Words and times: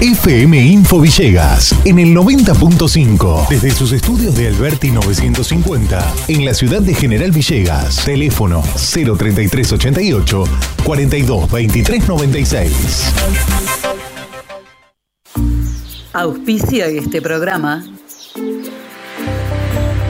FM 0.00 0.56
Info 0.64 1.00
Villegas 1.00 1.74
en 1.84 1.98
el 1.98 2.14
90.5 2.14 3.48
desde 3.48 3.72
sus 3.72 3.90
estudios 3.90 4.36
de 4.36 4.46
Alberti 4.46 4.92
950 4.92 6.14
en 6.28 6.44
la 6.44 6.54
ciudad 6.54 6.80
de 6.80 6.94
General 6.94 7.32
Villegas. 7.32 8.04
Teléfono 8.04 8.62
03388 8.62 10.44
42 10.84 11.50
23 11.50 12.08
96. 12.08 13.12
Auspicia 16.12 16.86
este 16.86 17.20
programa. 17.20 17.84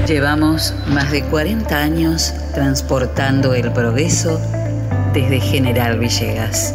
Llevamos 0.07 0.75
más 0.89 1.11
de 1.11 1.25
40 1.25 1.75
años 1.75 2.35
transportando 2.53 3.55
el 3.55 3.73
progreso 3.73 4.39
desde 5.15 5.41
General 5.41 5.99
Villegas. 5.99 6.75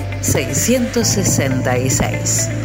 666. 0.21 2.60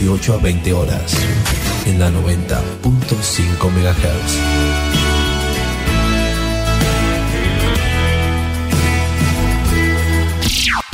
18 0.00 0.34
a 0.34 0.36
20 0.36 0.72
horas, 0.74 1.12
en 1.84 1.98
la 1.98 2.08
90.5 2.08 3.68
MHz. 3.68 4.38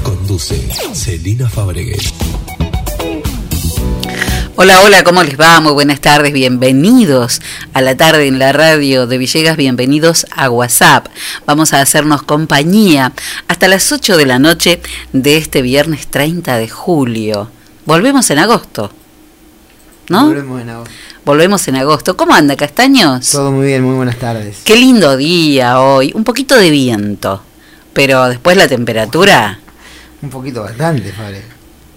Conduce 0.03 0.57
Celina 0.95 1.51
Fabregues. 1.51 2.15
Hola, 4.57 4.81
hola, 4.81 5.05
¿cómo 5.05 5.23
les 5.23 5.39
va? 5.39 5.61
Muy 5.61 5.73
buenas 5.73 6.01
tardes, 6.01 6.33
bienvenidos 6.33 7.43
a 7.75 7.83
la 7.83 7.99
tarde 7.99 8.27
en 8.27 8.39
la 8.39 8.53
radio 8.53 9.07
de 9.07 9.19
Villegas, 9.19 9.59
bienvenidos 9.59 10.27
a 10.35 10.49
WhatsApp. 10.49 11.09
Vamos 11.45 11.75
a 11.75 11.83
hacernos 11.83 12.23
compañía 12.23 13.13
hasta 13.49 13.69
las 13.69 13.93
8 13.93 14.17
de 14.17 14.25
la 14.25 14.39
noche 14.39 14.81
de 15.13 15.37
este 15.37 15.61
viernes 15.61 16.07
30 16.07 16.57
de 16.57 16.69
julio. 16.71 17.51
Volvemos 17.87 18.31
en 18.31 18.39
agosto, 18.39 18.91
¿no? 20.09 20.27
Volvemos 20.27 20.63
en 20.63 20.71
agosto. 20.71 20.95
Volvemos 21.25 21.69
en 21.69 21.77
agosto. 21.77 22.17
¿Cómo 22.17 22.35
anda, 22.35 22.57
Castaños? 22.57 23.31
Todo 23.31 23.53
muy 23.53 23.67
bien, 23.67 23.83
muy 23.83 23.95
buenas 23.95 24.17
tardes. 24.17 24.63
Qué 24.65 24.77
lindo 24.77 25.17
día 25.17 25.81
hoy, 25.81 26.11
un 26.15 26.25
poquito 26.25 26.57
de 26.57 26.71
viento, 26.71 27.43
pero 27.93 28.27
después 28.29 28.57
la 28.57 28.69
temperatura... 28.69 29.59
Un 30.23 30.31
poquito 30.31 30.63
bastante, 30.63 31.13
Fabre. 31.13 31.43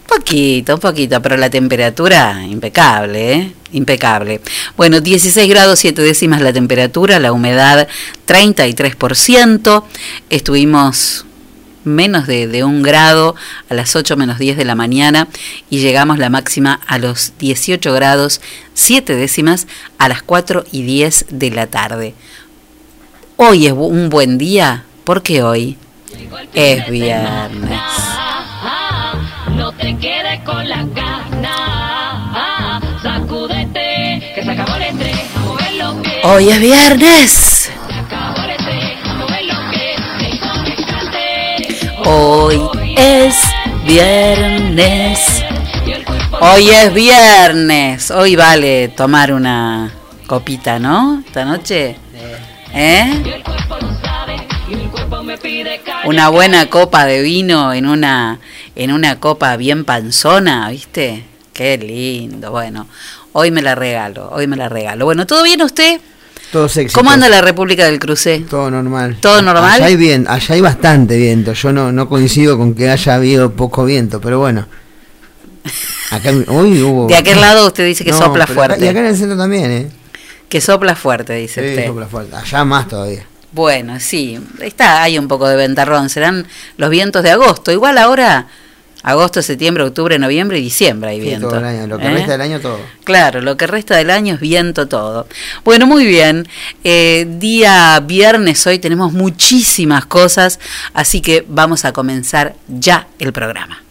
Poquito, 0.07 0.75
un 0.75 0.79
poquito, 0.79 1.21
pero 1.21 1.37
la 1.37 1.49
temperatura 1.49 2.43
impecable, 2.43 3.33
¿eh? 3.33 3.53
Impecable. 3.73 4.41
Bueno, 4.75 4.99
16 5.01 5.49
grados 5.49 5.79
7 5.79 6.01
décimas 6.01 6.41
la 6.41 6.51
temperatura, 6.51 7.19
la 7.19 7.31
humedad 7.31 7.87
33%. 8.25 9.83
Estuvimos 10.29 11.26
menos 11.87 12.27
de, 12.27 12.47
de 12.47 12.63
un 12.63 12.83
grado 12.83 13.35
a 13.69 13.73
las 13.73 13.95
8 13.95 14.15
menos 14.17 14.37
10 14.37 14.57
de 14.57 14.65
la 14.65 14.75
mañana 14.75 15.27
y 15.69 15.79
llegamos 15.79 16.19
la 16.19 16.29
máxima 16.29 16.79
a 16.87 16.99
los 16.99 17.33
18 17.39 17.93
grados 17.93 18.41
7 18.73 19.15
décimas 19.15 19.67
a 19.97 20.09
las 20.09 20.21
4 20.21 20.65
y 20.71 20.83
10 20.83 21.25
de 21.29 21.51
la 21.51 21.67
tarde. 21.67 22.13
Hoy 23.37 23.67
es 23.67 23.73
un 23.73 24.09
buen 24.09 24.37
día 24.37 24.83
porque 25.03 25.41
hoy 25.41 25.77
es 26.53 26.89
viernes. 26.89 27.79
No 29.55 29.71
te 29.71 29.97
quedes 29.97 30.41
con 30.41 30.67
la. 30.67 30.85
Hoy 36.23 36.49
es 36.49 36.59
viernes. 36.59 37.56
Hoy 42.09 42.61
es 42.95 43.35
viernes. 43.85 45.19
Hoy 46.39 46.69
es 46.69 46.93
viernes. 46.93 48.11
Hoy 48.11 48.37
vale 48.37 48.87
tomar 48.87 49.33
una 49.33 49.91
copita, 50.25 50.79
¿no? 50.79 51.21
Esta 51.27 51.43
noche. 51.43 51.97
¿Eh? 52.73 53.41
Una 56.05 56.29
buena 56.29 56.69
copa 56.69 57.05
de 57.05 57.21
vino 57.21 57.73
en 57.73 57.85
una 57.85 58.39
en 58.77 58.93
una 58.93 59.19
copa 59.19 59.57
bien 59.57 59.83
panzona, 59.83 60.69
¿viste? 60.69 61.25
Qué 61.51 61.77
lindo. 61.77 62.51
Bueno, 62.51 62.87
hoy 63.33 63.51
me 63.51 63.61
la 63.61 63.75
regalo, 63.75 64.29
hoy 64.31 64.47
me 64.47 64.55
la 64.55 64.69
regalo. 64.69 65.03
Bueno, 65.03 65.27
¿todo 65.27 65.43
bien 65.43 65.61
usted? 65.61 65.99
¿Cómo 66.93 67.11
anda 67.11 67.27
la 67.29 67.41
República 67.41 67.85
del 67.85 67.99
Crucé? 67.99 68.39
Todo 68.49 68.71
normal. 68.71 69.17
¿Todo 69.19 69.41
normal? 69.41 69.65
Allá 69.73 69.85
hay, 69.85 69.95
bien, 69.97 70.25
allá 70.29 70.55
hay 70.55 70.61
bastante 70.61 71.17
viento. 71.17 71.53
Yo 71.53 71.73
no, 71.73 71.91
no 71.91 72.07
coincido 72.07 72.57
con 72.57 72.73
que 72.73 72.89
haya 72.89 73.15
habido 73.15 73.51
poco 73.53 73.83
viento, 73.85 74.21
pero 74.21 74.39
bueno. 74.39 74.67
Acá 76.11 76.31
hoy 76.47 76.81
hubo. 76.81 77.07
De 77.07 77.15
aquel 77.17 77.41
lado 77.41 77.67
usted 77.67 77.85
dice 77.85 78.05
que 78.05 78.11
No, 78.11 78.17
sopla 78.17 78.31
pero 78.31 78.43
acá- 78.45 78.53
fuerte. 78.53 78.85
y 78.85 78.87
acá 78.87 78.99
en 78.99 79.05
el 79.07 79.17
centro 79.17 79.37
también, 79.37 79.71
¿eh? 79.71 79.89
Que 80.47 80.61
sopla 80.61 80.95
fuerte, 80.95 81.33
dice 81.33 81.61
Sí, 81.61 81.69
usted. 81.69 81.87
sopla 81.87 82.05
fuerte. 82.07 82.35
Allá 82.35 82.63
más 82.63 82.87
todavía. 82.87 83.25
Bueno, 83.51 83.99
sí, 83.99 84.39
está, 84.61 85.03
hay 85.03 85.17
un 85.17 85.27
poco 85.27 85.47
de 85.47 85.55
ventarrón, 85.57 86.09
serán 86.09 86.47
los 86.77 86.89
vientos 86.89 87.23
de 87.23 87.31
agosto. 87.31 87.71
Igual 87.71 87.97
ahora, 87.97 88.47
agosto, 89.03 89.41
septiembre, 89.41 89.83
octubre, 89.83 90.17
noviembre 90.19 90.59
y 90.59 90.63
diciembre 90.63 91.09
hay 91.11 91.19
Sí, 91.19 91.25
viento. 91.27 91.47
todo 91.47 91.59
el 91.59 91.65
año. 91.65 91.87
Lo 91.87 91.97
que 91.97 92.05
¿eh? 92.07 92.11
resta 92.11 92.31
del 92.33 92.41
año, 92.41 92.59
todo. 92.59 92.79
Claro, 93.03 93.41
lo 93.41 93.57
que 93.57 93.67
resta 93.67 93.95
del 93.95 94.09
año 94.09 94.35
es 94.35 94.39
viento 94.39 94.87
todo. 94.87 95.27
Bueno, 95.63 95.87
muy 95.87 96.05
bien. 96.05 96.47
Eh, 96.83 97.25
día 97.39 97.99
viernes 98.05 98.65
hoy 98.67 98.79
tenemos 98.79 99.13
muchísimas 99.13 100.05
cosas, 100.05 100.59
así 100.93 101.21
que 101.21 101.45
vamos 101.47 101.85
a 101.85 101.93
comenzar 101.93 102.55
ya 102.67 103.07
el 103.19 103.33
programa. 103.33 103.81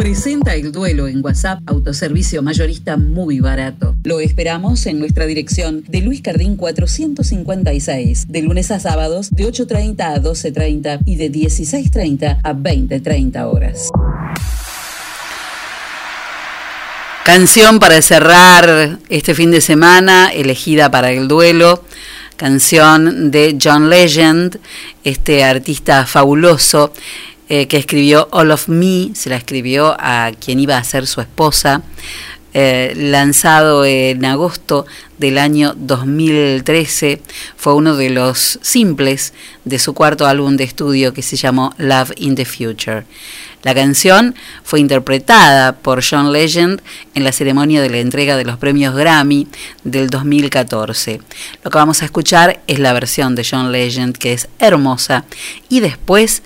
Presenta 0.00 0.54
el 0.54 0.72
duelo 0.72 1.08
en 1.08 1.22
WhatsApp, 1.22 1.60
autoservicio 1.66 2.40
mayorista 2.40 2.96
muy 2.96 3.38
barato. 3.40 3.94
Lo 4.02 4.18
esperamos 4.20 4.86
en 4.86 4.98
nuestra 4.98 5.26
dirección 5.26 5.84
de 5.86 6.00
Luis 6.00 6.22
Cardín 6.22 6.56
456, 6.56 8.28
de 8.28 8.40
lunes 8.40 8.70
a 8.70 8.80
sábados 8.80 9.28
de 9.30 9.44
8.30 9.44 10.00
a 10.00 10.16
12.30 10.16 11.00
y 11.04 11.16
de 11.16 11.30
16.30 11.30 12.38
a 12.42 12.54
20.30 12.54 13.44
horas. 13.44 13.90
Canción 17.26 17.78
para 17.78 18.00
cerrar 18.00 18.98
este 19.10 19.34
fin 19.34 19.50
de 19.50 19.60
semana, 19.60 20.30
elegida 20.32 20.90
para 20.90 21.12
el 21.12 21.28
duelo, 21.28 21.84
canción 22.36 23.30
de 23.30 23.58
John 23.62 23.90
Legend, 23.90 24.58
este 25.04 25.44
artista 25.44 26.06
fabuloso 26.06 26.94
eh, 27.52 27.66
que 27.66 27.78
escribió 27.78 28.28
All 28.30 28.52
of 28.52 28.68
Me, 28.68 29.10
se 29.14 29.28
la 29.28 29.34
escribió 29.34 29.96
a 29.98 30.30
quien 30.38 30.60
iba 30.60 30.78
a 30.78 30.84
ser 30.84 31.08
su 31.08 31.20
esposa, 31.20 31.82
eh, 32.54 32.92
lanzado 32.96 33.84
en 33.84 34.24
agosto 34.24 34.86
del 35.18 35.36
año 35.36 35.74
2013, 35.76 37.20
fue 37.56 37.74
uno 37.74 37.96
de 37.96 38.10
los 38.10 38.60
simples 38.62 39.34
de 39.64 39.80
su 39.80 39.94
cuarto 39.94 40.28
álbum 40.28 40.56
de 40.56 40.62
estudio 40.62 41.12
que 41.12 41.22
se 41.22 41.34
llamó 41.34 41.74
Love 41.76 42.12
in 42.18 42.36
the 42.36 42.44
Future. 42.44 43.04
La 43.64 43.74
canción 43.74 44.36
fue 44.62 44.78
interpretada 44.78 45.76
por 45.76 46.04
John 46.08 46.32
Legend 46.32 46.80
en 47.16 47.24
la 47.24 47.32
ceremonia 47.32 47.82
de 47.82 47.90
la 47.90 47.98
entrega 47.98 48.36
de 48.36 48.44
los 48.44 48.58
premios 48.58 48.94
Grammy 48.94 49.48
del 49.82 50.08
2014. 50.08 51.20
Lo 51.64 51.70
que 51.70 51.78
vamos 51.78 52.00
a 52.00 52.04
escuchar 52.04 52.62
es 52.68 52.78
la 52.78 52.92
versión 52.92 53.34
de 53.34 53.44
John 53.48 53.72
Legend, 53.72 54.16
que 54.16 54.32
es 54.32 54.48
hermosa, 54.60 55.24
y 55.68 55.80
después 55.80 56.42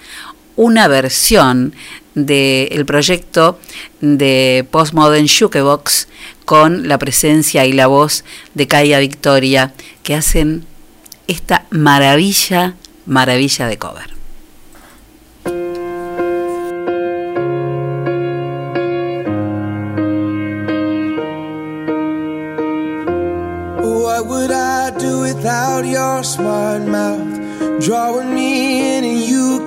una 0.56 0.88
versión 0.88 1.74
del 2.14 2.86
proyecto 2.86 3.58
de 4.00 4.66
Postmodern 4.70 5.26
Jukebox 5.26 6.08
con 6.44 6.88
la 6.88 6.98
presencia 6.98 7.64
y 7.66 7.72
la 7.72 7.86
voz 7.86 8.24
de 8.54 8.68
Kaya 8.68 8.98
Victoria 9.00 9.72
que 10.02 10.14
hacen 10.14 10.66
esta 11.26 11.66
maravilla, 11.70 12.74
maravilla 13.06 13.66
de 13.66 13.78
cover. 13.78 14.14
What 23.82 24.26
would 24.26 24.50
I 24.52 24.90
do 24.98 25.20
without 25.20 25.84
your 25.84 26.22
smart 26.22 26.82
mouth? 26.86 27.40
Drawing 27.80 28.34
me 28.34 28.98
in 28.98 29.13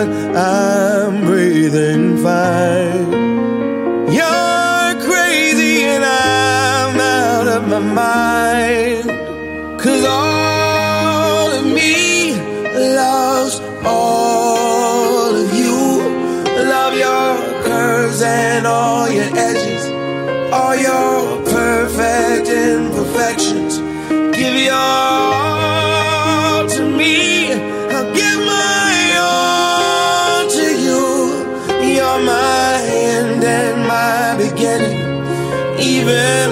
I'm 0.00 1.24
breathing 1.26 2.18
fine. 2.18 3.10
You're 4.12 4.94
crazy 5.04 5.82
and 5.84 6.04
I'm 6.04 7.00
out 7.00 7.48
of 7.48 7.68
my 7.68 7.80
mind. 7.80 9.07
baby. 36.08 36.47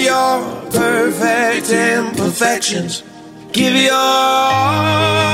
Your 0.00 0.70
perfect 0.70 1.70
imperfections. 1.70 3.02
Give 3.52 3.74
your 3.74 3.92
all 3.92 5.33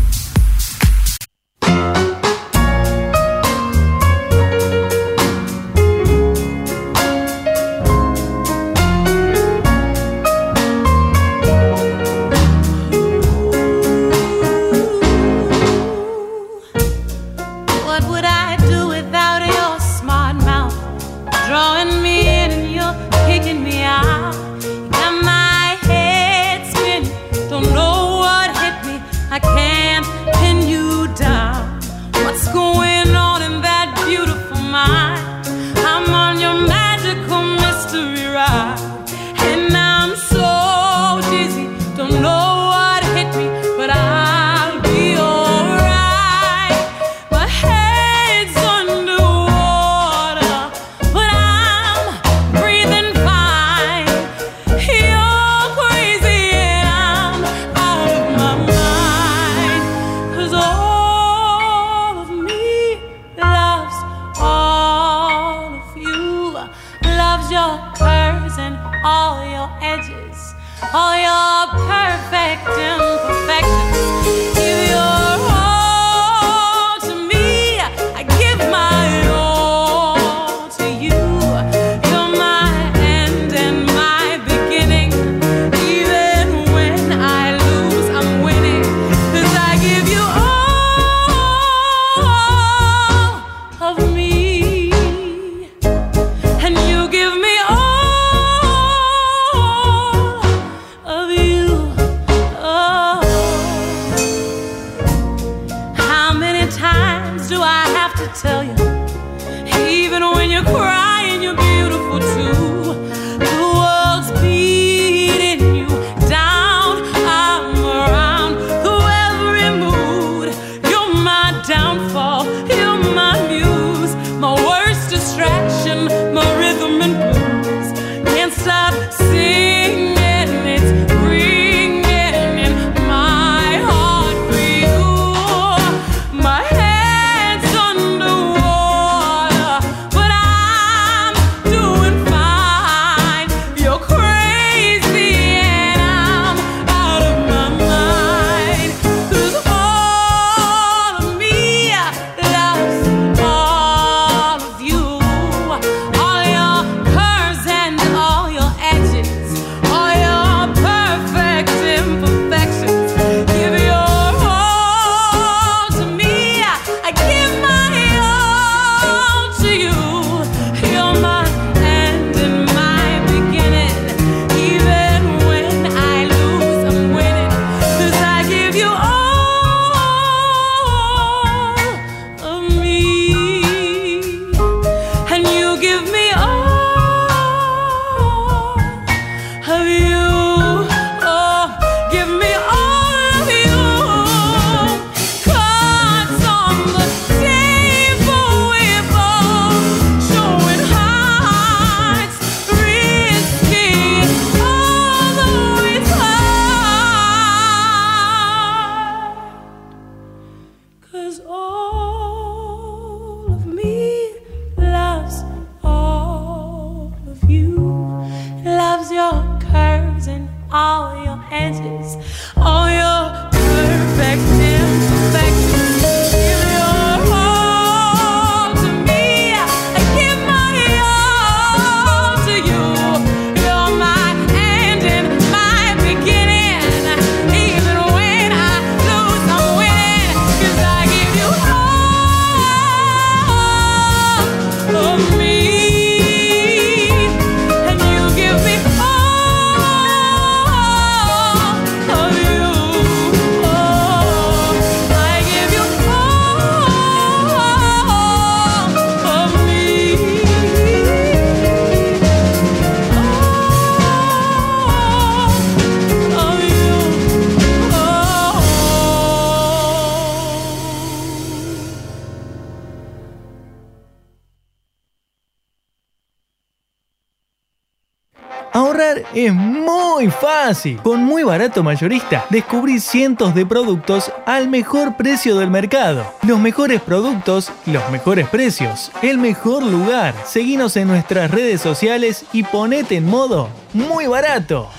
Es 279.33 279.53
muy 279.53 280.29
fácil. 280.29 280.97
Con 281.01 281.23
muy 281.23 281.43
barato 281.43 281.83
mayorista, 281.83 282.45
descubrí 282.49 282.99
cientos 282.99 283.53
de 283.55 283.65
productos 283.65 284.31
al 284.45 284.69
mejor 284.69 285.15
precio 285.17 285.57
del 285.57 285.69
mercado. 285.69 286.25
Los 286.43 286.59
mejores 286.59 287.01
productos, 287.01 287.71
los 287.85 288.09
mejores 288.11 288.47
precios, 288.49 289.11
el 289.21 289.37
mejor 289.37 289.83
lugar. 289.83 290.33
Seguinos 290.45 290.97
en 290.97 291.07
nuestras 291.07 291.51
redes 291.51 291.81
sociales 291.81 292.45
y 292.53 292.63
ponete 292.63 293.17
en 293.17 293.25
modo 293.25 293.69
muy 293.93 294.27
barato. 294.27 294.89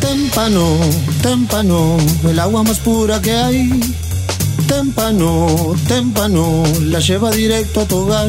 Témpano, 0.00 0.76
témpano, 1.22 1.96
el 2.28 2.38
agua 2.38 2.62
más 2.62 2.78
pura 2.80 3.20
que 3.20 3.32
hay. 3.32 3.70
Témpano, 4.66 5.74
témpano, 5.86 6.62
la 6.82 6.98
lleva 6.98 7.30
directo 7.30 7.80
a 7.80 7.84
tu 7.84 7.98
hogar. 7.98 8.28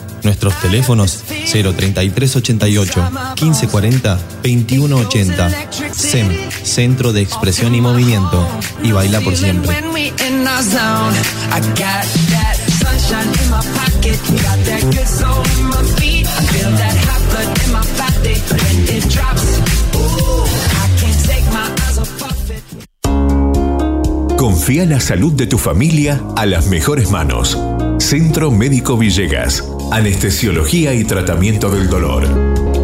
Nuestros 0.23 0.59
teléfonos 0.61 1.23
03388 1.27 3.09
1540 3.41 4.19
2180. 4.43 5.49
SEM, 5.93 6.29
Centro 6.63 7.13
de 7.13 7.21
Expresión 7.21 7.75
y 7.75 7.81
Movimiento. 7.81 8.47
Y 8.83 8.91
baila 8.91 9.21
por 9.21 9.35
siempre. 9.35 9.75
Confía 24.37 24.85
la 24.85 24.99
salud 24.99 25.33
de 25.33 25.47
tu 25.47 25.57
familia 25.57 26.21
a 26.35 26.45
las 26.45 26.67
mejores 26.67 27.11
manos. 27.11 27.57
Centro 27.99 28.51
Médico 28.51 28.97
Villegas. 28.97 29.63
Anestesiología 29.91 30.93
y 30.93 31.03
tratamiento 31.03 31.69
del 31.69 31.89
dolor. 31.89 32.25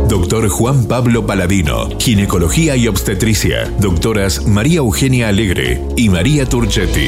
Doctor 0.09 0.49
Juan 0.49 0.89
Pablo 0.89 1.25
Paladino, 1.25 1.87
Ginecología 1.97 2.75
y 2.75 2.89
Obstetricia. 2.89 3.71
Doctoras 3.79 4.45
María 4.45 4.79
Eugenia 4.79 5.29
Alegre 5.29 5.81
y 5.95 6.09
María 6.09 6.45
Turchetti. 6.45 7.07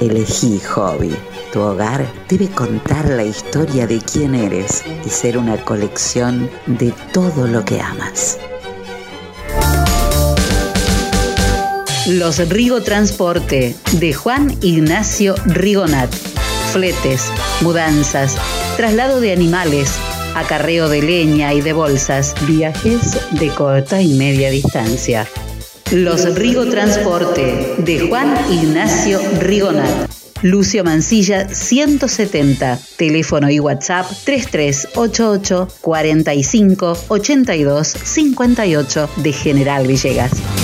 Elegí 0.00 0.60
Hobby. 0.60 1.14
Tu 1.52 1.60
hogar 1.60 2.04
debe 2.28 2.48
contar 2.48 3.08
la 3.08 3.24
historia 3.24 3.86
de 3.86 3.98
quién 4.00 4.34
eres 4.34 4.82
y 5.06 5.08
ser 5.08 5.38
una 5.38 5.56
colección 5.64 6.50
de 6.66 6.92
todo 7.12 7.46
lo 7.46 7.64
que 7.64 7.80
amas. 7.80 8.38
Los 12.06 12.48
Rigo 12.48 12.82
Transporte 12.82 13.76
de 13.92 14.12
Juan 14.12 14.54
Ignacio 14.60 15.36
Rigonat. 15.46 16.12
Fletes, 16.72 17.30
mudanzas, 17.62 18.36
traslado 18.76 19.20
de 19.20 19.32
animales, 19.32 19.90
acarreo 20.34 20.88
de 20.88 21.00
leña 21.02 21.54
y 21.54 21.60
de 21.60 21.72
bolsas, 21.72 22.34
viajes 22.46 23.16
de 23.30 23.48
corta 23.48 24.02
y 24.02 24.14
media 24.14 24.50
distancia. 24.50 25.26
Los 25.92 26.34
Rigo 26.34 26.66
Transporte 26.66 27.76
de 27.78 28.08
Juan 28.08 28.34
Ignacio 28.50 29.20
Rigonat. 29.40 30.10
Lucio 30.42 30.82
Mancilla 30.82 31.48
170, 31.48 32.78
teléfono 32.96 33.50
y 33.50 33.60
WhatsApp 33.60 34.06
3388 34.24 35.68
45 35.80 36.96
82 37.08 37.88
58 37.88 39.10
de 39.16 39.32
General 39.32 39.86
Villegas. 39.86 40.63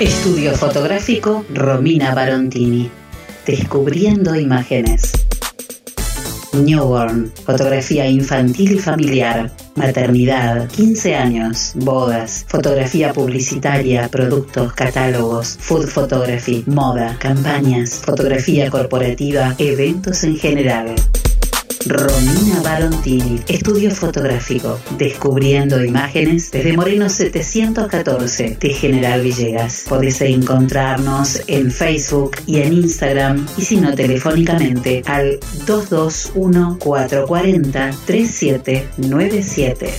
Estudio 0.00 0.52
fotográfico 0.54 1.46
Romina 1.54 2.14
Barontini. 2.14 2.90
Descubriendo 3.46 4.36
imágenes. 4.36 5.10
Newborn, 6.52 7.32
fotografía 7.46 8.06
infantil 8.06 8.72
y 8.72 8.78
familiar, 8.78 9.50
maternidad, 9.74 10.68
15 10.68 11.14
años, 11.14 11.72
bodas, 11.76 12.44
fotografía 12.46 13.14
publicitaria, 13.14 14.06
productos, 14.08 14.74
catálogos, 14.74 15.56
food 15.58 15.86
photography, 15.86 16.62
moda, 16.66 17.16
campañas, 17.18 18.02
fotografía 18.04 18.70
corporativa, 18.70 19.54
eventos 19.56 20.24
en 20.24 20.36
general. 20.36 20.94
Romina 21.84 22.60
Barontini, 22.62 23.42
estudio 23.48 23.90
fotográfico, 23.90 24.80
descubriendo 24.96 25.84
imágenes 25.84 26.50
desde 26.50 26.76
Moreno 26.76 27.08
714 27.08 28.56
de 28.60 28.68
General 28.70 29.20
Villegas. 29.20 29.84
Podés 29.88 30.20
encontrarnos 30.20 31.42
en 31.46 31.70
Facebook 31.70 32.36
y 32.46 32.60
en 32.62 32.72
Instagram 32.72 33.46
y 33.56 33.62
si 33.62 33.76
no 33.76 33.94
telefónicamente 33.94 35.02
al 35.06 35.38
221 35.66 36.78
440 36.80 37.90
3797. 38.06 39.92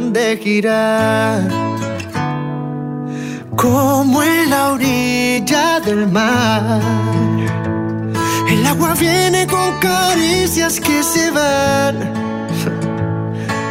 De 0.00 0.36
girar. 0.42 1.48
Como 3.56 4.22
en 4.22 4.50
la 4.50 4.72
orilla 4.72 5.78
del 5.80 6.08
mar. 6.08 6.80
El 8.48 8.66
agua 8.66 8.94
viene 8.94 9.46
con 9.46 9.78
caricias 9.78 10.80
que 10.80 11.02
se 11.02 11.30
van. 11.30 11.96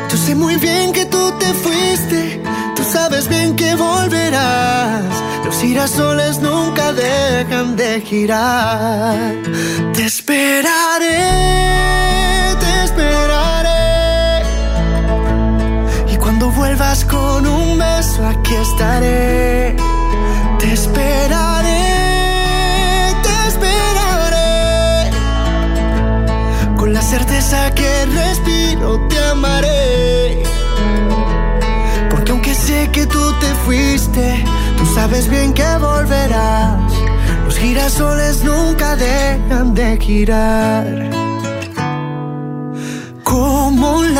Yo 0.10 0.18
sé 0.18 0.34
muy 0.36 0.56
bien 0.56 0.94
que 0.94 1.06
tú 1.06 1.32
te 1.40 1.54
fuiste, 1.54 2.42
tú 2.76 2.84
sabes 2.84 3.28
bien 3.28 3.56
que 3.56 3.76
volverás. 3.76 5.04
Los 5.44 5.58
girasoles 5.60 6.40
nunca 6.40 6.94
dejan 6.94 7.76
de 7.76 8.00
girar. 8.00 9.36
Te 9.94 10.06
esperaré, 10.06 11.20
con 17.02 17.48
un 17.48 17.80
beso, 17.80 18.24
aquí 18.28 18.54
estaré. 18.54 19.76
Te 20.60 20.74
esperaré, 20.74 21.88
te 23.24 23.48
esperaré. 23.48 25.10
Con 26.78 26.94
la 26.94 27.02
certeza 27.02 27.74
que 27.74 28.06
respiro, 28.06 29.00
te 29.08 29.18
amaré. 29.18 30.44
Porque 32.12 32.32
aunque 32.32 32.54
sé 32.54 32.90
que 32.92 33.08
tú 33.08 33.24
te 33.40 33.48
fuiste, 33.66 34.46
tú 34.78 34.86
sabes 34.94 35.28
bien 35.30 35.52
que 35.54 35.78
volverás. 35.80 36.94
Los 37.46 37.58
girasoles 37.58 38.44
nunca 38.44 38.96
dejan 38.96 39.74
de 39.74 39.98
girar. 39.98 41.23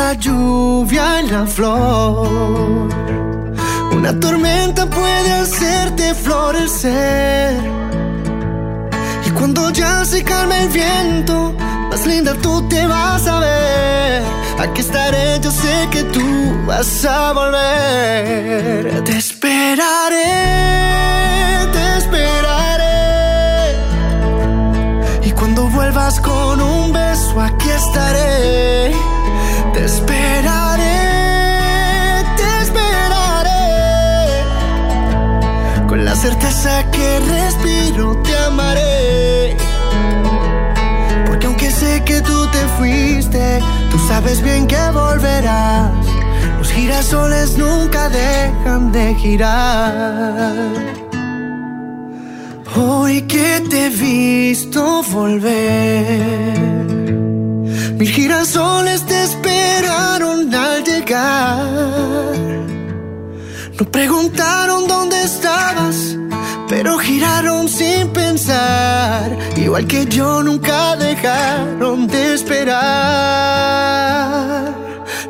La 0.06 0.12
lluvia 0.12 1.04
en 1.20 1.26
la 1.32 1.46
flor. 1.46 2.88
Una 3.96 4.12
tormenta 4.24 4.82
puede 4.98 5.30
hacerte 5.42 6.04
florecer. 6.26 7.52
Y 9.26 9.30
cuando 9.30 9.70
ya 9.70 10.04
se 10.04 10.22
calma 10.22 10.56
el 10.64 10.68
viento, 10.68 11.54
más 11.90 12.02
linda 12.06 12.32
tú 12.44 12.52
te 12.68 12.86
vas 12.86 13.26
a 13.34 13.36
ver. 13.46 14.22
Aquí 14.62 14.80
estaré, 14.82 15.26
yo 15.44 15.50
sé 15.50 15.74
que 15.94 16.02
tú 16.14 16.26
vas 16.66 16.92
a 17.16 17.32
volver. 17.38 19.04
Te 19.06 19.14
esperaré, 19.24 20.32
te 21.74 21.84
esperaré. 22.00 22.98
Y 25.28 25.30
cuando 25.38 25.60
vuelvas 25.76 26.20
con 26.20 26.60
un 26.60 26.92
beso, 26.92 27.40
aquí 27.40 27.70
estaré. 27.70 29.23
Te 29.74 29.84
esperaré, 29.84 31.00
te 32.36 32.48
esperaré. 32.62 33.66
Con 35.88 36.04
la 36.04 36.14
certeza 36.14 36.88
que 36.92 37.18
respiro, 37.20 38.16
te 38.22 38.36
amaré. 38.38 39.56
Porque 41.26 41.46
aunque 41.46 41.70
sé 41.70 42.02
que 42.04 42.20
tú 42.20 42.46
te 42.52 42.62
fuiste, 42.78 43.60
tú 43.90 43.98
sabes 44.08 44.40
bien 44.42 44.66
que 44.68 44.90
volverás. 44.92 45.90
Los 46.58 46.70
girasoles 46.70 47.58
nunca 47.58 48.08
dejan 48.08 48.92
de 48.92 49.14
girar. 49.16 50.54
Hoy 52.76 53.22
que 53.22 53.62
te 53.70 53.86
he 53.86 53.90
visto 53.90 55.02
volver, 55.12 56.66
mil 57.98 58.08
girasoles 58.08 59.04
te 59.06 59.22
esperaron 59.22 59.43
al 59.43 59.43
No 63.78 63.84
preguntaron 63.90 64.86
dónde 64.86 65.22
estabas, 65.22 66.16
pero 66.68 66.96
giraron 66.98 67.68
sin 67.68 68.08
pensar. 68.08 69.36
Igual 69.56 69.86
que 69.86 70.06
yo 70.06 70.42
nunca 70.42 70.96
dejaron 70.96 72.06
de 72.06 72.34
esperar. 72.34 72.84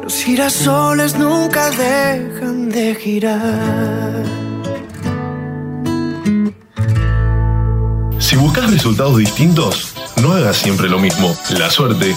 Los 0.03 0.15
girasoles 0.15 1.17
nunca 1.17 1.71
dejan 1.71 2.69
de 2.69 2.95
girar. 2.95 4.23
Si 8.19 8.37
buscas 8.37 8.71
resultados 8.71 9.17
distintos, 9.19 9.95
no 10.23 10.33
hagas 10.33 10.57
siempre 10.57 10.89
lo 10.89 10.99
mismo. 10.99 11.37
La 11.59 11.71
suerte 11.71 12.17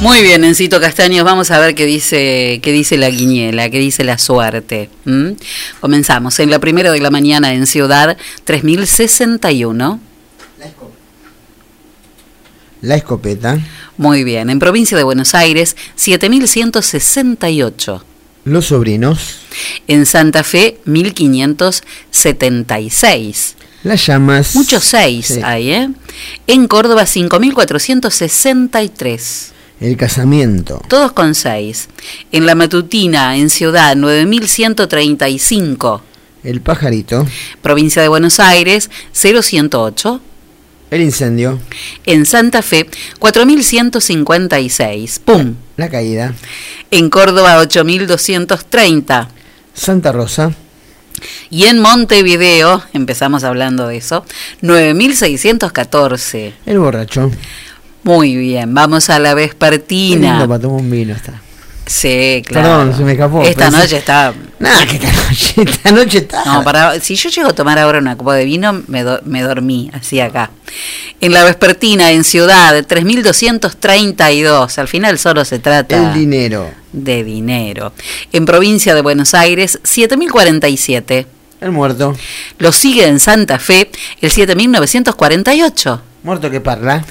Muy 0.00 0.22
bien, 0.22 0.44
Encito 0.44 0.80
Castaños, 0.80 1.24
vamos 1.24 1.50
a 1.50 1.58
ver 1.58 1.74
qué 1.74 1.84
dice, 1.84 2.60
qué 2.62 2.70
dice 2.70 2.96
la 2.96 3.10
guiñela, 3.10 3.68
qué 3.68 3.80
dice 3.80 4.04
la 4.04 4.16
suerte. 4.16 4.88
Comenzamos 5.80 6.38
en 6.38 6.50
la 6.50 6.60
primera 6.60 6.92
de 6.92 7.00
la 7.00 7.10
mañana 7.10 7.52
en 7.52 7.66
Ciudad 7.66 8.16
3061. 8.44 9.98
La 12.80 12.94
escopeta. 12.94 13.58
Muy 13.96 14.22
bien, 14.22 14.50
en 14.50 14.60
provincia 14.60 14.96
de 14.96 15.02
Buenos 15.02 15.34
Aires 15.34 15.76
7168. 15.96 18.04
Los 18.44 18.66
sobrinos. 18.66 19.38
En 19.88 20.06
Santa 20.06 20.44
Fe 20.44 20.78
1576. 20.84 23.56
Las 23.82 24.06
llamas. 24.06 24.54
Muchos 24.54 24.84
seis 24.84 25.40
hay, 25.42 25.70
¿eh? 25.70 25.90
En 26.46 26.68
Córdoba 26.68 27.04
5463. 27.04 29.54
El 29.80 29.96
casamiento. 29.96 30.82
Todos 30.88 31.12
con 31.12 31.36
6. 31.36 31.88
En 32.32 32.46
la 32.46 32.56
matutina, 32.56 33.36
en 33.36 33.48
Ciudad, 33.48 33.94
9135. 33.94 36.02
El 36.42 36.60
pajarito. 36.60 37.24
Provincia 37.62 38.02
de 38.02 38.08
Buenos 38.08 38.40
Aires, 38.40 38.90
0108. 39.12 40.20
El 40.90 41.02
incendio. 41.02 41.60
En 42.06 42.24
Santa 42.26 42.62
Fe, 42.62 42.88
4156. 43.18 45.20
¡Pum! 45.24 45.54
La 45.76 45.88
caída. 45.88 46.34
En 46.90 47.08
Córdoba, 47.10 47.58
8230. 47.58 49.28
Santa 49.74 50.10
Rosa. 50.12 50.52
Y 51.50 51.64
en 51.64 51.80
Montevideo, 51.80 52.82
empezamos 52.92 53.42
hablando 53.44 53.88
de 53.88 53.96
eso, 53.98 54.24
9614. 54.62 56.54
El 56.66 56.78
borracho. 56.78 57.30
Muy 58.04 58.36
bien, 58.36 58.72
vamos 58.74 59.10
a 59.10 59.18
la 59.18 59.34
vespertina. 59.34 60.30
lindo 60.32 60.48
para 60.48 60.60
tomar 60.60 60.80
un 60.80 60.90
vino 60.90 61.14
está. 61.14 61.40
Sí, 61.86 62.42
claro. 62.46 62.68
Perdón, 62.68 62.96
se 62.98 63.02
me 63.02 63.12
escapó. 63.12 63.42
Esta 63.42 63.70
noche 63.70 63.96
está. 63.96 64.34
Nah, 64.58 64.84
que 64.84 64.96
esta 64.96 65.10
noche, 65.10 65.54
esta 65.62 65.90
noche 65.90 66.18
está. 66.18 66.44
No, 66.44 66.62
para, 66.62 67.00
si 67.00 67.14
yo 67.16 67.30
llego 67.30 67.48
a 67.48 67.52
tomar 67.54 67.78
ahora 67.78 67.98
una 67.98 68.14
copa 68.16 68.34
de 68.34 68.44
vino, 68.44 68.82
me, 68.88 69.02
do- 69.04 69.20
me 69.24 69.40
dormí, 69.40 69.90
así 69.94 70.20
acá. 70.20 70.50
En 71.22 71.32
la 71.32 71.44
vespertina, 71.44 72.10
en 72.10 72.24
Ciudad, 72.24 72.84
3232. 72.86 74.78
Al 74.78 74.88
final 74.88 75.18
solo 75.18 75.44
se 75.46 75.58
trata 75.60 75.96
El 75.96 76.12
dinero. 76.14 76.70
de 76.92 77.24
dinero. 77.24 77.92
En 78.32 78.44
provincia 78.44 78.94
de 78.94 79.00
Buenos 79.00 79.32
Aires, 79.34 79.78
7047. 79.82 81.26
El 81.62 81.70
muerto. 81.72 82.14
Lo 82.58 82.70
sigue 82.72 83.06
en 83.06 83.18
Santa 83.18 83.58
Fe, 83.58 83.90
el 84.20 84.30
7948. 84.30 86.02
Muerto 86.22 86.50
que 86.50 86.60
parla. 86.60 87.04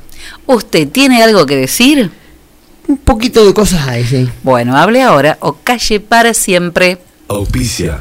¿Usted 0.47 0.88
tiene 0.88 1.23
algo 1.23 1.47
que 1.47 1.55
decir? 1.57 2.11
Un 2.88 2.99
poquito 2.99 3.47
de 3.47 3.55
cosas 3.55 3.87
hay, 3.87 4.05
sí. 4.05 4.29
Bueno, 4.43 4.77
hable 4.77 5.03
ahora 5.03 5.38
o 5.40 5.53
calle 5.55 6.01
para 6.01 6.35
siempre. 6.35 6.99
Auspicia 7.29 8.01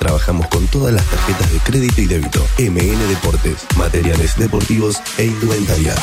Trabajamos 0.00 0.48
con 0.48 0.66
todas 0.68 0.94
las 0.94 1.04
tarjetas 1.04 1.52
de 1.52 1.58
crédito 1.58 2.00
y 2.00 2.06
débito. 2.06 2.40
MN 2.58 3.08
Deportes, 3.08 3.66
materiales 3.76 4.36
deportivos 4.38 4.96
e 5.18 5.26
indumentaria. 5.26 5.94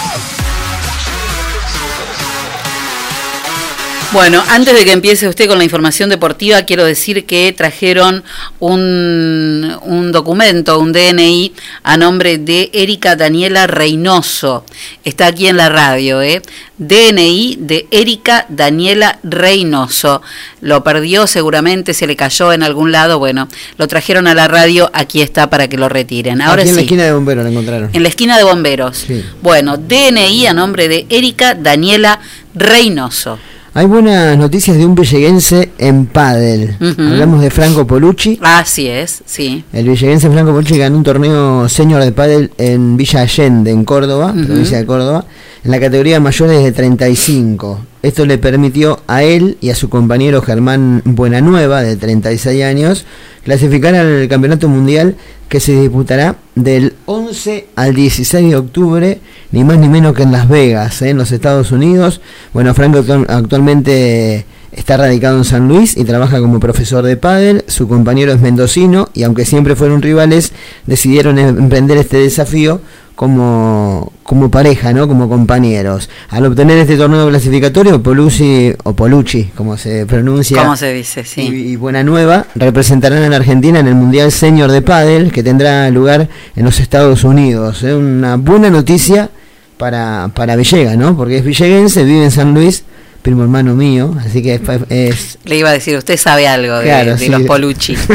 Bueno, 4.14 4.42
antes 4.48 4.74
de 4.74 4.86
que 4.86 4.94
empiece 4.94 5.28
usted 5.28 5.50
con 5.50 5.58
la 5.58 5.66
información 5.66 6.10
deportiva, 6.10 6.62
quiero 6.62 6.86
decir 6.86 7.26
que 7.26 7.52
trajeron 7.52 8.24
un, 8.60 9.76
un 9.82 10.12
documento, 10.14 10.80
un 10.80 10.94
DNI, 10.94 11.54
a 11.84 11.98
nombre 11.98 12.38
de 12.38 12.70
Erika 12.72 13.18
Daniela 13.18 13.68
Reynoso. 13.68 14.64
Está 15.04 15.28
aquí 15.28 15.48
en 15.48 15.58
la 15.58 15.68
radio, 15.68 16.22
¿eh? 16.22 16.42
DNI 16.78 17.58
de 17.60 17.88
Erika 17.92 18.46
Daniela 18.48 19.20
Reynoso. 19.24 20.22
Lo 20.62 20.86
perdió 20.86 21.28
seguramente, 21.28 21.94
se 21.94 22.08
le 22.08 22.16
cayó 22.16 22.54
en 22.54 22.64
algún 22.64 22.94
lado. 22.94 23.20
Bueno, 23.20 23.50
lo 23.78 23.90
trajeron 23.90 24.26
a 24.28 24.34
la 24.34 24.48
radio, 24.48 24.90
aquí 24.94 25.22
está 25.22 25.50
para 25.50 25.68
que 25.68 25.78
lo 25.78 25.90
retiren. 25.90 26.42
Ahora 26.42 26.62
Aquí 26.62 26.70
en 26.70 26.76
la 26.76 26.82
esquina 26.82 27.04
de 27.04 27.12
bomberos 27.12 27.44
lo 27.44 27.52
encontraron. 27.52 27.90
En 27.92 28.04
la 28.04 28.10
esquina 28.10 28.38
de 28.38 28.46
bomberos. 28.46 29.06
Sí. 29.06 29.22
Bueno, 29.42 29.76
DNI 29.76 30.48
a 30.48 30.54
nombre 30.54 30.88
de 30.88 31.06
Erika 31.10 31.56
Daniela 31.56 32.22
Reynoso. 32.56 33.38
Hay 33.74 33.86
buenas 33.86 34.38
noticias 34.38 34.76
de 34.78 34.86
un 34.86 34.96
villeguense 34.96 35.72
en 35.78 36.08
pádel. 36.08 36.76
Hablamos 36.80 37.42
de 37.42 37.52
Franco 37.52 37.86
Polucci. 37.86 38.40
Así 38.42 38.88
es, 38.88 39.22
sí. 39.26 39.64
El 39.72 39.88
villeguense 39.90 40.30
Franco 40.30 40.52
Polucci 40.52 40.78
ganó 40.78 40.98
un 40.98 41.04
torneo 41.04 41.70
senior 41.70 42.04
de 42.04 42.12
pádel 42.12 42.52
en 42.58 42.98
Villa 42.98 43.22
Allende, 43.22 43.70
en 43.72 43.84
Córdoba, 43.86 44.34
provincia 44.34 44.78
de 44.78 44.86
Córdoba, 44.86 45.26
en 45.64 45.72
la 45.72 45.80
categoría 45.80 46.20
mayores 46.20 46.64
de 46.64 46.72
35. 46.72 47.80
Esto 48.04 48.26
le 48.26 48.38
permitió 48.38 49.02
a 49.08 49.24
él 49.24 49.58
y 49.60 49.70
a 49.70 49.76
su 49.76 49.90
compañero 49.90 50.42
Germán 50.42 51.02
Buenanueva, 51.04 51.82
de 51.82 51.96
36 51.98 52.64
años, 52.64 53.06
clasificar 53.44 53.96
al 53.96 54.28
campeonato 54.30 54.70
mundial 54.70 55.16
que 55.50 55.60
se 55.60 55.80
disputará 55.80 56.36
del 56.56 56.94
11 57.06 57.68
al 57.76 57.94
16 57.96 58.50
de 58.50 58.56
octubre, 58.56 59.20
ni 59.52 59.64
más 59.64 59.78
ni 59.80 59.88
menos 59.90 60.14
que 60.14 60.24
en 60.24 60.32
Las 60.32 60.48
Vegas, 60.48 61.02
¿eh? 61.02 61.10
en 61.10 61.18
los 61.18 61.32
Estados 61.32 61.72
Unidos. 61.72 62.22
Bueno, 62.54 62.74
Franco 62.74 63.00
actual- 63.00 63.26
actualmente 63.30 64.46
está 64.72 64.98
radicado 64.98 65.38
en 65.38 65.46
San 65.46 65.68
Luis 65.68 65.98
y 65.98 66.04
trabaja 66.04 66.40
como 66.40 66.60
profesor 66.60 67.04
de 67.04 67.18
pádel. 67.18 67.64
Su 67.68 67.88
compañero 67.88 68.32
es 68.34 68.40
mendocino 68.42 69.10
y 69.14 69.24
aunque 69.24 69.46
siempre 69.46 69.76
fueron 69.76 70.02
rivales, 70.02 70.52
decidieron 70.86 71.40
em- 71.40 71.58
emprender 71.58 71.98
este 71.98 72.18
desafío 72.18 72.82
como, 73.18 74.14
como 74.22 74.52
pareja, 74.52 74.94
¿no? 74.94 75.08
Como 75.08 75.28
compañeros. 75.28 76.08
Al 76.30 76.46
obtener 76.46 76.78
este 76.78 76.96
torneo 76.98 77.28
clasificatorio, 77.28 78.02
Polucci, 78.02 78.74
o 78.84 78.94
Polucci, 78.94 79.46
como 79.56 79.76
se 79.76 80.06
pronuncia, 80.06 80.62
¿Cómo 80.62 80.78
se 80.78 80.94
dice? 80.94 81.24
Sí. 81.26 81.42
y, 81.42 81.72
y 81.72 81.76
Buena 81.78 82.04
Nueva 82.04 82.46
representarán 82.54 83.24
a 83.24 83.30
la 83.30 83.38
Argentina 83.38 83.80
en 83.80 83.88
el 83.88 83.96
Mundial 83.96 84.32
Senior 84.32 84.72
de 84.72 84.84
Pádel 84.84 85.32
que 85.32 85.42
tendrá 85.42 85.90
lugar 85.90 86.30
en 86.56 86.64
los 86.64 86.80
Estados 86.80 87.24
Unidos. 87.24 87.82
Es 87.82 87.96
una 87.96 88.36
buena 88.38 88.70
noticia 88.70 89.32
para, 89.80 90.30
para 90.36 90.56
Villegas, 90.56 90.96
¿no? 90.96 91.18
Porque 91.18 91.38
es 91.40 91.44
villeguense, 91.44 92.04
vive 92.04 92.24
en 92.26 92.32
San 92.32 92.54
Luis, 92.54 92.84
primo 93.24 93.42
hermano 93.42 93.74
mío, 93.74 94.16
así 94.24 94.44
que 94.44 94.54
es, 94.56 94.62
es- 94.90 95.38
Le 95.44 95.58
iba 95.58 95.70
a 95.70 95.74
decir, 95.74 95.98
usted 95.98 96.18
sabe 96.18 96.48
algo 96.48 96.78
de, 96.78 96.84
Claro, 96.84 97.12
de 97.14 97.18
sí. 97.18 97.30
los 97.30 97.42
Polucci. 97.42 97.96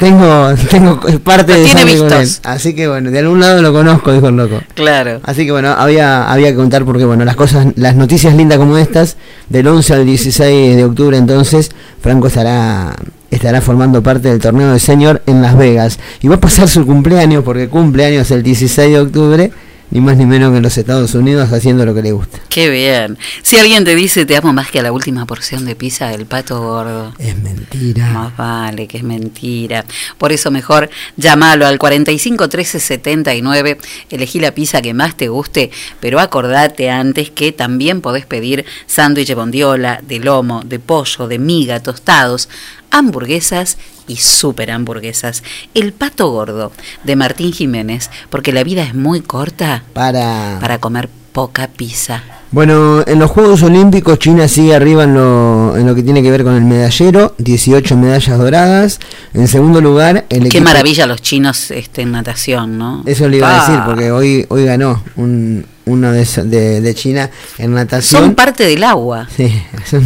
tengo, 0.00 0.54
tengo 0.70 1.00
parte 1.22 1.52
de 1.52 1.64
tiene 1.64 1.84
vistos. 1.84 2.40
Así 2.42 2.74
que 2.74 2.88
bueno, 2.88 3.10
de 3.10 3.18
algún 3.20 3.38
lado 3.38 3.62
lo 3.62 3.72
conozco, 3.72 4.12
dijo 4.12 4.28
el 4.28 4.36
loco. 4.36 4.60
Claro. 4.74 5.20
Así 5.22 5.44
que 5.44 5.52
bueno, 5.52 5.68
había, 5.68 6.32
había 6.32 6.48
que 6.48 6.56
contar 6.56 6.84
porque 6.84 7.04
bueno, 7.04 7.24
las 7.24 7.36
cosas, 7.36 7.66
las 7.76 7.94
noticias 7.94 8.34
lindas 8.34 8.58
como 8.58 8.78
estas, 8.78 9.16
del 9.48 9.68
11 9.68 9.94
al 9.94 10.06
16 10.06 10.76
de 10.76 10.84
octubre 10.84 11.16
entonces, 11.16 11.70
Franco 12.00 12.26
estará 12.26 12.96
estará 13.30 13.60
formando 13.60 14.02
parte 14.02 14.28
del 14.28 14.40
torneo 14.40 14.72
de 14.72 14.80
senior 14.80 15.22
en 15.26 15.40
Las 15.40 15.56
Vegas. 15.56 16.00
Y 16.20 16.28
va 16.28 16.36
a 16.36 16.40
pasar 16.40 16.68
su 16.68 16.84
cumpleaños, 16.84 17.44
porque 17.44 17.68
cumpleaños 17.68 18.30
el 18.32 18.42
16 18.42 18.90
de 18.90 19.00
octubre, 19.00 19.52
ni 19.90 20.00
más 20.00 20.16
ni 20.16 20.26
menos 20.26 20.50
que 20.50 20.58
en 20.58 20.62
los 20.62 20.76
Estados 20.76 21.14
Unidos, 21.14 21.52
haciendo 21.52 21.84
lo 21.84 21.94
que 21.94 22.02
le 22.02 22.12
gusta. 22.12 22.38
Qué 22.48 22.70
bien. 22.70 23.18
Si 23.42 23.56
alguien 23.56 23.84
te 23.84 23.94
dice 23.94 24.24
te 24.26 24.36
amo 24.36 24.52
más 24.52 24.70
que 24.70 24.80
a 24.80 24.82
la 24.82 24.92
última 24.92 25.26
porción 25.26 25.64
de 25.64 25.74
pizza 25.74 26.08
del 26.08 26.26
pato 26.26 26.60
gordo. 26.60 27.12
Es 27.18 27.36
mentira. 27.36 28.10
Más 28.10 28.36
vale 28.36 28.86
que 28.86 28.98
es 28.98 29.04
mentira. 29.04 29.84
Por 30.18 30.32
eso 30.32 30.50
mejor 30.50 30.90
llamalo 31.16 31.66
al 31.66 31.78
45 31.78 32.48
13 32.48 32.80
79, 32.80 33.78
elegí 34.10 34.40
la 34.40 34.52
pizza 34.52 34.82
que 34.82 34.94
más 34.94 35.16
te 35.16 35.28
guste, 35.28 35.70
pero 36.00 36.20
acordate 36.20 36.90
antes 36.90 37.30
que 37.30 37.52
también 37.52 38.00
podés 38.00 38.26
pedir 38.26 38.64
sándwich 38.86 39.28
de 39.28 39.34
bondiola, 39.34 40.00
de 40.06 40.18
lomo, 40.18 40.62
de 40.64 40.78
pollo, 40.78 41.28
de 41.28 41.38
miga, 41.38 41.80
tostados, 41.80 42.48
hamburguesas 42.90 43.78
y 44.06 44.16
super 44.16 44.70
hamburguesas. 44.70 45.42
El 45.74 45.92
pato 45.92 46.30
gordo 46.30 46.72
de 47.04 47.16
Martín 47.16 47.52
Jiménez, 47.52 48.10
porque 48.30 48.52
la 48.52 48.64
vida 48.64 48.82
es 48.82 48.94
muy 48.94 49.20
corta 49.20 49.84
Para, 49.92 50.58
para 50.60 50.78
comer 50.78 51.08
poca 51.32 51.68
pizza. 51.68 52.22
Bueno, 52.52 53.04
en 53.06 53.20
los 53.20 53.30
Juegos 53.30 53.62
Olímpicos 53.62 54.18
China 54.18 54.48
sigue 54.48 54.74
arriba 54.74 55.04
en 55.04 55.14
lo, 55.14 55.76
en 55.76 55.86
lo 55.86 55.94
que 55.94 56.02
tiene 56.02 56.20
que 56.20 56.32
ver 56.32 56.42
con 56.42 56.54
el 56.54 56.64
medallero, 56.64 57.34
18 57.38 57.96
medallas 57.96 58.36
doradas. 58.38 58.98
En 59.34 59.46
segundo 59.46 59.80
lugar, 59.80 60.24
el 60.28 60.40
Qué 60.42 60.48
equipo- 60.58 60.64
maravilla 60.64 61.06
los 61.06 61.22
chinos 61.22 61.70
este, 61.70 62.02
en 62.02 62.10
natación, 62.10 62.76
¿no? 62.76 63.04
Eso 63.06 63.28
le 63.28 63.36
iba 63.36 63.48
a 63.48 63.56
Ah. 63.56 63.68
decir, 63.68 63.82
porque 63.86 64.10
hoy 64.10 64.46
hoy 64.48 64.64
ganó 64.64 65.00
un, 65.14 65.64
uno 65.86 66.10
de, 66.10 66.26
de, 66.44 66.80
de 66.80 66.94
China 66.96 67.30
en 67.58 67.72
natación. 67.72 68.20
Son 68.20 68.34
parte 68.34 68.64
del 68.64 68.82
agua. 68.82 69.28
Sí, 69.36 69.48
son 69.88 70.02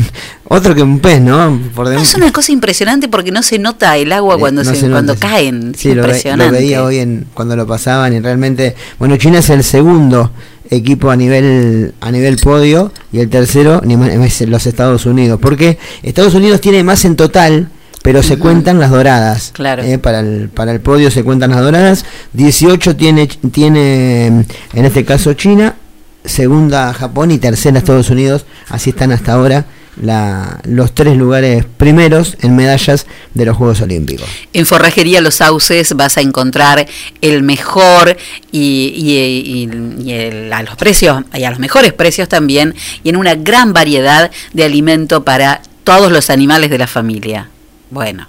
otro 0.47 0.75
que 0.75 0.83
un 0.83 1.01
pez, 1.01 1.23
¿no? 1.23 1.59
Por 1.75 1.87
No, 1.87 1.93
es 1.99 2.15
una 2.15 2.31
cosa 2.31 2.53
impresionante 2.53 3.09
porque 3.09 3.33
no 3.33 3.43
se 3.43 3.59
nota 3.59 3.97
el 3.97 4.13
agua 4.13 4.35
Eh, 4.35 4.39
cuando, 4.39 4.63
no 4.65 4.69
se, 4.71 4.77
se 4.77 4.83
nota, 4.89 4.93
cuando 4.97 5.15
sí. 5.15 5.21
caen. 5.21 5.71
Es 5.75 5.81
Sí, 5.81 5.89
lo, 5.89 6.03
ve- 6.03 6.09
impresionante. 6.09 6.45
lo 6.53 6.53
veía 6.59 6.85
hoy 6.85 6.99
en, 6.99 7.27
cuando 7.33 7.57
lo 7.57 7.67
pasaban 7.67 8.13
y 8.13 8.21
realmente, 8.21 8.77
bueno, 8.99 9.17
China 9.17 9.39
es 9.39 9.49
el 9.49 9.65
segundo 9.65 10.31
equipo 10.77 11.11
a 11.11 11.17
nivel 11.17 11.95
a 12.01 12.11
nivel 12.11 12.37
podio 12.39 12.93
y 13.13 13.21
el 13.21 13.29
tercero 13.29 13.81
ni 13.85 13.97
más- 13.97 14.11
es 14.11 14.49
los 14.49 14.67
Estados 14.67 15.07
Unidos, 15.07 15.39
porque 15.41 15.79
Estados 16.03 16.35
Unidos 16.35 16.61
tiene 16.61 16.83
más 16.83 17.05
en 17.05 17.17
total, 17.17 17.69
pero 18.03 18.23
se 18.23 18.39
cuentan 18.39 18.79
las 18.79 18.91
doradas. 18.91 19.51
Claro. 19.55 19.83
Eh, 19.83 19.99
para 19.99 20.21
el 20.21 20.49
para 20.49 20.73
el 20.73 20.81
podio 20.81 21.11
se 21.11 21.25
cuentan 21.25 21.51
las 21.51 21.61
doradas. 21.61 22.05
18 22.35 22.97
tiene 22.97 23.27
tiene 23.51 24.27
en 24.27 24.85
este 24.85 25.05
caso 25.05 25.33
China, 25.35 25.77
segunda 26.25 26.93
Japón 26.93 27.31
y 27.31 27.39
tercera 27.39 27.79
Estados 27.79 28.11
Unidos. 28.11 28.45
Así 28.69 28.91
están 28.91 29.13
hasta 29.13 29.33
ahora 29.33 29.65
la, 30.01 30.61
los 30.65 30.95
tres 30.95 31.17
lugares 31.17 31.65
primeros 31.77 32.37
en 32.41 32.57
medallas 32.57 33.07
de 33.35 33.45
los 33.47 33.57
Juegos 33.57 33.81
Olímpicos. 33.81 34.27
En 34.53 34.67
Forrajería 34.67 35.21
Los 35.21 35.37
Sauces 35.37 35.95
vas 35.95 36.17
a 36.19 36.21
encontrar 36.21 36.87
el 37.21 37.43
mejor 37.43 38.17
y, 38.53 39.69
y- 39.69 40.51
a 40.53 40.63
los 40.63 40.77
precios, 40.77 41.23
y 41.35 41.45
a 41.45 41.51
los 41.51 41.59
mejores 41.59 41.93
precios 41.93 42.29
también, 42.29 42.75
y 43.03 43.09
en 43.09 43.17
una 43.17 43.35
gran 43.35 43.73
variedad 43.73 44.31
de 44.53 44.65
alimento 44.65 45.25
para 45.25 45.61
todos 45.85 46.11
los 46.11 46.31
animales 46.31 46.71
de 46.71 46.79
la 46.79 46.87
familia. 46.87 47.49
Bueno, 47.91 48.29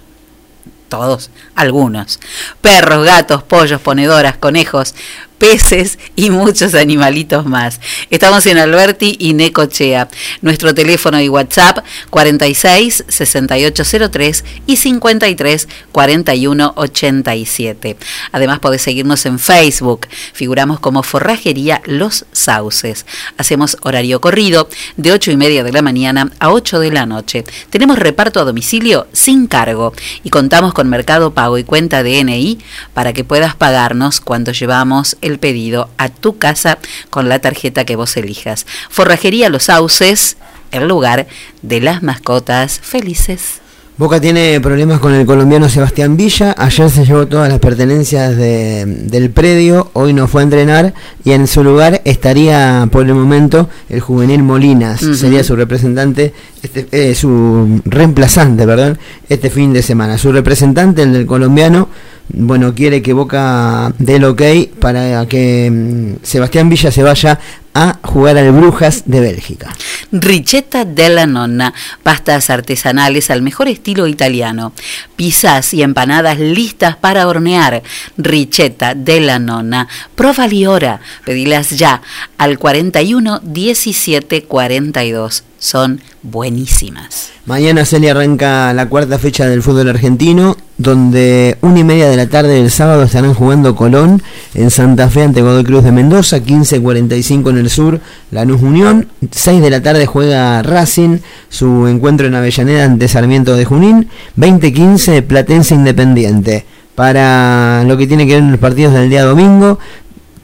todos, 0.88 1.30
algunos. 1.54 2.20
Perros, 2.60 3.04
gatos, 3.04 3.42
pollos, 3.42 3.80
ponedoras, 3.80 4.36
conejos, 4.36 4.94
peces 5.38 5.98
y 6.14 6.30
muchos 6.30 6.74
animalitos 6.74 7.46
más. 7.46 7.80
Estamos 8.10 8.46
en 8.46 8.58
Alberti 8.58 9.16
y 9.18 9.34
Necochea. 9.34 10.08
Nuestro 10.40 10.74
teléfono 10.74 11.20
y 11.20 11.28
WhatsApp 11.28 11.84
46 12.10 13.04
6803 13.08 14.44
y 14.66 14.76
53 14.76 15.68
41 15.92 16.72
87. 16.76 17.96
Además 18.32 18.58
podés 18.60 18.82
seguirnos 18.82 19.26
en 19.26 19.38
Facebook. 19.38 20.06
Figuramos 20.32 20.80
como 20.80 21.02
Forrajería 21.02 21.82
Los 21.84 22.24
Sauces. 22.32 23.06
Hacemos 23.36 23.76
horario 23.82 24.20
corrido 24.20 24.68
de 24.96 25.12
8 25.12 25.32
y 25.32 25.36
media 25.36 25.64
de 25.64 25.72
la 25.72 25.82
mañana 25.82 26.30
a 26.38 26.50
8 26.50 26.80
de 26.80 26.90
la 26.90 27.06
noche. 27.06 27.44
Tenemos 27.70 27.98
reparto 27.98 28.40
a 28.40 28.44
domicilio 28.44 29.06
sin 29.12 29.46
cargo 29.46 29.92
y 30.22 30.30
contamos 30.30 30.72
con 30.72 30.88
Mercado 30.88 31.34
Pago 31.34 31.58
y 31.58 31.64
cuenta 31.64 32.02
de 32.02 32.22
NI 32.24 32.58
para 32.94 33.12
que 33.12 33.24
puedas 33.24 33.54
pagarnos 33.54 34.20
cuando 34.20 34.52
llevamos 34.52 35.16
el 35.20 35.25
pedido 35.38 35.88
a 35.98 36.08
tu 36.08 36.38
casa 36.38 36.78
con 37.10 37.28
la 37.28 37.38
tarjeta 37.40 37.84
que 37.84 37.96
vos 37.96 38.16
elijas. 38.16 38.66
Forrajería 38.90 39.48
Los 39.48 39.64
Sauces, 39.64 40.36
el 40.72 40.88
lugar 40.88 41.26
de 41.62 41.80
las 41.80 42.02
mascotas 42.02 42.78
felices. 42.82 43.60
Boca 43.98 44.20
tiene 44.20 44.60
problemas 44.60 45.00
con 45.00 45.14
el 45.14 45.24
colombiano 45.24 45.70
Sebastián 45.70 46.18
Villa. 46.18 46.54
Ayer 46.58 46.90
se 46.90 47.06
llevó 47.06 47.26
todas 47.26 47.48
las 47.48 47.58
pertenencias 47.60 48.36
de- 48.36 48.84
del 48.84 49.30
predio. 49.30 49.88
Hoy 49.94 50.12
no 50.12 50.28
fue 50.28 50.42
a 50.42 50.44
entrenar. 50.44 50.92
Y 51.24 51.32
en 51.32 51.46
su 51.46 51.64
lugar 51.64 52.02
estaría 52.04 52.86
por 52.92 53.06
el 53.06 53.14
momento 53.14 53.70
el 53.88 54.00
juvenil 54.00 54.42
Molinas. 54.42 55.00
Sería 55.00 55.42
su 55.42 55.56
representante, 55.56 56.34
este, 56.62 56.86
eh, 56.92 57.14
su 57.14 57.80
reemplazante, 57.86 58.66
perdón, 58.66 58.98
este 59.30 59.48
fin 59.48 59.72
de 59.72 59.82
semana. 59.82 60.18
Su 60.18 60.30
representante, 60.30 61.00
el 61.00 61.14
del 61.14 61.24
colombiano, 61.24 61.88
bueno, 62.28 62.74
quiere 62.74 63.02
que 63.02 63.12
Boca 63.12 63.92
dé 63.98 64.16
el 64.16 64.24
ok 64.24 64.42
para 64.80 65.26
que 65.26 65.70
mm, 65.70 66.24
Sebastián 66.24 66.68
Villa 66.68 66.90
se 66.90 67.02
vaya 67.02 67.38
a 67.76 67.98
jugar 68.02 68.38
al 68.38 68.52
Brujas 68.52 69.02
de 69.04 69.20
Bélgica. 69.20 69.76
Ricetta 70.10 70.86
della 70.86 71.26
Nonna, 71.26 71.74
pastas 72.02 72.48
artesanales 72.48 73.30
al 73.30 73.42
mejor 73.42 73.68
estilo 73.68 74.06
italiano, 74.06 74.72
pizzas 75.14 75.74
y 75.74 75.82
empanadas 75.82 76.38
listas 76.38 76.96
para 76.96 77.28
hornear. 77.28 77.82
Ricetta 78.16 78.94
della 78.94 79.38
Nonna, 79.38 79.88
provali 80.14 80.64
ora, 80.64 81.00
pedilas 81.26 81.68
ya 81.70 82.00
al 82.38 82.58
41 82.58 83.40
17 83.42 84.44
42. 84.44 85.44
Son 85.58 86.00
buenísimas. 86.22 87.30
Mañana 87.46 87.84
Celia 87.84 88.10
arranca 88.10 88.72
la 88.72 88.88
cuarta 88.88 89.18
fecha 89.18 89.46
del 89.46 89.62
fútbol 89.62 89.88
argentino, 89.88 90.56
donde 90.78 91.56
una 91.60 91.78
y 91.78 91.84
media 91.84 92.08
de 92.08 92.16
la 92.16 92.28
tarde 92.28 92.54
del 92.54 92.70
sábado 92.70 93.04
estarán 93.04 93.34
jugando 93.34 93.76
Colón 93.76 94.22
en 94.54 94.70
Santa 94.70 95.08
Fe 95.08 95.22
ante 95.22 95.42
Godoy 95.42 95.62
Cruz 95.62 95.84
de 95.84 95.92
Mendoza, 95.92 96.38
15.45 96.38 97.50
en 97.50 97.58
el 97.58 97.65
sur, 97.70 98.00
Lanús 98.30 98.62
Unión, 98.62 99.08
6 99.30 99.60
de 99.60 99.70
la 99.70 99.82
tarde 99.82 100.06
juega 100.06 100.62
Racing, 100.62 101.18
su 101.48 101.86
encuentro 101.86 102.26
en 102.26 102.34
Avellaneda 102.34 102.84
ante 102.84 103.08
Sarmiento 103.08 103.56
de 103.56 103.64
Junín, 103.64 104.08
20.15 104.36 105.22
Platense 105.22 105.74
Independiente. 105.74 106.66
Para 106.94 107.84
lo 107.84 107.98
que 107.98 108.06
tiene 108.06 108.26
que 108.26 108.34
ver 108.34 108.42
en 108.42 108.52
los 108.52 108.60
partidos 108.60 108.94
del 108.94 109.10
día 109.10 109.24
domingo, 109.24 109.78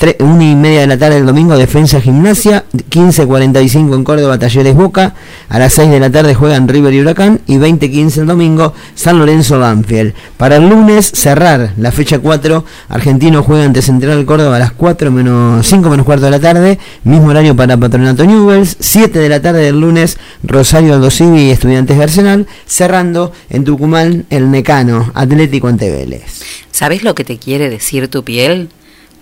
Tre- 0.03 0.17
una 0.19 0.43
y 0.51 0.57
media 0.57 0.81
de 0.81 0.89
la 0.89 0.99
tarde 0.99 1.19
el 1.19 1.27
domingo, 1.27 1.57
Defensa 1.57 2.01
Gimnasia, 2.01 2.65
15.45 2.91 3.95
en 3.95 4.03
Córdoba, 4.03 4.37
Talleres 4.37 4.75
Boca, 4.75 5.15
a 5.49 5.59
las 5.61 5.75
6 5.75 5.91
de 5.91 6.01
la 6.01 6.11
tarde 6.11 6.35
juegan 6.35 6.67
River 6.67 6.93
y 6.93 7.01
Huracán, 7.03 7.41
y 7.47 7.55
20.15 7.59 8.23
el 8.23 8.27
domingo, 8.27 8.75
San 8.97 9.21
Lorenzo 9.21 9.61
Banfield. 9.61 10.13
Para 10.37 10.57
el 10.57 10.69
lunes, 10.69 11.07
cerrar 11.15 11.75
la 11.79 11.93
fecha 11.93 12.19
4, 12.19 12.65
Argentino 12.89 13.45
juega 13.45 13.65
ante 13.65 13.81
Central 13.81 14.25
Córdoba 14.27 14.57
a 14.57 14.59
las 14.59 14.73
4 14.73 15.13
menos 15.13 15.65
5 15.69 15.89
menos 15.89 16.05
cuarto 16.05 16.25
de 16.25 16.33
la 16.33 16.41
tarde, 16.41 16.81
mismo 17.05 17.29
horario 17.29 17.55
para 17.55 17.77
Patronato 17.77 18.25
Newells, 18.25 18.77
7 18.81 19.17
de 19.21 19.29
la 19.29 19.41
tarde 19.41 19.61
del 19.61 19.79
lunes, 19.81 20.19
Rosario 20.43 20.95
Aldo 20.95 21.13
Civi 21.13 21.43
y 21.43 21.51
Estudiantes 21.53 21.97
de 21.97 22.03
Arsenal, 22.03 22.49
cerrando 22.67 23.31
en 23.51 23.63
Tucumán 23.63 24.27
el 24.31 24.49
Mecano, 24.49 25.13
Atlético 25.15 25.69
ante 25.69 25.93
Vélez. 25.93 26.43
¿Sabes 26.73 27.05
lo 27.05 27.15
que 27.15 27.23
te 27.23 27.39
quiere 27.39 27.71
decir 27.71 28.09
tu 28.09 28.25
piel? 28.25 28.69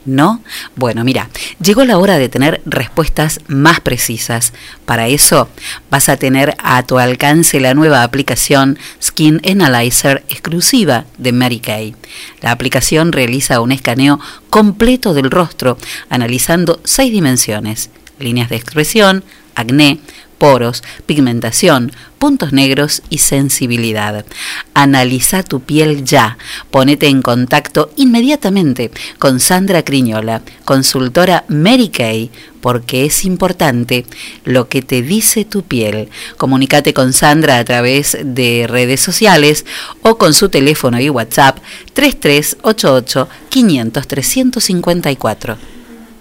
¿No? 0.06 0.42
Bueno, 0.76 1.04
mira, 1.04 1.28
llegó 1.62 1.84
la 1.84 1.98
hora 1.98 2.16
de 2.16 2.30
tener 2.30 2.62
respuestas 2.64 3.40
más 3.48 3.80
precisas. 3.80 4.54
Para 4.86 5.08
eso 5.08 5.48
vas 5.90 6.08
a 6.08 6.16
tener 6.16 6.54
a 6.58 6.82
tu 6.84 6.98
alcance 6.98 7.60
la 7.60 7.74
nueva 7.74 8.02
aplicación 8.02 8.78
Skin 9.02 9.42
Analyzer 9.46 10.24
exclusiva 10.28 11.04
de 11.18 11.32
Mary 11.32 11.60
Kay. 11.60 11.94
La 12.40 12.50
aplicación 12.50 13.12
realiza 13.12 13.60
un 13.60 13.72
escaneo 13.72 14.18
completo 14.48 15.12
del 15.12 15.30
rostro, 15.30 15.76
analizando 16.08 16.80
seis 16.84 17.12
dimensiones, 17.12 17.90
líneas 18.18 18.48
de 18.48 18.56
expresión, 18.56 19.22
acné, 19.54 20.00
poros, 20.40 20.82
pigmentación, 21.04 21.92
puntos 22.18 22.52
negros 22.52 23.02
y 23.10 23.18
sensibilidad. 23.18 24.24
Analiza 24.72 25.42
tu 25.42 25.60
piel 25.60 26.02
ya. 26.02 26.38
Ponete 26.70 27.08
en 27.08 27.20
contacto 27.20 27.90
inmediatamente 27.96 28.90
con 29.18 29.38
Sandra 29.38 29.84
Criñola, 29.84 30.40
consultora 30.64 31.44
Mary 31.48 31.90
Kay, 31.90 32.30
porque 32.62 33.04
es 33.04 33.24
importante 33.26 34.06
lo 34.44 34.68
que 34.68 34.80
te 34.80 35.02
dice 35.02 35.44
tu 35.44 35.62
piel. 35.62 36.08
Comunícate 36.38 36.94
con 36.94 37.12
Sandra 37.12 37.58
a 37.58 37.64
través 37.64 38.16
de 38.24 38.66
redes 38.66 39.00
sociales 39.00 39.66
o 40.02 40.16
con 40.16 40.32
su 40.32 40.48
teléfono 40.48 40.98
y 41.00 41.10
WhatsApp 41.10 41.58
3388 41.92 43.28
500 43.50 44.08
354. 44.08 45.79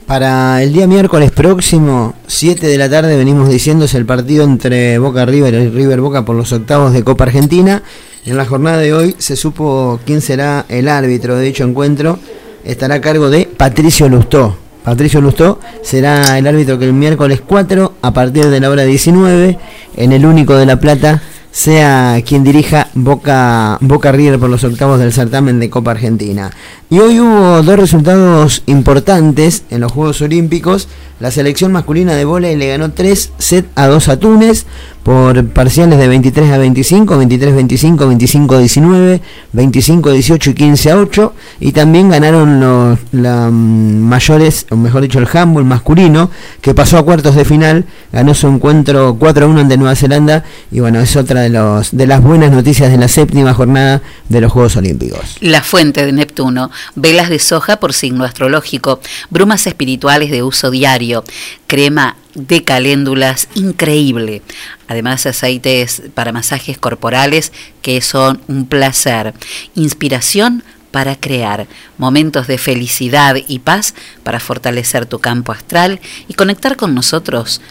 Para 0.09 0.63
el 0.63 0.73
día 0.73 0.87
miércoles 0.87 1.29
próximo, 1.29 2.15
7 2.25 2.65
de 2.65 2.79
la 2.79 2.89
tarde, 2.89 3.15
venimos 3.15 3.47
diciendo 3.47 3.85
es 3.85 3.93
el 3.93 4.07
partido 4.07 4.43
entre 4.43 4.97
Boca 4.97 5.23
River 5.23 5.53
y 5.53 5.69
River 5.69 6.01
Boca 6.01 6.25
por 6.25 6.35
los 6.35 6.51
octavos 6.51 6.93
de 6.93 7.03
Copa 7.03 7.25
Argentina. 7.25 7.83
En 8.25 8.35
la 8.35 8.45
jornada 8.45 8.79
de 8.79 8.91
hoy 8.91 9.15
se 9.19 9.35
supo 9.35 9.99
quién 10.07 10.21
será 10.21 10.65
el 10.67 10.87
árbitro 10.87 11.35
de 11.35 11.45
dicho 11.45 11.63
encuentro. 11.63 12.17
Estará 12.65 12.95
a 12.95 13.01
cargo 13.01 13.29
de 13.29 13.45
Patricio 13.45 14.09
Lustó. 14.09 14.57
Patricio 14.83 15.21
Lustó 15.21 15.59
será 15.83 16.39
el 16.39 16.47
árbitro 16.47 16.79
que 16.79 16.85
el 16.85 16.93
miércoles 16.93 17.43
4, 17.45 17.93
a 18.01 18.11
partir 18.11 18.47
de 18.47 18.59
la 18.59 18.71
hora 18.71 18.85
19, 18.85 19.59
en 19.95 20.11
el 20.11 20.25
único 20.25 20.55
de 20.55 20.65
La 20.65 20.79
Plata, 20.79 21.21
sea 21.59 22.21
quien 22.25 22.45
dirija 22.45 22.87
Boca, 22.93 23.77
Boca 23.81 24.13
River 24.13 24.39
por 24.39 24.49
los 24.49 24.63
octavos 24.63 24.97
del 24.97 25.11
certamen 25.11 25.59
de 25.59 25.69
Copa 25.69 25.91
Argentina. 25.91 26.51
Y 26.89 26.99
hoy 26.99 27.19
hubo 27.19 27.61
dos 27.61 27.77
resultados 27.77 28.63
importantes 28.65 29.63
en 29.69 29.81
los 29.81 29.91
Juegos 29.91 30.21
Olímpicos. 30.21 30.87
La 31.19 31.31
selección 31.31 31.73
masculina 31.73 32.15
de 32.15 32.23
vóley 32.23 32.55
le 32.55 32.69
ganó 32.69 32.93
3 32.93 33.33
set 33.39 33.65
a 33.75 33.87
2 33.87 34.07
a 34.07 34.17
Túnez. 34.17 34.67
Por 35.09 35.43
parciales 35.47 35.97
de 35.97 36.07
23 36.07 36.51
a 36.51 36.59
25, 36.59 37.17
23 37.17 37.55
25, 37.55 38.07
25 38.07 38.59
19, 38.59 39.21
25 39.53 40.11
18 40.11 40.49
y 40.51 40.53
15 40.53 40.91
a 40.91 40.97
8 40.97 41.33
y 41.61 41.71
también 41.71 42.09
ganaron 42.09 42.59
los 42.59 42.99
la, 43.11 43.49
mm, 43.49 44.01
mayores, 44.01 44.67
o 44.69 44.75
mejor 44.75 45.01
dicho 45.01 45.17
el 45.17 45.27
handball 45.33 45.65
masculino 45.65 46.29
que 46.61 46.75
pasó 46.75 46.99
a 46.99 47.03
cuartos 47.03 47.33
de 47.33 47.43
final, 47.43 47.85
ganó 48.11 48.35
su 48.35 48.45
encuentro 48.49 49.15
4 49.17 49.45
a 49.45 49.49
1 49.49 49.61
ante 49.61 49.77
Nueva 49.77 49.95
Zelanda. 49.95 50.43
Y 50.69 50.79
bueno, 50.79 50.99
es 50.99 51.15
otra 51.15 51.41
de 51.41 51.49
los 51.49 51.89
de 51.89 52.05
las 52.05 52.21
buenas 52.21 52.51
noticias 52.51 52.91
de 52.91 52.99
la 52.99 53.07
séptima 53.07 53.55
jornada 53.55 54.03
de 54.27 54.41
los 54.41 54.51
Juegos 54.51 54.75
Olímpicos. 54.75 55.37
La 55.41 55.63
fuente 55.63 56.05
de 56.05 56.11
Neptuno, 56.11 56.69
velas 56.93 57.29
de 57.29 57.39
soja 57.39 57.77
por 57.77 57.93
signo 57.93 58.25
astrológico, 58.25 58.99
brumas 59.31 59.65
espirituales 59.65 60.29
de 60.29 60.43
uso 60.43 60.69
diario, 60.69 61.23
crema 61.69 62.17
de 62.33 62.63
caléndulas 62.63 63.47
increíble. 63.53 64.41
Además, 64.87 65.27
aceites 65.27 66.01
para 66.15 66.31
masajes 66.33 66.79
corporales 66.79 67.53
que 67.83 68.01
son 68.01 68.41
un 68.47 68.65
placer. 68.65 69.35
Inspiración 69.75 70.63
para 70.89 71.15
crear 71.15 71.67
momentos 71.99 72.47
de 72.47 72.57
felicidad 72.57 73.35
y 73.47 73.59
paz 73.59 73.93
para 74.23 74.39
fortalecer 74.39 75.05
tu 75.05 75.19
campo 75.19 75.51
astral 75.51 75.99
y 76.27 76.33
conectar 76.33 76.75
con 76.75 76.95
nosotros 76.95 77.61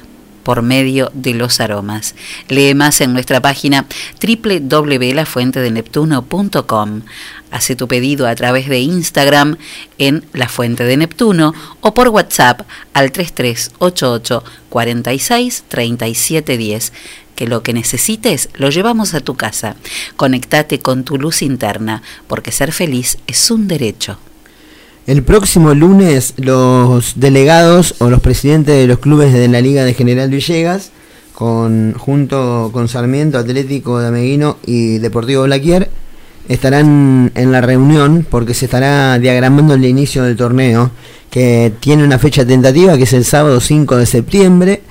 por 0.44 0.62
medio 0.62 1.10
de 1.12 1.34
los 1.34 1.58
aromas. 1.60 2.14
Lee 2.48 2.74
más 2.74 3.00
en 3.00 3.12
nuestra 3.12 3.42
página 3.42 3.84
www.lafuentedeneptuno.com. 4.22 7.02
Hace 7.50 7.76
tu 7.76 7.88
pedido 7.88 8.26
a 8.26 8.34
través 8.34 8.68
de 8.68 8.80
Instagram 8.80 9.56
en 9.98 10.24
La 10.32 10.48
Fuente 10.48 10.84
de 10.84 10.96
Neptuno 10.96 11.54
o 11.80 11.94
por 11.94 12.08
WhatsApp 12.08 12.62
al 12.92 13.12
3388 13.12 14.44
46 14.68 15.64
37 15.68 16.56
10 16.56 16.92
que 17.38 17.46
lo 17.46 17.62
que 17.62 17.72
necesites 17.72 18.48
lo 18.54 18.68
llevamos 18.68 19.14
a 19.14 19.20
tu 19.20 19.36
casa. 19.36 19.76
Conectate 20.16 20.80
con 20.80 21.04
tu 21.04 21.18
luz 21.18 21.40
interna, 21.42 22.02
porque 22.26 22.50
ser 22.50 22.72
feliz 22.72 23.16
es 23.28 23.52
un 23.52 23.68
derecho. 23.68 24.18
El 25.06 25.22
próximo 25.22 25.72
lunes 25.72 26.34
los 26.36 27.12
delegados 27.14 27.94
o 27.98 28.10
los 28.10 28.20
presidentes 28.20 28.74
de 28.74 28.88
los 28.88 28.98
clubes 28.98 29.32
de 29.32 29.46
la 29.46 29.60
Liga 29.60 29.84
de 29.84 29.94
General 29.94 30.28
Villegas, 30.28 30.90
con, 31.32 31.94
junto 31.94 32.70
con 32.72 32.88
Sarmiento, 32.88 33.38
Atlético 33.38 34.00
de 34.00 34.08
Ameguino 34.08 34.56
y 34.66 34.98
Deportivo 34.98 35.44
Blaquier, 35.44 35.90
estarán 36.48 37.30
en 37.34 37.52
la 37.52 37.60
reunión 37.60 38.26
porque 38.28 38.54
se 38.54 38.64
estará 38.64 39.18
diagramando 39.18 39.74
el 39.74 39.84
inicio 39.84 40.24
del 40.24 40.36
torneo, 40.36 40.90
que 41.30 41.72
tiene 41.80 42.04
una 42.04 42.18
fecha 42.18 42.44
tentativa 42.44 42.96
que 42.96 43.04
es 43.04 43.12
el 43.12 43.24
sábado 43.24 43.60
5 43.60 43.96
de 43.96 44.06
septiembre 44.06 44.82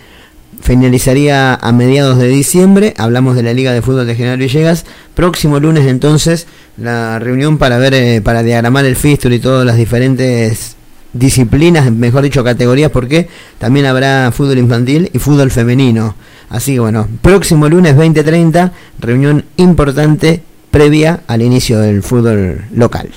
finalizaría 0.62 1.56
a 1.56 1.72
mediados 1.72 2.18
de 2.18 2.28
diciembre. 2.28 2.94
Hablamos 2.98 3.36
de 3.36 3.44
la 3.44 3.54
Liga 3.54 3.72
de 3.72 3.82
Fútbol 3.82 4.08
de 4.08 4.16
General 4.16 4.38
Villegas. 4.38 4.86
Próximo 5.14 5.60
lunes 5.60 5.88
entonces 5.88 6.48
la 6.78 7.20
reunión 7.20 7.58
para 7.58 7.78
ver, 7.78 7.94
eh, 7.94 8.22
para 8.22 8.44
diagramar 8.44 8.86
el 8.86 8.96
fístula 8.96 9.36
y 9.36 9.40
todas 9.40 9.66
las 9.66 9.78
diferentes 9.78 10.76
disciplinas, 11.14 11.92
mejor 11.92 12.24
dicho 12.24 12.44
categorías, 12.44 12.92
porque 12.92 13.28
también 13.58 13.86
habrá 13.86 14.32
fútbol 14.32 14.58
infantil 14.58 15.10
y 15.14 15.20
fútbol 15.20 15.52
femenino. 15.52 16.16
Así 16.50 16.74
que 16.74 16.80
bueno, 16.80 17.08
próximo 17.22 17.68
lunes 17.68 17.96
2030, 17.96 18.72
reunión 19.00 19.46
importante 19.58 20.44
previa 20.72 21.22
al 21.28 21.42
inicio 21.42 21.80
del 21.80 22.04
fútbol 22.04 22.66
local. 22.74 23.10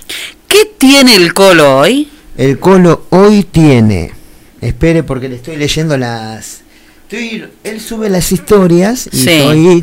¿Qué 0.48 0.70
tiene 0.78 1.16
el 1.16 1.34
Colo 1.34 1.78
hoy? 1.78 2.08
El 2.36 2.58
Colo 2.58 3.04
hoy 3.10 3.44
tiene, 3.44 4.12
espere 4.60 5.02
porque 5.02 5.28
le 5.28 5.36
estoy 5.36 5.56
leyendo 5.56 5.96
las 5.96 6.62
Estoy, 7.10 7.44
él 7.64 7.80
sube 7.80 8.08
las 8.08 8.30
historias 8.30 9.08
y 9.12 9.16
Sí. 9.16 9.30
estoy 9.30 9.82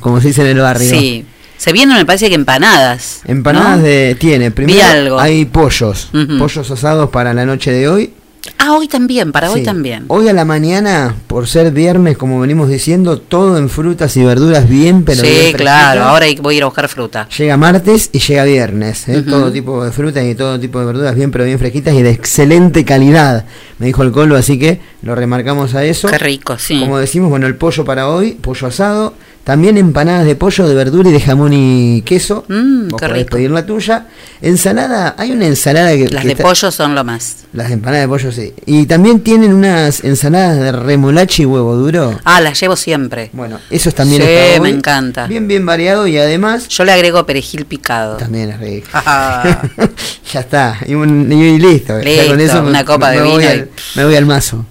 como 0.00 0.20
se 0.20 0.28
dice 0.28 0.40
en 0.42 0.48
el 0.48 0.58
barrio. 0.58 0.90
Sí. 0.90 1.24
Se 1.56 1.72
vienen, 1.72 1.96
me 1.96 2.04
parece 2.04 2.28
que 2.28 2.34
empanadas. 2.34 3.20
Empanadas 3.26 3.78
¿no? 3.78 3.84
de 3.84 4.16
tiene. 4.18 4.50
Primero 4.50 4.84
algo. 4.84 5.20
hay 5.20 5.44
pollos, 5.44 6.08
pollos 6.38 6.70
asados 6.70 7.10
para 7.10 7.32
la 7.32 7.46
noche 7.46 7.70
de 7.70 7.88
hoy. 7.88 8.12
Ah, 8.56 8.72
hoy 8.72 8.88
también, 8.88 9.32
para 9.32 9.50
hoy 9.50 9.62
también. 9.62 10.04
Hoy 10.08 10.28
a 10.28 10.32
la 10.32 10.44
mañana, 10.44 11.14
por 11.26 11.46
ser 11.46 11.70
viernes, 11.72 12.16
como 12.16 12.40
venimos 12.40 12.68
diciendo, 12.68 13.18
todo 13.18 13.58
en 13.58 13.68
frutas 13.68 14.16
y 14.16 14.24
verduras 14.24 14.68
bien, 14.68 15.04
pero 15.04 15.20
sí, 15.20 15.28
bien 15.28 15.56
claro, 15.56 16.04
ahora 16.04 16.26
voy 16.40 16.54
a 16.54 16.56
ir 16.58 16.62
a 16.62 16.66
buscar 16.66 16.88
fruta. 16.88 17.28
Llega 17.36 17.56
martes 17.56 18.10
y 18.12 18.18
llega 18.18 18.44
viernes. 18.44 19.08
¿eh? 19.08 19.22
Todo 19.22 19.52
tipo 19.52 19.84
de 19.84 19.92
frutas 19.92 20.24
y 20.24 20.34
todo 20.34 20.58
tipo 20.58 20.78
de 20.80 20.86
verduras 20.86 21.14
bien, 21.14 21.30
pero 21.30 21.44
bien 21.44 21.58
fresquitas 21.58 21.94
y 21.94 22.02
de 22.02 22.10
excelente 22.10 22.84
calidad. 22.84 23.44
Me 23.78 23.86
dijo 23.86 24.02
el 24.02 24.12
Colo, 24.12 24.36
así 24.36 24.58
que 24.58 24.80
lo 25.02 25.14
remarcamos 25.14 25.74
a 25.74 25.84
eso. 25.84 26.08
Qué 26.08 26.18
rico, 26.18 26.58
sí. 26.58 26.80
Como 26.80 26.98
decimos, 26.98 27.30
bueno, 27.30 27.46
el 27.46 27.56
pollo 27.56 27.84
para 27.84 28.08
hoy, 28.08 28.32
pollo 28.32 28.66
asado. 28.66 29.14
También 29.48 29.78
empanadas 29.78 30.26
de 30.26 30.36
pollo, 30.36 30.68
de 30.68 30.74
verdura 30.74 31.08
y 31.08 31.12
de 31.14 31.20
jamón 31.22 31.54
y 31.54 32.02
queso. 32.02 32.44
Mm, 32.48 32.88
Vos 32.88 33.00
qué 33.00 33.06
podés 33.08 33.22
rico. 33.22 33.36
pedir 33.36 33.50
la 33.50 33.64
tuya. 33.64 34.06
Ensalada, 34.42 35.14
hay 35.16 35.32
una 35.32 35.46
ensalada 35.46 35.90
que. 35.96 36.10
Las 36.10 36.20
que 36.20 36.28
de 36.28 36.32
está- 36.34 36.44
pollo 36.44 36.70
son 36.70 36.94
lo 36.94 37.02
más. 37.02 37.36
Las 37.54 37.70
empanadas 37.70 38.02
de 38.04 38.08
pollo, 38.08 38.30
sí. 38.30 38.52
Y 38.66 38.84
también 38.84 39.20
tienen 39.20 39.54
unas 39.54 40.04
ensaladas 40.04 40.58
de 40.58 40.70
remolacha 40.72 41.40
y 41.42 41.46
huevo 41.46 41.76
duro. 41.76 42.20
Ah, 42.24 42.42
las 42.42 42.60
llevo 42.60 42.76
siempre. 42.76 43.30
Bueno, 43.32 43.58
esos 43.70 43.94
también 43.94 44.20
Sí, 44.20 44.28
está 44.28 44.60
me 44.60 44.68
hoy. 44.68 44.74
encanta. 44.76 45.26
Bien, 45.26 45.48
bien 45.48 45.64
variado 45.64 46.06
y 46.06 46.18
además. 46.18 46.68
Yo 46.68 46.84
le 46.84 46.92
agrego 46.92 47.24
perejil 47.24 47.64
picado. 47.64 48.18
También 48.18 48.50
es 48.50 48.60
rico. 48.60 48.88
Ah, 48.92 49.62
ya 50.30 50.40
está. 50.40 50.76
Y, 50.86 50.92
un- 50.94 51.32
y 51.32 51.58
listo. 51.58 51.98
Ya 51.98 52.04
Listo, 52.04 52.26
con 52.28 52.40
eso 52.40 52.62
me- 52.62 52.68
una 52.68 52.84
copa 52.84 53.12
de 53.12 53.22
voy 53.22 53.38
vino 53.38 53.50
al- 53.50 53.70
me 53.96 54.04
voy 54.04 54.14
al 54.14 54.26
mazo. 54.26 54.66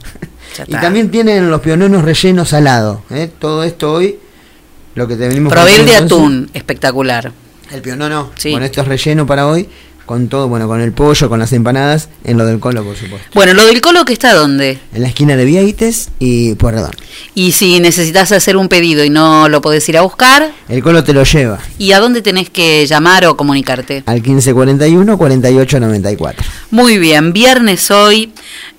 ya 0.55 0.65
Y 0.67 0.71
está. 0.73 0.81
también 0.81 1.09
tienen 1.09 1.49
los 1.49 1.61
piononos 1.61 2.03
rellenos 2.05 2.49
salados. 2.49 2.99
¿eh? 3.09 3.27
Todo 3.39 3.63
esto 3.63 3.93
hoy, 3.93 4.19
lo 4.97 5.07
que 5.07 5.15
te 5.15 5.27
venimos 5.27 5.53
Probé 5.53 5.75
el 5.75 5.85
de 5.85 5.95
atún, 5.95 6.49
espectacular. 6.55 7.31
El 7.71 7.81
pionono. 7.83 8.31
Sí. 8.35 8.49
Bueno, 8.49 8.65
esto 8.65 8.81
es 8.81 8.87
relleno 8.87 9.27
para 9.27 9.45
hoy. 9.45 9.69
Con 10.07 10.29
todo, 10.29 10.47
bueno, 10.47 10.67
con 10.69 10.79
el 10.79 10.93
pollo, 10.93 11.27
con 11.27 11.37
las 11.37 11.51
empanadas, 11.51 12.07
en 12.23 12.37
lo 12.37 12.45
del 12.45 12.59
colo, 12.61 12.81
por 12.83 12.95
supuesto. 12.95 13.27
Bueno, 13.33 13.53
lo 13.53 13.65
del 13.67 13.81
colo 13.81 14.05
que 14.05 14.13
está 14.13 14.33
dónde? 14.33 14.79
En 14.93 15.01
la 15.01 15.09
esquina 15.09 15.35
de 15.35 15.43
Vieites 15.43 16.09
y 16.17 16.55
Pueyrredón. 16.55 16.93
Y 17.35 17.51
si 17.51 17.81
necesitas 17.81 18.31
hacer 18.31 18.55
un 18.55 18.69
pedido 18.69 19.03
y 19.03 19.09
no 19.09 19.49
lo 19.49 19.61
podés 19.61 19.87
ir 19.89 19.97
a 19.97 20.01
buscar, 20.01 20.51
El 20.69 20.81
colo 20.81 21.03
te 21.03 21.13
lo 21.13 21.23
lleva 21.23 21.59
¿y 21.77 21.91
a 21.91 21.99
dónde 21.99 22.21
tenés 22.21 22.49
que 22.49 22.87
llamar 22.87 23.25
o 23.25 23.35
comunicarte? 23.35 24.03
al 24.05 24.21
1541 24.21 25.17
4894. 25.17 26.45
Muy 26.71 26.97
bien, 26.99 27.33
viernes 27.33 27.91
hoy, 27.91 28.31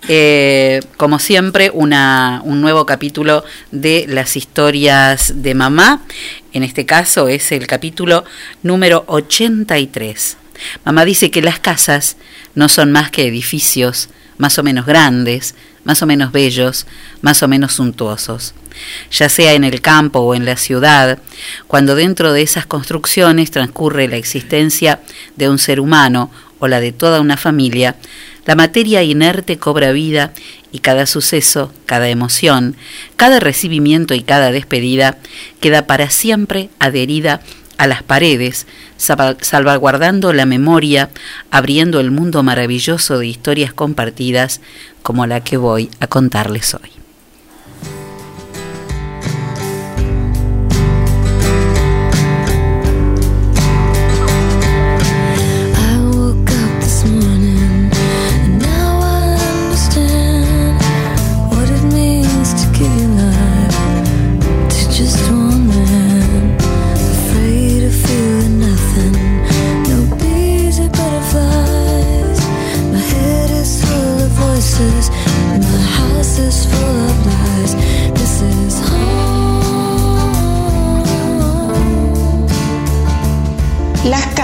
eh, 0.08 0.80
como 0.96 1.18
siempre, 1.18 1.70
una, 1.74 2.40
un 2.44 2.62
nuevo 2.62 2.86
capítulo 2.86 3.44
de 3.70 4.06
las 4.08 4.34
historias 4.36 5.34
de 5.36 5.54
mamá. 5.54 6.00
En 6.54 6.62
este 6.62 6.86
caso 6.86 7.28
es 7.28 7.52
el 7.52 7.66
capítulo 7.66 8.24
número 8.62 9.04
83. 9.08 10.36
Mamá 10.84 11.04
dice 11.04 11.30
que 11.30 11.42
las 11.42 11.60
casas 11.60 12.16
no 12.54 12.68
son 12.68 12.92
más 12.92 13.10
que 13.10 13.26
edificios 13.26 14.08
más 14.38 14.58
o 14.58 14.62
menos 14.62 14.86
grandes, 14.86 15.54
más 15.84 16.00
o 16.02 16.06
menos 16.06 16.32
bellos, 16.32 16.86
más 17.20 17.42
o 17.42 17.48
menos 17.48 17.74
suntuosos. 17.74 18.54
Ya 19.10 19.28
sea 19.28 19.52
en 19.54 19.64
el 19.64 19.80
campo 19.80 20.20
o 20.20 20.34
en 20.34 20.44
la 20.44 20.56
ciudad, 20.56 21.18
cuando 21.66 21.96
dentro 21.96 22.32
de 22.32 22.42
esas 22.42 22.64
construcciones 22.64 23.50
transcurre 23.50 24.08
la 24.08 24.16
existencia 24.16 25.00
de 25.36 25.48
un 25.48 25.58
ser 25.58 25.80
humano 25.80 26.30
o 26.60 26.68
la 26.68 26.80
de 26.80 26.92
toda 26.92 27.20
una 27.20 27.36
familia, 27.36 27.96
la 28.46 28.54
materia 28.54 29.02
inerte 29.02 29.58
cobra 29.58 29.92
vida 29.92 30.32
y 30.72 30.78
cada 30.78 31.06
suceso, 31.06 31.72
cada 31.86 32.08
emoción, 32.08 32.76
cada 33.16 33.40
recibimiento 33.40 34.14
y 34.14 34.22
cada 34.22 34.52
despedida 34.52 35.18
queda 35.60 35.86
para 35.86 36.08
siempre 36.08 36.70
adherida 36.78 37.40
a 37.78 37.86
las 37.86 38.02
paredes, 38.02 38.66
salva- 38.98 39.36
salvaguardando 39.40 40.32
la 40.32 40.44
memoria, 40.46 41.10
abriendo 41.50 42.00
el 42.00 42.10
mundo 42.10 42.42
maravilloso 42.42 43.18
de 43.18 43.26
historias 43.28 43.72
compartidas 43.72 44.60
como 45.02 45.26
la 45.26 45.42
que 45.42 45.56
voy 45.56 45.88
a 46.00 46.06
contarles 46.08 46.74
hoy. 46.74 46.97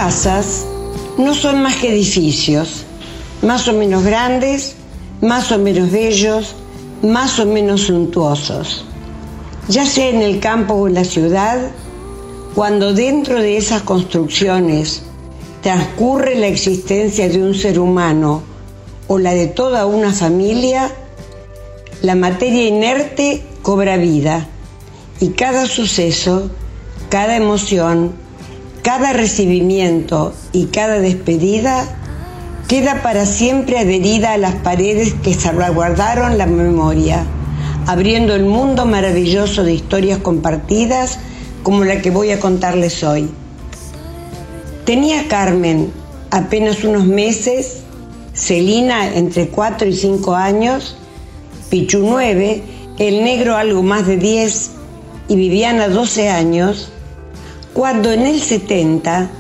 Casas 0.05 0.67
no 1.17 1.33
son 1.33 1.63
más 1.63 1.77
que 1.77 1.89
edificios, 1.89 2.85
más 3.41 3.69
o 3.69 3.73
menos 3.73 4.05
grandes, 4.05 4.77
más 5.23 5.51
o 5.51 5.59
menos 5.59 5.91
bellos, 5.91 6.57
más 7.01 7.39
o 7.39 7.47
menos 7.47 7.85
suntuosos. 7.87 8.85
ya 9.67 9.87
sea 9.87 10.11
en 10.11 10.21
el 10.21 10.41
campo 10.41 10.75
o 10.75 10.89
en 10.89 10.93
la 10.93 11.05
ciudad, 11.05 11.57
cuando 12.55 12.93
dentro 12.93 13.41
de 13.41 13.57
esas 13.57 13.81
construcciones 13.81 15.05
transcurre 15.63 16.35
la 16.35 16.49
existencia 16.49 17.27
de 17.31 17.43
un 17.43 17.55
ser 17.55 17.79
humano 17.79 18.43
o 19.09 19.19
la 19.19 19.33
de 19.33 19.47
toda 19.47 19.87
una 19.87 20.13
familia, 20.13 20.91
la 22.03 22.15
materia 22.15 22.69
inerte 22.69 23.43
cobra 23.63 23.97
vida 23.97 24.47
y 25.19 25.29
cada 25.31 25.65
suceso, 25.65 26.51
cada 27.09 27.37
emoción, 27.37 28.23
cada 28.85 29.15
recibimiento 29.15 30.35
y 30.53 30.67
cada 30.67 31.01
despedida 31.01 31.87
queda 32.69 33.03
para 33.03 33.25
siempre 33.25 33.79
adherida 33.79 34.35
a 34.35 34.39
las 34.39 34.57
paredes 34.57 35.15
que 35.15 35.33
salvaguardaron 35.33 36.37
la 36.37 36.45
memoria, 36.45 37.25
abriendo 37.87 38.35
el 38.35 38.45
mundo 38.45 38.85
maravilloso 38.85 39.65
de 39.65 39.73
historias 39.73 40.19
compartidas 40.19 41.19
como 41.63 41.85
la 41.85 42.03
que 42.03 42.11
voy 42.11 42.31
a 42.31 42.39
contarles 42.39 43.03
hoy. 43.03 43.31
Tenía 44.85 45.29
Carmen 45.29 45.91
apenas 46.31 46.85
unos 46.85 47.07
meses, 47.07 47.85
Celina 48.35 49.15
entre 49.15 49.49
4 49.49 49.89
y 49.89 49.97
5 49.97 50.35
años, 50.35 50.99
Pichu 51.71 52.01
9, 52.01 52.63
el 52.99 53.25
negro 53.25 53.57
algo 53.57 53.83
más 53.83 54.07
de 54.07 54.19
10 54.19 54.73
y 55.29 55.37
Viviana 55.37 55.89
12 55.89 56.29
años, 56.29 56.91
cuando 57.75 58.13
en 58.13 58.25
el 58.25 58.41
70 58.41 59.31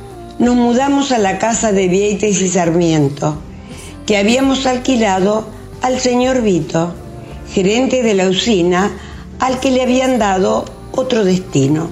nos 0.40 0.56
mudamos 0.56 1.12
a 1.12 1.18
la 1.18 1.38
casa 1.38 1.70
de 1.70 1.86
Vieites 1.86 2.42
y 2.42 2.48
Sarmiento, 2.48 3.36
que 4.06 4.18
habíamos 4.18 4.66
alquilado 4.66 5.46
al 5.82 6.00
señor 6.00 6.42
Vito, 6.42 6.92
gerente 7.52 8.02
de 8.02 8.14
la 8.14 8.28
usina, 8.28 8.90
al 9.38 9.60
que 9.60 9.70
le 9.70 9.82
habían 9.82 10.18
dado 10.18 10.64
otro 10.90 11.24
destino. 11.24 11.88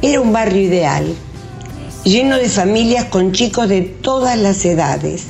Era 0.00 0.22
un 0.22 0.32
barrio 0.32 0.62
ideal, 0.62 1.14
lleno 2.04 2.36
de 2.38 2.48
familias 2.48 3.04
con 3.04 3.32
chicos 3.32 3.68
de 3.68 3.82
todas 3.82 4.38
las 4.38 4.64
edades, 4.64 5.24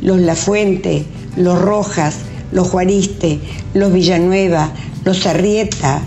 los 0.00 0.20
Lafuente, 0.20 1.04
los 1.36 1.60
Rojas, 1.60 2.18
los 2.52 2.68
Juariste, 2.68 3.40
los 3.74 3.92
Villanueva, 3.92 4.70
los 5.04 5.26
Arrieta, 5.26 6.02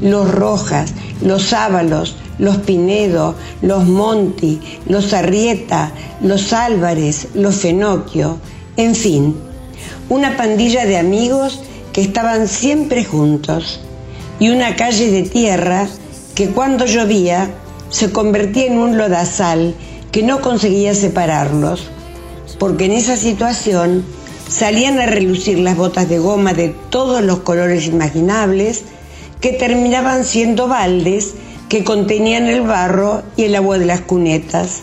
los 0.00 0.30
Rojas, 0.30 0.94
los 1.20 1.52
Ábalos, 1.52 2.16
los 2.40 2.56
Pinedo, 2.56 3.36
los 3.62 3.86
Monti, 3.86 4.60
los 4.86 5.12
Arrieta, 5.12 5.92
los 6.22 6.52
Álvarez, 6.52 7.28
los 7.34 7.56
Fenocchio, 7.56 8.38
en 8.76 8.94
fin, 8.94 9.36
una 10.08 10.36
pandilla 10.36 10.86
de 10.86 10.96
amigos 10.96 11.60
que 11.92 12.00
estaban 12.00 12.48
siempre 12.48 13.04
juntos 13.04 13.80
y 14.38 14.48
una 14.48 14.74
calle 14.74 15.10
de 15.10 15.22
tierra 15.22 15.86
que 16.34 16.48
cuando 16.48 16.86
llovía 16.86 17.50
se 17.90 18.10
convertía 18.10 18.66
en 18.66 18.78
un 18.78 18.96
lodazal 18.96 19.74
que 20.10 20.22
no 20.22 20.40
conseguía 20.40 20.94
separarlos, 20.94 21.88
porque 22.58 22.86
en 22.86 22.92
esa 22.92 23.16
situación 23.16 24.02
salían 24.48 24.98
a 24.98 25.06
relucir 25.06 25.58
las 25.58 25.76
botas 25.76 26.08
de 26.08 26.18
goma 26.18 26.54
de 26.54 26.74
todos 26.88 27.22
los 27.22 27.40
colores 27.40 27.86
imaginables 27.86 28.84
que 29.40 29.52
terminaban 29.52 30.24
siendo 30.24 30.68
baldes 30.68 31.34
que 31.70 31.84
contenían 31.84 32.48
el 32.48 32.62
barro 32.62 33.22
y 33.36 33.44
el 33.44 33.54
agua 33.54 33.78
de 33.78 33.86
las 33.86 34.00
cunetas. 34.00 34.82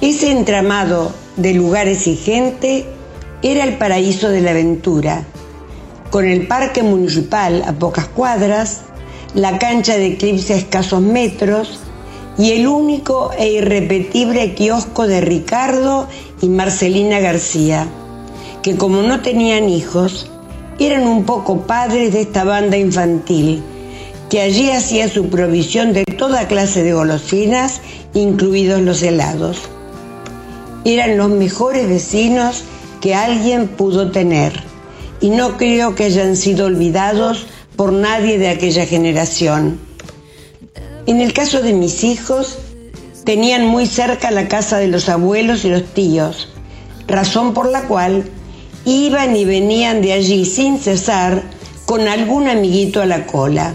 Ese 0.00 0.32
entramado 0.32 1.12
de 1.36 1.54
lugares 1.54 2.08
y 2.08 2.16
gente 2.16 2.84
era 3.42 3.62
el 3.62 3.78
paraíso 3.78 4.30
de 4.30 4.40
la 4.40 4.50
aventura, 4.50 5.24
con 6.10 6.26
el 6.26 6.48
parque 6.48 6.82
municipal 6.82 7.62
a 7.68 7.72
pocas 7.72 8.08
cuadras, 8.08 8.80
la 9.32 9.60
cancha 9.60 9.96
de 9.96 10.06
eclipse 10.06 10.54
a 10.54 10.56
escasos 10.56 11.00
metros 11.00 11.78
y 12.36 12.50
el 12.50 12.66
único 12.66 13.30
e 13.38 13.48
irrepetible 13.52 14.54
kiosco 14.54 15.06
de 15.06 15.20
Ricardo 15.20 16.08
y 16.42 16.48
Marcelina 16.48 17.20
García, 17.20 17.86
que 18.60 18.76
como 18.76 19.02
no 19.02 19.20
tenían 19.20 19.68
hijos, 19.68 20.28
eran 20.80 21.06
un 21.06 21.22
poco 21.22 21.60
padres 21.60 22.12
de 22.12 22.22
esta 22.22 22.42
banda 22.42 22.76
infantil, 22.76 23.62
que 24.30 24.40
allí 24.40 24.70
hacía 24.70 25.08
su 25.08 25.28
provisión 25.28 25.92
de 25.92 26.04
toda 26.04 26.48
clase 26.48 26.82
de 26.82 26.92
golosinas, 26.92 27.80
incluidos 28.14 28.82
los 28.82 29.02
helados. 29.02 29.62
Eran 30.84 31.16
los 31.16 31.30
mejores 31.30 31.88
vecinos 31.88 32.64
que 33.00 33.14
alguien 33.14 33.68
pudo 33.68 34.10
tener, 34.10 34.52
y 35.20 35.30
no 35.30 35.56
creo 35.56 35.94
que 35.94 36.04
hayan 36.04 36.36
sido 36.36 36.66
olvidados 36.66 37.46
por 37.76 37.92
nadie 37.92 38.38
de 38.38 38.48
aquella 38.48 38.86
generación. 38.86 39.78
En 41.06 41.20
el 41.20 41.32
caso 41.32 41.62
de 41.62 41.72
mis 41.72 42.04
hijos, 42.04 42.58
tenían 43.24 43.66
muy 43.66 43.86
cerca 43.86 44.30
la 44.30 44.48
casa 44.48 44.78
de 44.78 44.88
los 44.88 45.08
abuelos 45.08 45.64
y 45.64 45.70
los 45.70 45.84
tíos, 45.94 46.48
razón 47.06 47.54
por 47.54 47.70
la 47.70 47.82
cual 47.82 48.24
iban 48.84 49.36
y 49.36 49.44
venían 49.44 50.02
de 50.02 50.12
allí 50.12 50.44
sin 50.44 50.78
cesar 50.78 51.42
con 51.86 52.08
algún 52.08 52.48
amiguito 52.48 53.00
a 53.00 53.06
la 53.06 53.26
cola. 53.26 53.74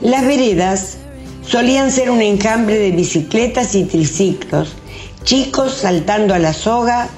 Las 0.00 0.24
veredas 0.24 0.98
solían 1.42 1.90
ser 1.90 2.10
un 2.10 2.22
enjambre 2.22 2.78
de 2.78 2.92
bicicletas 2.92 3.74
y 3.74 3.82
triciclos, 3.82 4.76
chicos 5.24 5.74
saltando 5.74 6.34
a 6.34 6.38
la 6.38 6.52
soga 6.52 7.08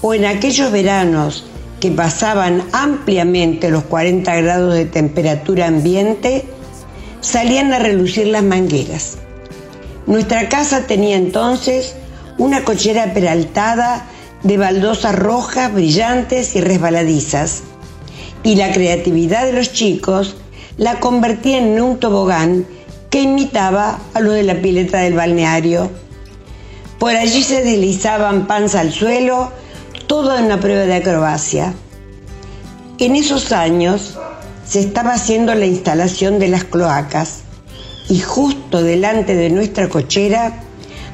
o 0.00 0.14
en 0.14 0.24
aquellos 0.24 0.72
veranos 0.72 1.44
que 1.78 1.92
pasaban 1.92 2.64
ampliamente 2.72 3.70
los 3.70 3.84
40 3.84 4.34
grados 4.34 4.74
de 4.74 4.84
temperatura 4.84 5.68
ambiente, 5.68 6.44
salían 7.20 7.72
a 7.72 7.78
relucir 7.78 8.26
las 8.26 8.42
mangueras. 8.42 9.18
Nuestra 10.06 10.48
casa 10.48 10.88
tenía 10.88 11.16
entonces 11.16 11.94
una 12.36 12.64
cochera 12.64 13.14
peraltada 13.14 14.06
de 14.42 14.58
baldosas 14.58 15.14
rojas, 15.14 15.72
brillantes 15.72 16.56
y 16.56 16.60
resbaladizas, 16.60 17.62
y 18.42 18.56
la 18.56 18.72
creatividad 18.72 19.46
de 19.46 19.52
los 19.52 19.72
chicos 19.72 20.36
la 20.76 20.98
convertía 20.98 21.58
en 21.58 21.80
un 21.80 21.98
tobogán 21.98 22.66
que 23.10 23.22
imitaba 23.22 24.00
a 24.12 24.20
lo 24.20 24.32
de 24.32 24.42
la 24.42 24.60
pileta 24.60 24.98
del 24.98 25.14
balneario. 25.14 25.90
Por 26.98 27.14
allí 27.14 27.42
se 27.42 27.62
deslizaban 27.62 28.46
panza 28.46 28.80
al 28.80 28.92
suelo, 28.92 29.52
toda 30.06 30.42
una 30.42 30.58
prueba 30.58 30.84
de 30.84 30.96
acrobacia. 30.96 31.74
En 32.98 33.14
esos 33.14 33.52
años 33.52 34.18
se 34.66 34.80
estaba 34.80 35.12
haciendo 35.12 35.54
la 35.54 35.66
instalación 35.66 36.38
de 36.38 36.48
las 36.48 36.64
cloacas 36.64 37.42
y 38.08 38.18
justo 38.20 38.82
delante 38.82 39.34
de 39.36 39.50
nuestra 39.50 39.88
cochera 39.88 40.60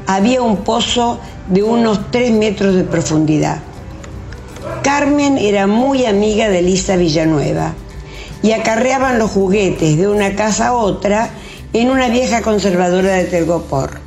había 0.06 0.42
un 0.42 0.58
pozo 0.58 1.20
de 1.48 1.62
unos 1.62 2.10
3 2.10 2.32
metros 2.32 2.74
de 2.74 2.84
profundidad. 2.84 3.60
Carmen 4.82 5.36
era 5.36 5.66
muy 5.66 6.06
amiga 6.06 6.48
de 6.48 6.60
Elisa 6.60 6.96
Villanueva 6.96 7.74
y 8.42 8.52
acarreaban 8.52 9.18
los 9.18 9.30
juguetes 9.30 9.96
de 9.96 10.08
una 10.08 10.34
casa 10.34 10.68
a 10.68 10.72
otra 10.72 11.30
en 11.72 11.90
una 11.90 12.08
vieja 12.08 12.42
conservadora 12.42 13.14
de 13.14 13.24
Telgopor. 13.24 14.00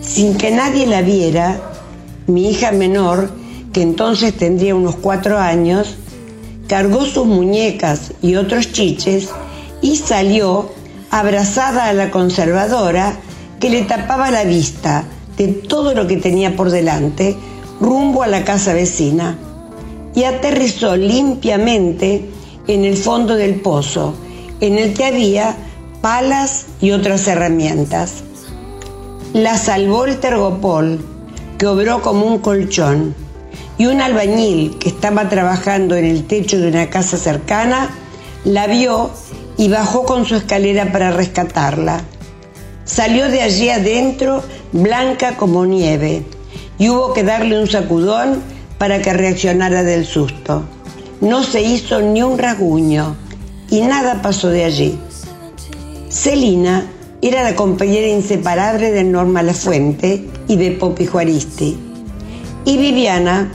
Sin 0.00 0.36
que 0.36 0.50
nadie 0.50 0.86
la 0.86 1.02
viera, 1.02 1.60
mi 2.26 2.50
hija 2.50 2.72
menor, 2.72 3.30
que 3.72 3.82
entonces 3.82 4.36
tendría 4.36 4.74
unos 4.74 4.96
cuatro 4.96 5.38
años, 5.38 5.96
cargó 6.68 7.04
sus 7.04 7.26
muñecas 7.26 8.12
y 8.22 8.36
otros 8.36 8.72
chiches 8.72 9.28
y 9.80 9.96
salió 9.96 10.70
abrazada 11.10 11.86
a 11.86 11.92
la 11.92 12.10
conservadora 12.10 13.16
que 13.60 13.70
le 13.70 13.82
tapaba 13.82 14.30
la 14.30 14.44
vista 14.44 15.04
de 15.36 15.48
todo 15.48 15.94
lo 15.94 16.06
que 16.06 16.16
tenía 16.16 16.56
por 16.56 16.70
delante 16.70 17.36
rumbo 17.80 18.22
a 18.22 18.26
la 18.26 18.44
casa 18.44 18.72
vecina 18.72 19.38
y 20.14 20.24
aterrizó 20.24 20.96
limpiamente 20.96 22.30
en 22.66 22.84
el 22.84 22.96
fondo 22.96 23.36
del 23.36 23.60
pozo, 23.60 24.14
en 24.60 24.78
el 24.78 24.94
que 24.94 25.04
había 25.04 25.56
palas 26.00 26.66
y 26.80 26.92
otras 26.92 27.26
herramientas. 27.28 28.24
La 29.32 29.58
salvó 29.58 30.04
el 30.04 30.18
tergopol, 30.18 31.04
que 31.58 31.66
obró 31.66 32.02
como 32.02 32.26
un 32.26 32.38
colchón, 32.38 33.14
y 33.78 33.86
un 33.86 34.00
albañil 34.00 34.78
que 34.78 34.88
estaba 34.88 35.28
trabajando 35.28 35.96
en 35.96 36.04
el 36.04 36.26
techo 36.26 36.58
de 36.58 36.68
una 36.68 36.90
casa 36.90 37.16
cercana 37.16 37.90
la 38.44 38.66
vio 38.66 39.10
y 39.56 39.68
bajó 39.68 40.04
con 40.04 40.26
su 40.26 40.36
escalera 40.36 40.92
para 40.92 41.10
rescatarla. 41.10 42.02
Salió 42.84 43.28
de 43.28 43.40
allí 43.40 43.70
adentro 43.70 44.42
blanca 44.72 45.36
como 45.36 45.64
nieve 45.64 46.24
y 46.78 46.90
hubo 46.90 47.14
que 47.14 47.22
darle 47.22 47.58
un 47.58 47.66
sacudón 47.66 48.42
para 48.78 49.00
que 49.00 49.12
reaccionara 49.12 49.82
del 49.82 50.04
susto. 50.04 50.64
No 51.24 51.42
se 51.42 51.62
hizo 51.62 52.02
ni 52.02 52.22
un 52.22 52.36
rasguño 52.36 53.16
y 53.70 53.80
nada 53.80 54.20
pasó 54.20 54.50
de 54.50 54.64
allí. 54.64 54.98
Celina 56.10 56.84
era 57.22 57.42
la 57.42 57.56
compañera 57.56 58.06
inseparable 58.08 58.90
de 58.90 59.04
Norma 59.04 59.42
Lafuente 59.42 60.28
y 60.48 60.56
de 60.56 60.72
Popi 60.72 61.06
Juaristi. 61.06 61.78
Y 62.66 62.76
Viviana 62.76 63.50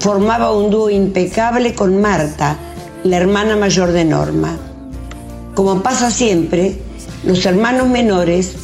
formaba 0.00 0.50
un 0.50 0.68
dúo 0.72 0.90
impecable 0.90 1.74
con 1.74 2.00
Marta, 2.00 2.56
la 3.04 3.18
hermana 3.18 3.54
mayor 3.54 3.92
de 3.92 4.04
Norma. 4.04 4.58
Como 5.54 5.80
pasa 5.80 6.10
siempre, 6.10 6.76
los 7.22 7.46
hermanos 7.46 7.86
menores 7.86 8.54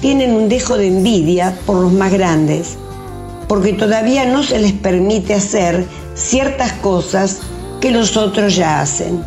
tienen 0.00 0.36
un 0.36 0.48
dejo 0.48 0.76
de 0.76 0.86
envidia 0.86 1.58
por 1.66 1.82
los 1.82 1.92
más 1.92 2.12
grandes, 2.12 2.76
porque 3.48 3.72
todavía 3.72 4.24
no 4.24 4.44
se 4.44 4.60
les 4.60 4.72
permite 4.72 5.34
hacer 5.34 5.84
ciertas 6.14 6.74
cosas 6.74 7.40
que 7.84 7.90
los 7.90 8.16
otros 8.16 8.56
ya 8.56 8.80
hacen. 8.80 9.22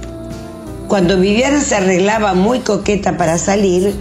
Cuando 0.87 1.19
Viviana 1.19 1.61
se 1.61 1.75
arreglaba 1.75 2.33
muy 2.33 2.61
coqueta 2.61 3.15
para 3.15 3.37
salir, 3.37 3.93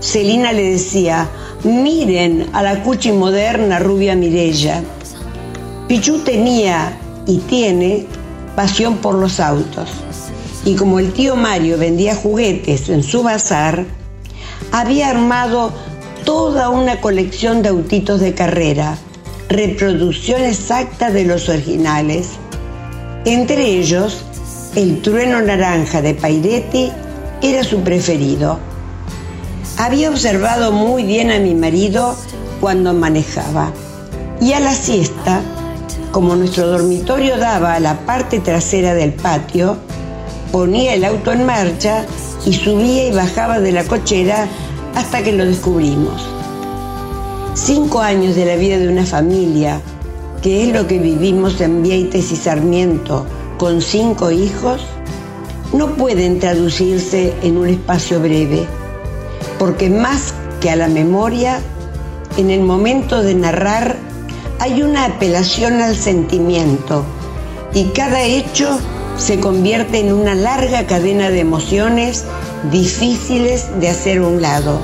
Celina 0.00 0.50
le 0.50 0.62
decía, 0.62 1.28
miren 1.62 2.46
a 2.54 2.62
la 2.62 2.82
cuchi 2.82 3.12
moderna 3.12 3.78
rubia 3.78 4.16
Mirella. 4.16 4.82
Pichu 5.88 6.20
tenía 6.20 6.98
y 7.26 7.36
tiene 7.36 8.06
pasión 8.56 8.96
por 8.96 9.14
los 9.14 9.40
autos. 9.40 9.90
Y 10.64 10.74
como 10.74 11.00
el 11.00 11.12
tío 11.12 11.36
Mario 11.36 11.76
vendía 11.76 12.16
juguetes 12.16 12.88
en 12.88 13.02
su 13.02 13.22
bazar, 13.22 13.84
había 14.72 15.10
armado 15.10 15.70
toda 16.24 16.70
una 16.70 17.02
colección 17.02 17.60
de 17.60 17.68
autitos 17.68 18.20
de 18.20 18.32
carrera, 18.32 18.96
reproducción 19.50 20.40
exacta 20.44 21.10
de 21.10 21.26
los 21.26 21.50
originales. 21.50 22.38
Entre 23.24 23.66
ellos, 23.66 24.24
el 24.76 25.02
trueno 25.02 25.40
naranja 25.40 26.00
de 26.02 26.14
Pairetti 26.14 26.92
era 27.42 27.64
su 27.64 27.80
preferido. 27.80 28.58
Había 29.76 30.10
observado 30.10 30.72
muy 30.72 31.02
bien 31.02 31.30
a 31.30 31.38
mi 31.38 31.54
marido 31.54 32.14
cuando 32.60 32.94
manejaba. 32.94 33.72
Y 34.40 34.52
a 34.52 34.60
la 34.60 34.72
siesta, 34.72 35.40
como 36.12 36.36
nuestro 36.36 36.68
dormitorio 36.68 37.38
daba 37.38 37.74
a 37.74 37.80
la 37.80 37.98
parte 38.06 38.38
trasera 38.38 38.94
del 38.94 39.12
patio, 39.12 39.76
ponía 40.52 40.94
el 40.94 41.04
auto 41.04 41.32
en 41.32 41.44
marcha 41.44 42.06
y 42.46 42.52
subía 42.52 43.08
y 43.08 43.12
bajaba 43.12 43.60
de 43.60 43.72
la 43.72 43.84
cochera 43.84 44.46
hasta 44.94 45.22
que 45.22 45.32
lo 45.32 45.44
descubrimos. 45.44 46.22
Cinco 47.54 48.00
años 48.00 48.36
de 48.36 48.46
la 48.46 48.56
vida 48.56 48.78
de 48.78 48.88
una 48.88 49.04
familia, 49.04 49.80
que 50.42 50.64
es 50.64 50.72
lo 50.72 50.86
que 50.86 50.98
vivimos 50.98 51.60
en 51.60 51.82
Vieites 51.82 52.32
y 52.32 52.36
Sarmiento, 52.36 53.26
con 53.58 53.82
cinco 53.82 54.30
hijos, 54.30 54.82
no 55.72 55.88
pueden 55.96 56.38
traducirse 56.38 57.34
en 57.42 57.56
un 57.56 57.68
espacio 57.68 58.20
breve, 58.20 58.66
porque 59.58 59.90
más 59.90 60.32
que 60.60 60.70
a 60.70 60.76
la 60.76 60.88
memoria, 60.88 61.60
en 62.36 62.50
el 62.50 62.62
momento 62.62 63.22
de 63.22 63.34
narrar 63.34 63.96
hay 64.60 64.82
una 64.82 65.04
apelación 65.04 65.80
al 65.82 65.96
sentimiento 65.96 67.04
y 67.74 67.84
cada 67.86 68.22
hecho 68.22 68.78
se 69.16 69.40
convierte 69.40 69.98
en 69.98 70.12
una 70.12 70.34
larga 70.34 70.86
cadena 70.86 71.30
de 71.30 71.40
emociones 71.40 72.24
difíciles 72.70 73.68
de 73.80 73.88
hacer 73.88 74.20
un 74.20 74.40
lado. 74.40 74.80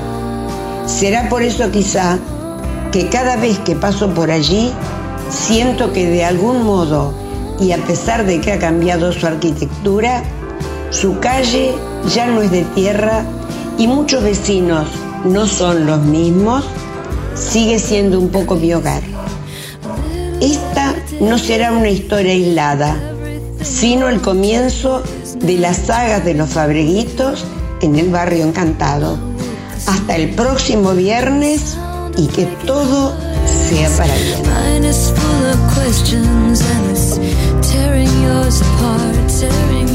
Será 0.85 1.29
por 1.29 1.41
eso 1.41 1.71
quizá 1.71 2.19
que 2.91 3.09
cada 3.09 3.37
vez 3.37 3.59
que 3.59 3.75
paso 3.75 4.13
por 4.13 4.31
allí 4.31 4.71
siento 5.29 5.91
que 5.93 6.07
de 6.07 6.25
algún 6.25 6.63
modo, 6.63 7.13
y 7.59 7.71
a 7.71 7.77
pesar 7.77 8.25
de 8.25 8.41
que 8.41 8.51
ha 8.51 8.59
cambiado 8.59 9.11
su 9.11 9.25
arquitectura, 9.25 10.23
su 10.89 11.19
calle 11.19 11.73
ya 12.13 12.27
no 12.27 12.41
es 12.41 12.51
de 12.51 12.63
tierra 12.63 13.23
y 13.77 13.87
muchos 13.87 14.23
vecinos 14.23 14.87
no 15.25 15.47
son 15.47 15.85
los 15.85 16.01
mismos, 16.01 16.63
sigue 17.35 17.79
siendo 17.79 18.19
un 18.19 18.29
poco 18.29 18.55
mi 18.55 18.73
hogar. 18.73 19.03
Esta 20.41 20.95
no 21.19 21.37
será 21.37 21.71
una 21.71 21.89
historia 21.89 22.33
aislada, 22.33 22.95
sino 23.61 24.09
el 24.09 24.21
comienzo 24.21 25.01
de 25.39 25.57
las 25.57 25.77
sagas 25.77 26.23
de 26.23 26.33
los 26.33 26.49
Fabreguitos 26.49 27.45
en 27.81 27.95
el 27.95 28.09
barrio 28.09 28.45
encantado. 28.45 29.17
Hasta 29.87 30.15
el 30.15 30.29
próximo 30.35 30.93
viernes 30.93 31.77
y 32.17 32.27
que 32.27 32.45
todo 32.65 33.13
sea 33.69 33.89
para 33.97 34.13
bien. 34.15 34.41
Mine 34.43 34.85
is 34.85 35.11
full 35.11 35.45
of 35.45 35.59
questions 35.73 36.61
and 36.61 36.91
it's 36.91 37.17
tearing 37.71 38.11
yours 38.21 38.61
apart, 38.61 39.29
tearing 39.39 39.94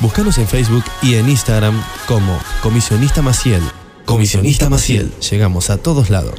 Búscanos 0.00 0.38
en 0.38 0.46
Facebook 0.46 0.84
y 1.02 1.14
en 1.14 1.28
Instagram 1.28 1.74
como 2.06 2.38
Comisionista 2.62 3.20
Maciel. 3.20 3.62
Comisionista 4.04 4.68
Maciel. 4.68 5.12
Llegamos 5.30 5.70
a 5.70 5.78
todos 5.78 6.08
lados. 6.08 6.38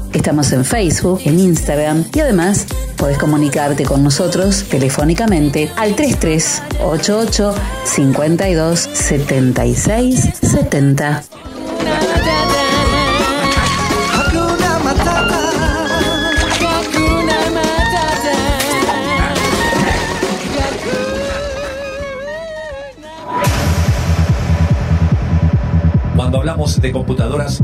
Estamos 0.13 0.51
en 0.51 0.65
Facebook, 0.65 1.21
en 1.23 1.39
Instagram 1.39 2.03
y 2.13 2.19
además 2.19 2.67
podés 2.97 3.17
comunicarte 3.17 3.85
con 3.85 4.03
nosotros 4.03 4.65
telefónicamente 4.69 5.71
al 5.77 5.95
3388 5.95 7.55
52 7.85 8.79
76 8.79 10.29
70. 10.41 11.23
Hakuna 14.13 14.79
Matata. 14.83 15.39
Hakuna 16.59 17.49
Matata. 17.53 18.39
Cuando 26.15 26.37
hablamos 26.39 26.81
de 26.81 26.91
computadoras, 26.91 27.63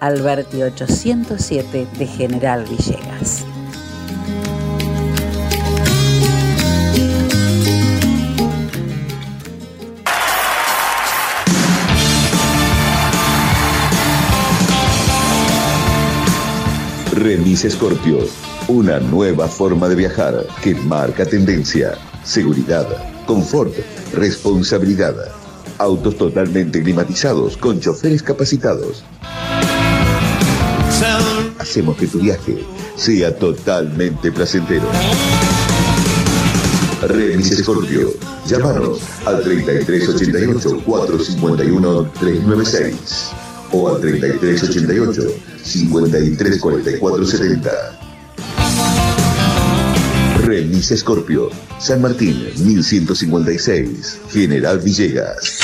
Alberti 0.00 0.62
807 0.62 1.88
de 1.98 2.06
General 2.06 2.64
Villegas. 2.64 3.44
Remis 17.12 17.66
Scorpio, 17.68 18.18
una 18.68 19.00
nueva 19.00 19.48
forma 19.48 19.88
de 19.88 19.96
viajar 19.96 20.46
que 20.62 20.76
marca 20.76 21.26
tendencia, 21.26 21.94
seguridad, 22.22 22.86
confort, 23.26 23.74
responsabilidad. 24.12 25.16
Autos 25.78 26.16
totalmente 26.16 26.82
climatizados 26.82 27.56
con 27.56 27.80
choferes 27.80 28.22
capacitados. 28.22 29.04
Hacemos 31.58 31.96
que 31.96 32.06
tu 32.08 32.18
viaje 32.18 32.64
sea 32.96 33.36
totalmente 33.36 34.32
placentero. 34.32 34.82
Remis 37.02 37.56
Scorpio. 37.58 38.12
Llámanos 38.46 39.00
al 39.24 39.40
3388 39.42 40.82
451 40.84 42.10
396 42.18 43.30
o 43.70 43.88
al 43.88 44.00
3388 44.00 45.22
534470. 45.62 47.70
Remis 50.44 50.92
Scorpio. 50.96 51.50
San 51.78 52.02
Martín 52.02 52.48
1156. 52.56 54.18
General 54.32 54.80
Villegas. 54.80 55.60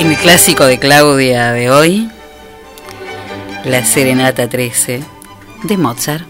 En 0.00 0.10
el 0.10 0.16
clásico 0.16 0.64
de 0.64 0.78
Claudia 0.78 1.52
de 1.52 1.70
hoy, 1.70 2.10
la 3.66 3.84
Serenata 3.84 4.48
13 4.48 5.02
de 5.64 5.76
Mozart. 5.76 6.29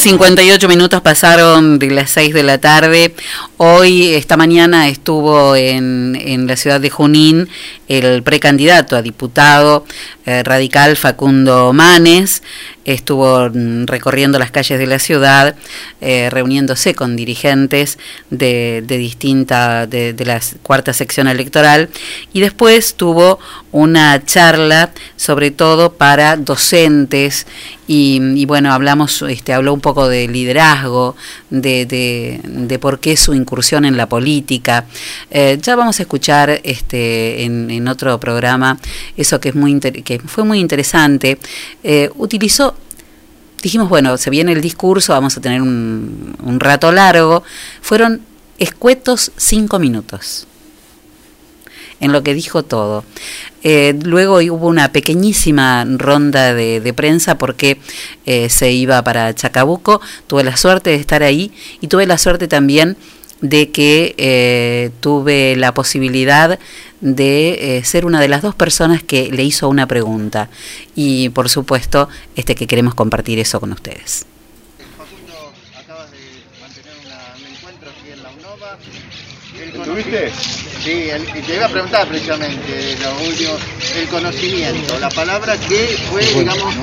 58 0.00 0.66
minutos 0.66 1.02
pasaron 1.02 1.78
de 1.78 1.90
las 1.90 2.10
6 2.12 2.32
de 2.32 2.42
la 2.42 2.56
tarde. 2.56 3.14
Hoy, 3.58 4.14
esta 4.14 4.38
mañana, 4.38 4.88
estuvo 4.88 5.54
en, 5.54 6.16
en 6.18 6.46
la 6.46 6.56
ciudad 6.56 6.80
de 6.80 6.88
Junín 6.88 7.50
el 7.86 8.22
precandidato 8.22 8.96
a 8.96 9.02
diputado 9.02 9.84
eh, 10.24 10.42
radical 10.42 10.96
Facundo 10.96 11.74
Manes. 11.74 12.42
Estuvo 12.86 13.50
mm, 13.50 13.84
recorriendo 13.86 14.38
las 14.38 14.50
calles 14.50 14.78
de 14.78 14.86
la 14.86 14.98
ciudad, 14.98 15.54
eh, 16.00 16.30
reuniéndose 16.30 16.94
con 16.94 17.14
dirigentes 17.14 17.98
de, 18.30 18.82
de 18.86 18.96
distinta, 18.96 19.86
de, 19.86 20.14
de 20.14 20.24
la 20.24 20.40
cuarta 20.62 20.94
sección 20.94 21.28
electoral. 21.28 21.90
Y 22.32 22.40
después 22.40 22.94
tuvo 22.94 23.38
una 23.70 24.24
charla, 24.24 24.92
sobre 25.16 25.50
todo 25.50 25.92
para 25.92 26.36
docentes 26.36 27.46
y, 27.92 28.20
y, 28.36 28.46
bueno, 28.46 28.72
hablamos, 28.72 29.20
este, 29.22 29.52
habló 29.52 29.74
un 29.74 29.80
poco 29.80 30.06
de 30.06 30.28
liderazgo, 30.28 31.16
de, 31.50 31.86
de, 31.86 32.40
de 32.44 32.78
por 32.78 33.00
qué 33.00 33.16
su 33.16 33.34
incursión 33.34 33.84
en 33.84 33.96
la 33.96 34.08
política. 34.08 34.86
Eh, 35.28 35.58
ya 35.60 35.74
vamos 35.74 35.98
a 35.98 36.04
escuchar 36.04 36.60
este, 36.62 37.42
en, 37.42 37.68
en 37.68 37.88
otro 37.88 38.20
programa 38.20 38.78
eso 39.16 39.40
que, 39.40 39.48
es 39.48 39.56
muy 39.56 39.80
que 39.80 40.20
fue 40.20 40.44
muy 40.44 40.60
interesante. 40.60 41.40
Eh, 41.82 42.08
utilizó 42.14 42.76
dijimos, 43.60 43.88
bueno, 43.88 44.16
se 44.18 44.30
viene 44.30 44.52
el 44.52 44.60
discurso, 44.60 45.12
vamos 45.12 45.36
a 45.36 45.40
tener 45.40 45.60
un, 45.60 46.36
un 46.44 46.60
rato 46.60 46.92
largo. 46.92 47.42
Fueron 47.82 48.20
escuetos 48.56 49.32
cinco 49.36 49.80
minutos 49.80 50.46
en 52.00 52.12
lo 52.12 52.22
que 52.22 52.34
dijo 52.34 52.62
todo. 52.62 53.04
Eh, 53.62 53.94
luego 54.02 54.36
hubo 54.38 54.66
una 54.66 54.90
pequeñísima 54.90 55.84
ronda 55.84 56.54
de, 56.54 56.80
de 56.80 56.94
prensa 56.94 57.36
porque 57.38 57.78
eh, 58.26 58.48
se 58.48 58.72
iba 58.72 59.02
para 59.04 59.34
Chacabuco. 59.34 60.00
Tuve 60.26 60.44
la 60.44 60.56
suerte 60.56 60.90
de 60.90 60.96
estar 60.96 61.22
ahí 61.22 61.52
y 61.80 61.88
tuve 61.88 62.06
la 62.06 62.18
suerte 62.18 62.48
también 62.48 62.96
de 63.40 63.70
que 63.70 64.14
eh, 64.18 64.90
tuve 65.00 65.56
la 65.56 65.72
posibilidad 65.72 66.58
de 67.00 67.78
eh, 67.78 67.84
ser 67.84 68.04
una 68.04 68.20
de 68.20 68.28
las 68.28 68.42
dos 68.42 68.54
personas 68.54 69.02
que 69.02 69.30
le 69.30 69.44
hizo 69.44 69.68
una 69.68 69.86
pregunta. 69.86 70.50
Y 70.94 71.30
por 71.30 71.48
supuesto, 71.48 72.08
este 72.36 72.54
que 72.54 72.66
queremos 72.66 72.94
compartir 72.94 73.38
eso 73.38 73.60
con 73.60 73.72
ustedes. 73.72 74.26
El 79.58 79.68
¿Estuviste? 79.80 80.32
Sí, 80.82 81.10
el- 81.10 81.28
y 81.36 81.42
te 81.42 81.56
iba 81.56 81.66
a 81.66 81.68
preguntar 81.68 82.06
precisamente 82.08 82.96
lo 83.02 83.14
último, 83.28 83.52
el 83.96 84.08
conocimiento, 84.08 84.98
la 84.98 85.10
palabra 85.10 85.56
que 85.58 85.98
fue, 86.10 86.24
digamos, 86.24 86.74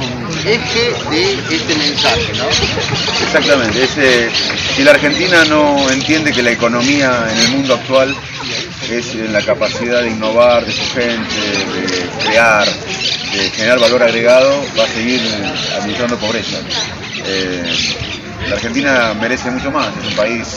eje 0.45 0.93
de 1.09 1.33
este 1.55 1.75
mensaje, 1.75 2.31
¿no? 2.37 2.45
Exactamente. 3.25 3.83
es, 3.83 3.97
eh, 3.97 4.29
si 4.75 4.83
la 4.83 4.91
Argentina 4.91 5.43
no 5.45 5.89
entiende 5.89 6.31
que 6.31 6.43
la 6.43 6.51
economía 6.51 7.27
en 7.31 7.37
el 7.39 7.47
mundo 7.49 7.73
actual 7.73 8.15
es 8.89 9.15
en 9.15 9.33
la 9.33 9.41
capacidad 9.41 10.01
de 10.03 10.11
innovar 10.11 10.63
de 10.63 10.71
su 10.71 10.85
gente, 10.91 11.35
de 11.81 12.09
crear, 12.27 12.67
de 13.33 13.49
generar 13.49 13.79
valor 13.79 14.03
agregado, 14.03 14.63
va 14.79 14.83
a 14.83 14.87
seguir 14.87 15.19
eh, 15.21 15.53
administrando 15.77 16.17
pobreza. 16.17 16.57
Eh, 17.25 17.63
la 18.47 18.55
Argentina 18.55 19.13
merece 19.19 19.49
mucho 19.49 19.71
más, 19.71 19.87
es 20.01 20.07
un 20.07 20.15
país 20.15 20.47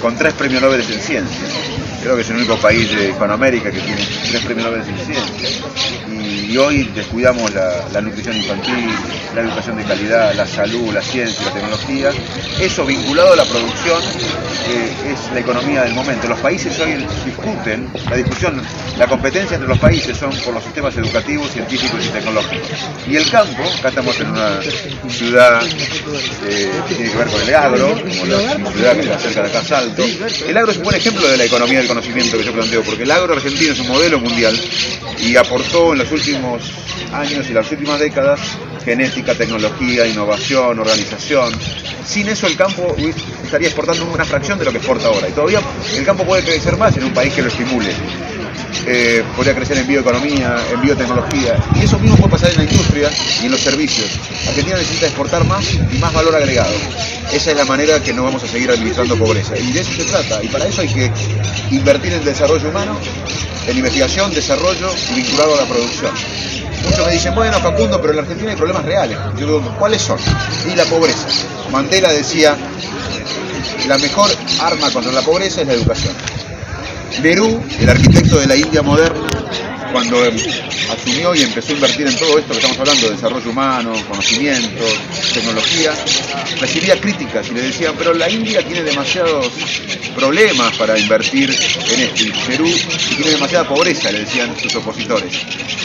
con 0.00 0.16
tres 0.16 0.34
premios 0.34 0.62
Nobel 0.62 0.80
en 0.80 1.00
ciencia. 1.00 1.48
Creo 2.02 2.14
que 2.14 2.22
es 2.22 2.30
el 2.30 2.36
único 2.36 2.56
país 2.56 2.94
de 2.94 3.10
Hispanoamérica 3.10 3.70
que 3.70 3.80
tiene 3.80 4.06
tres 4.30 4.44
premios 4.44 4.66
Nobel 4.66 4.82
en 4.86 4.98
ciencia. 5.04 5.66
Y, 6.12 6.56
hoy 6.56 6.84
descuidamos 6.94 7.52
la, 7.52 7.84
la 7.92 8.00
nutrición 8.00 8.36
infantil, 8.36 8.88
la 9.34 9.42
educación 9.42 9.76
de 9.76 9.84
calidad, 9.84 10.34
la 10.34 10.46
salud, 10.46 10.92
la 10.92 11.02
ciencia, 11.02 11.44
la 11.44 11.52
tecnología. 11.52 12.10
Eso 12.58 12.86
vinculado 12.86 13.34
a 13.34 13.36
la 13.36 13.44
producción 13.44 14.02
eh, 14.68 15.12
es 15.12 15.32
la 15.32 15.40
economía 15.40 15.82
del 15.82 15.94
momento. 15.94 16.28
Los 16.28 16.40
países 16.40 16.78
hoy 16.80 17.06
discuten, 17.24 17.90
la 18.10 18.16
discusión, 18.16 18.60
la 18.98 19.06
competencia 19.06 19.54
entre 19.54 19.68
los 19.68 19.78
países 19.78 20.16
son 20.16 20.30
por 20.44 20.54
los 20.54 20.64
sistemas 20.64 20.96
educativos, 20.96 21.50
científicos 21.50 22.04
y 22.04 22.08
tecnológicos. 22.08 22.68
Y 23.06 23.16
el 23.16 23.30
campo, 23.30 23.62
acá 23.78 23.88
estamos 23.88 24.18
en 24.20 24.30
una 24.30 24.60
ciudad 25.08 25.62
eh, 26.46 26.70
que 26.88 26.94
tiene 26.94 27.10
que 27.12 27.16
ver 27.18 27.28
con 27.28 27.40
el 27.40 27.54
agro, 27.54 27.88
como 27.90 28.26
la 28.26 28.70
ciudad 28.70 28.94
que 28.94 29.00
está 29.00 29.18
cerca 29.18 29.42
de 29.42 29.48
acá, 29.48 29.62
El 30.46 30.56
agro 30.56 30.72
es 30.72 30.78
un 30.78 30.84
buen 30.84 30.96
ejemplo 30.96 31.28
de 31.28 31.36
la 31.36 31.44
economía 31.44 31.78
del 31.78 31.88
conocimiento 31.88 32.38
que 32.38 32.44
yo 32.44 32.52
planteo, 32.52 32.82
porque 32.82 33.04
el 33.04 33.10
agro 33.10 33.34
argentino 33.34 33.72
es 33.72 33.80
un 33.80 33.88
modelo 33.88 34.18
mundial 34.18 34.58
y 35.18 35.36
aportó 35.36 35.92
en 35.92 35.98
los 35.98 36.10
últimos 36.10 36.62
años 37.12 37.48
y 37.48 37.52
las 37.52 37.70
últimas 37.70 38.00
décadas 38.00 38.40
genética, 38.84 39.34
tecnología, 39.34 40.06
innovación, 40.06 40.78
organización. 40.78 41.52
Sin 42.06 42.28
eso 42.28 42.46
el 42.46 42.56
campo 42.56 42.96
estaría 43.44 43.68
exportando 43.68 44.06
una 44.06 44.24
fracción 44.24 44.58
de 44.58 44.64
lo 44.64 44.70
que 44.70 44.78
exporta 44.78 45.08
ahora. 45.08 45.28
Y 45.28 45.32
todavía 45.32 45.60
el 45.94 46.04
campo 46.04 46.24
puede 46.24 46.42
crecer 46.42 46.76
más 46.76 46.96
en 46.96 47.04
un 47.04 47.12
país 47.12 47.34
que 47.34 47.42
lo 47.42 47.48
estimule. 47.48 47.92
Eh, 48.86 49.22
podría 49.36 49.54
crecer 49.54 49.78
en 49.78 49.86
bioeconomía, 49.86 50.56
en 50.72 50.80
biotecnología. 50.80 51.56
Y 51.74 51.84
eso 51.84 51.98
mismo 51.98 52.16
puede 52.16 52.30
pasar 52.30 52.50
en 52.50 52.56
la 52.58 52.64
industria 52.64 53.10
y 53.42 53.46
en 53.46 53.50
los 53.52 53.60
servicios. 53.60 54.08
Argentina 54.46 54.76
necesita 54.76 55.06
exportar 55.06 55.44
más 55.44 55.64
y 55.74 55.98
más 55.98 56.12
valor 56.12 56.34
agregado. 56.34 56.72
Esa 57.32 57.50
es 57.50 57.56
la 57.56 57.64
manera 57.64 58.02
que 58.02 58.12
no 58.12 58.24
vamos 58.24 58.42
a 58.44 58.48
seguir 58.48 58.70
administrando 58.70 59.16
pobreza. 59.16 59.58
Y 59.58 59.72
de 59.72 59.80
eso 59.80 59.92
se 59.92 60.04
trata. 60.04 60.42
Y 60.42 60.48
para 60.48 60.66
eso 60.66 60.80
hay 60.80 60.88
que 60.88 61.10
invertir 61.70 62.12
en 62.14 62.24
desarrollo 62.24 62.68
humano, 62.68 62.96
en 63.66 63.76
investigación, 63.76 64.32
desarrollo 64.32 64.90
y 65.10 65.14
vinculado 65.16 65.54
a 65.54 65.56
la 65.58 65.66
producción. 65.66 66.12
Muchos 66.84 67.06
me 67.06 67.12
dicen, 67.12 67.34
bueno 67.34 67.58
Facundo, 67.60 68.00
pero 68.00 68.10
en 68.10 68.16
la 68.16 68.22
Argentina 68.22 68.50
hay 68.50 68.56
problemas 68.56 68.84
reales. 68.84 69.18
Yo 69.36 69.46
digo, 69.46 69.76
¿cuáles 69.78 70.00
son? 70.00 70.18
Y 70.70 70.74
la 70.74 70.84
pobreza. 70.84 71.26
Mandela 71.70 72.12
decía, 72.12 72.56
la 73.86 73.98
mejor 73.98 74.30
arma 74.60 74.90
contra 74.90 75.12
la 75.12 75.22
pobreza 75.22 75.60
es 75.60 75.66
la 75.66 75.74
educación. 75.74 76.14
Nehru, 77.22 77.62
el 77.80 77.88
arquitecto 77.88 78.38
de 78.38 78.46
la 78.46 78.56
India 78.56 78.82
moderna, 78.82 79.26
cuando 79.92 80.16
asumió 80.92 81.34
y 81.34 81.42
empezó 81.42 81.72
a 81.72 81.74
invertir 81.74 82.06
en 82.06 82.16
todo 82.16 82.38
esto 82.38 82.52
que 82.52 82.58
estamos 82.58 82.78
hablando, 82.78 83.10
desarrollo 83.10 83.50
humano, 83.50 83.92
conocimiento, 84.08 84.84
tecnología, 85.32 85.92
recibía 86.60 87.00
críticas 87.00 87.48
y 87.50 87.54
le 87.54 87.62
decían, 87.62 87.94
pero 87.96 88.14
la 88.14 88.28
India 88.28 88.62
tiene 88.62 88.82
demasiados 88.82 89.50
problemas 90.14 90.76
para 90.76 90.98
invertir 90.98 91.50
en 91.50 92.00
esto. 92.00 92.24
Y 92.24 92.32
Nehru 92.48 92.70
tiene 93.16 93.30
demasiada 93.32 93.68
pobreza, 93.68 94.10
le 94.10 94.20
decían 94.20 94.54
sus 94.60 94.74
opositores. 94.76 95.32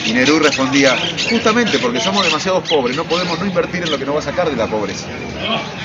Y 0.05 0.13
Nehru 0.13 0.39
respondía, 0.39 0.97
justamente 1.29 1.79
porque 1.79 1.99
somos 1.99 2.25
demasiados 2.25 2.67
pobres, 2.67 2.95
no 2.95 3.05
podemos 3.05 3.39
no 3.39 3.45
invertir 3.45 3.83
en 3.83 3.91
lo 3.91 3.97
que 3.97 4.05
nos 4.05 4.15
va 4.15 4.19
a 4.19 4.23
sacar 4.23 4.49
de 4.49 4.55
la 4.55 4.67
pobreza. 4.67 5.07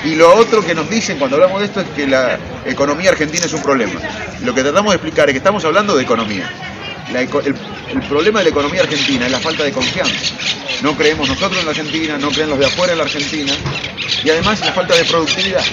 Y 0.03 0.15
lo 0.15 0.35
otro 0.35 0.65
que 0.65 0.73
nos 0.73 0.89
dicen 0.89 1.17
cuando 1.17 1.35
hablamos 1.35 1.59
de 1.59 1.67
esto 1.67 1.81
es 1.81 1.89
que 1.89 2.07
la 2.07 2.37
economía 2.65 3.11
argentina 3.11 3.45
es 3.45 3.53
un 3.53 3.61
problema. 3.61 3.99
Lo 4.43 4.53
que 4.53 4.63
tratamos 4.63 4.91
de 4.91 4.95
explicar 4.95 5.29
es 5.29 5.33
que 5.33 5.37
estamos 5.37 5.63
hablando 5.65 5.95
de 5.95 6.03
economía. 6.03 6.49
El, 7.13 8.01
problema 8.07 8.39
de 8.39 8.45
la 8.45 8.49
economía 8.51 8.81
argentina 8.81 9.25
es 9.25 9.31
la 9.31 9.39
falta 9.39 9.63
de 9.63 9.71
confianza. 9.71 10.35
No 10.83 10.95
creemos 10.95 11.27
nosotros 11.27 11.59
en 11.59 11.65
la 11.65 11.71
Argentina, 11.71 12.17
no 12.19 12.29
creen 12.29 12.49
los 12.49 12.59
de 12.59 12.67
afuera 12.67 12.91
en 12.91 12.99
la 12.99 13.05
Argentina 13.05 13.51
y 14.23 14.29
además 14.29 14.59
la 14.59 14.73
falta 14.73 14.95
de 14.95 15.03
productividad. 15.05 15.63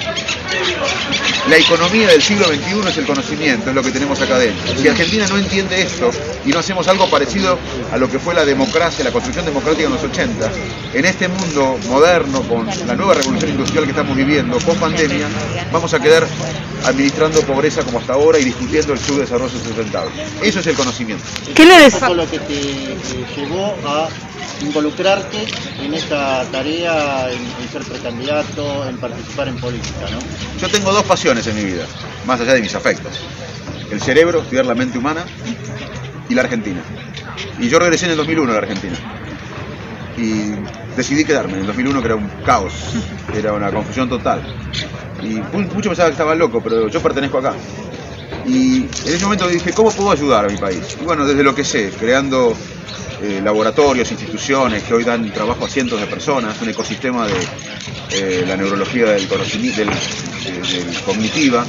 La 1.50 1.58
economía 1.58 2.08
del 2.08 2.22
siglo 2.22 2.46
XXI 2.46 2.88
es 2.88 2.96
el 2.98 3.06
conocimiento, 3.06 3.68
es 3.68 3.76
lo 3.76 3.82
que 3.82 3.92
tenemos 3.92 4.20
acá 4.20 4.36
adentro. 4.36 4.76
Si 4.76 4.88
Argentina 4.88 5.26
no 5.28 5.36
entiende 5.36 5.80
esto 5.80 6.10
y 6.44 6.50
no 6.50 6.58
hacemos 6.58 6.88
algo 6.88 7.08
parecido 7.08 7.58
a 7.92 7.98
lo 7.98 8.10
que 8.10 8.18
fue 8.18 8.34
la 8.34 8.44
democracia, 8.44 9.04
la 9.04 9.12
construcción 9.12 9.44
democrática 9.44 9.86
en 9.86 9.92
los 9.92 10.02
80, 10.02 10.50
en 10.94 11.04
este 11.04 11.28
mundo 11.28 11.78
moderno, 11.88 12.42
con 12.48 12.66
la 12.66 12.96
nueva 12.96 13.14
revolución 13.14 13.50
industrial 13.50 13.84
que 13.84 13.90
estamos 13.90 14.16
viviendo, 14.16 14.58
con 14.60 14.76
pandemia, 14.76 15.28
vamos 15.70 15.92
a 15.94 16.00
quedar 16.00 16.26
administrando 16.84 17.40
pobreza 17.42 17.82
como 17.82 17.98
hasta 17.98 18.14
ahora 18.14 18.38
y 18.38 18.44
discutiendo 18.44 18.92
el 18.92 18.98
subdesarrollo 18.98 19.50
sustentable. 19.50 20.12
Eso 20.42 20.60
es 20.60 20.66
el 20.66 20.74
conocimiento. 20.74 21.25
¿Qué 21.54 21.64
le 21.64 21.78
des? 21.78 22.00
lo 22.14 22.28
que 22.28 22.38
te, 22.40 22.54
te 22.54 23.40
llevó 23.40 23.76
a 23.84 24.08
involucrarte 24.62 25.46
en 25.82 25.94
esta 25.94 26.44
tarea, 26.50 27.30
en, 27.30 27.38
en 27.62 27.68
ser 27.70 27.82
precandidato, 27.84 28.88
en 28.88 28.96
participar 28.98 29.48
en 29.48 29.56
política, 29.56 30.06
¿no? 30.10 30.18
Yo 30.60 30.68
tengo 30.68 30.92
dos 30.92 31.04
pasiones 31.04 31.46
en 31.46 31.56
mi 31.56 31.64
vida, 31.64 31.84
más 32.26 32.40
allá 32.40 32.54
de 32.54 32.60
mis 32.62 32.74
afectos. 32.74 33.12
El 33.90 34.00
cerebro, 34.00 34.40
estudiar 34.40 34.66
la 34.66 34.74
mente 34.74 34.98
humana, 34.98 35.24
y 36.28 36.34
la 36.34 36.42
Argentina. 36.42 36.82
Y 37.58 37.68
yo 37.68 37.78
regresé 37.78 38.06
en 38.06 38.12
el 38.12 38.16
2001 38.16 38.50
a 38.50 38.54
la 38.54 38.60
Argentina. 38.60 38.96
Y 40.16 40.52
decidí 40.96 41.24
quedarme 41.24 41.54
en 41.54 41.60
el 41.60 41.66
2001, 41.66 42.00
que 42.00 42.06
era 42.06 42.16
un 42.16 42.28
caos, 42.44 42.72
era 43.34 43.52
una 43.52 43.70
confusión 43.70 44.08
total. 44.08 44.40
Y 45.22 45.34
mu- 45.52 45.60
muchos 45.74 45.86
pensaban 45.88 46.10
que 46.10 46.14
estaba 46.14 46.34
loco, 46.34 46.60
pero 46.62 46.88
yo 46.88 47.00
pertenezco 47.00 47.38
acá. 47.38 47.54
Y 48.46 48.76
en 48.76 48.88
ese 49.04 49.24
momento 49.24 49.48
dije, 49.48 49.72
¿cómo 49.72 49.90
puedo 49.90 50.10
ayudar 50.10 50.44
a 50.44 50.48
mi 50.48 50.56
país? 50.56 50.96
Y 51.00 51.04
bueno, 51.04 51.26
desde 51.26 51.42
lo 51.42 51.54
que 51.54 51.64
sé, 51.64 51.90
creando 51.98 52.56
eh, 53.22 53.40
laboratorios, 53.42 54.10
instituciones 54.10 54.82
que 54.82 54.92
hoy 54.92 55.02
dan 55.02 55.32
trabajo 55.32 55.64
a 55.64 55.68
cientos 55.68 55.98
de 55.98 56.06
personas, 56.06 56.60
un 56.60 56.68
ecosistema 56.68 57.26
de 57.26 57.34
eh, 58.10 58.44
la 58.46 58.56
neurología 58.56 59.06
del 59.06 59.26
conocimiento, 59.26 59.82
cognitiva, 61.04 61.64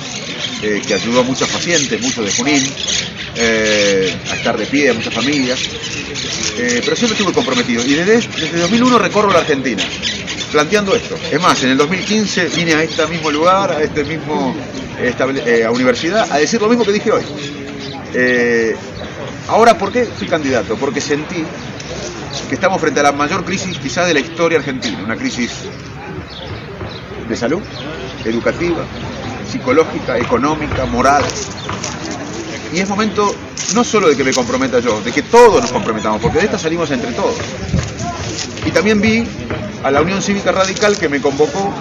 eh, 0.62 0.82
que 0.86 0.94
ayudó 0.94 1.22
a 1.22 1.24
muchos 1.24 1.48
pacientes, 1.50 2.02
muchos 2.02 2.26
de 2.26 2.32
Junín, 2.32 2.64
a 4.30 4.36
estar 4.36 4.58
de 4.58 4.66
pie, 4.66 4.90
a 4.90 4.94
muchas 4.94 5.14
familias. 5.14 5.60
Pero 6.58 6.96
siempre 6.96 7.18
estuve 7.18 7.34
comprometido. 7.34 7.86
Y 7.86 7.94
desde, 7.94 8.16
desde 8.18 8.60
2001 8.60 9.00
recorro 9.00 9.32
la 9.32 9.40
Argentina, 9.40 9.84
planteando 10.52 10.96
esto. 10.96 11.16
Es 11.32 11.40
más, 11.40 11.64
en 11.64 11.70
el 11.70 11.78
2015 11.78 12.50
vine 12.56 12.74
a 12.74 12.84
este 12.84 13.06
mismo 13.08 13.32
lugar, 13.32 13.72
a 13.72 13.84
este 13.84 14.04
mismo 14.04 14.56
eh, 15.00 15.64
a 15.64 15.72
universidad, 15.72 16.32
a 16.32 16.38
decir 16.38 16.62
lo 16.62 16.68
mismo 16.68 16.84
que 16.84 16.92
dije 16.92 17.12
hoy. 17.12 17.24
Eh, 18.14 18.76
ahora, 19.48 19.78
¿por 19.78 19.92
qué 19.92 20.06
fui 20.06 20.28
candidato? 20.28 20.76
Porque 20.76 21.02
sentí 21.02 21.44
que 22.50 22.56
estamos 22.56 22.80
frente 22.80 23.00
a 23.00 23.04
la 23.04 23.12
mayor 23.12 23.44
crisis 23.44 23.78
quizás 23.78 24.08
de 24.08 24.14
la 24.14 24.20
historia 24.20 24.58
argentina, 24.58 25.00
una 25.04 25.16
crisis 25.16 25.52
de 27.28 27.36
salud, 27.36 27.62
educativa, 28.26 28.86
psicológica, 29.52 30.18
económica, 30.18 30.86
moral. 30.86 31.24
Y 32.74 32.80
es 32.80 32.90
momento 32.90 33.34
no 33.74 33.84
solo 33.84 34.10
de 34.10 34.16
que 34.16 34.24
me 34.24 34.34
comprometa 34.34 34.80
yo, 34.80 35.02
de 35.02 35.12
que 35.12 35.24
todos 35.24 35.62
nos 35.62 35.72
comprometamos, 35.72 36.22
porque 36.22 36.40
de 36.40 36.46
esta 36.46 36.58
salimos 36.58 36.90
entre 36.92 37.12
todos. 37.12 37.36
Y 38.66 38.72
también 38.72 39.02
vi 39.02 39.26
a 39.84 39.92
la 39.92 40.02
Unión 40.02 40.22
Cívica 40.22 40.52
Radical 40.52 40.98
que 40.98 41.10
me 41.10 41.22
convocó 41.22 41.74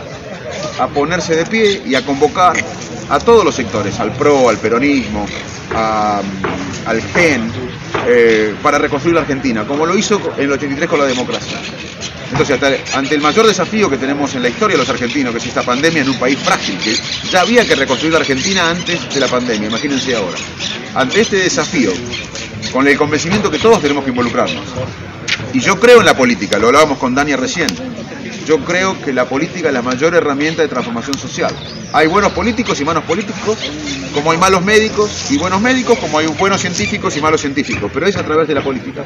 a 0.79 0.89
ponerse 0.89 1.37
de 1.37 1.47
pie 1.47 1.83
y 1.87 1.95
a 1.95 2.05
convocar 2.05 2.57
a 3.09 3.19
todos 3.19 3.45
los 3.45 3.55
sectores, 3.55 3.99
al 4.01 4.13
PRO, 4.13 4.49
al 4.49 4.59
peronismo, 4.59 5.27
al 5.75 7.03
GEN, 7.03 7.53
eh, 8.07 8.55
para 8.63 8.79
reconstruir 8.79 9.15
la 9.15 9.23
Argentina, 9.23 9.65
como 9.65 9.87
lo 9.87 9.97
hizo 9.97 10.21
en 10.37 10.45
el 10.45 10.53
83 10.53 10.89
con 10.89 10.99
la 10.99 11.07
democracia. 11.07 11.59
Entonces, 12.31 12.59
ante 12.95 13.15
el 13.15 13.21
mayor 13.21 13.47
desafío 13.47 13.89
que 13.89 13.97
tenemos 13.97 14.35
en 14.35 14.43
la 14.43 14.49
historia 14.49 14.75
de 14.75 14.79
los 14.79 14.89
argentinos, 14.89 15.33
que 15.33 15.39
es 15.39 15.47
esta 15.47 15.63
pandemia 15.63 16.03
en 16.03 16.09
un 16.09 16.19
país 16.19 16.39
frágil, 16.39 16.77
que 16.79 16.95
ya 17.31 17.43
había 17.43 17.65
que 17.65 17.75
reconstruir 17.77 18.13
la 18.13 18.21
Argentina 18.21 18.69
antes 18.69 19.15
de 19.15 19.21
la 19.21 19.29
pandemia, 19.29 19.69
imagínense 19.69 20.15
ahora. 20.17 20.37
Ante 20.95 21.21
este 21.21 21.37
desafío, 21.37 21.93
con 22.73 22.87
el 22.89 22.97
convencimiento 22.97 23.51
que 23.51 23.59
todos 23.59 23.81
tenemos 23.81 24.05
que 24.05 24.11
involucrarnos, 24.11 24.65
Y 25.53 25.61
yo 25.61 25.79
creo 25.81 26.01
en 26.01 26.07
la 26.07 26.17
política, 26.17 26.59
lo 26.59 26.67
hablábamos 26.67 26.99
con 26.99 27.15
Dania 27.15 27.37
recién. 27.37 27.69
Yo 28.47 28.65
creo 28.65 29.01
que 29.03 29.13
la 29.13 29.25
política 29.25 29.69
es 29.69 29.75
la 29.75 29.83
mayor 29.83 30.15
herramienta 30.15 30.63
de 30.63 30.69
transformación 30.69 31.19
social. 31.19 31.53
Hay 31.93 32.07
buenos 32.07 32.31
políticos 32.33 32.81
y 32.81 32.85
malos 32.85 33.03
políticos, 33.03 33.59
como 34.15 34.31
hay 34.31 34.39
malos 34.39 34.63
médicos 34.63 35.31
y 35.31 35.37
buenos 35.37 35.61
médicos, 35.61 35.99
como 35.99 36.19
hay 36.19 36.27
buenos 36.27 36.61
científicos 36.61 37.17
y 37.17 37.21
malos 37.21 37.41
científicos, 37.41 37.91
pero 37.93 38.07
es 38.07 38.17
a 38.17 38.23
través 38.23 38.47
de 38.47 38.55
la 38.55 38.63
política. 38.63 39.05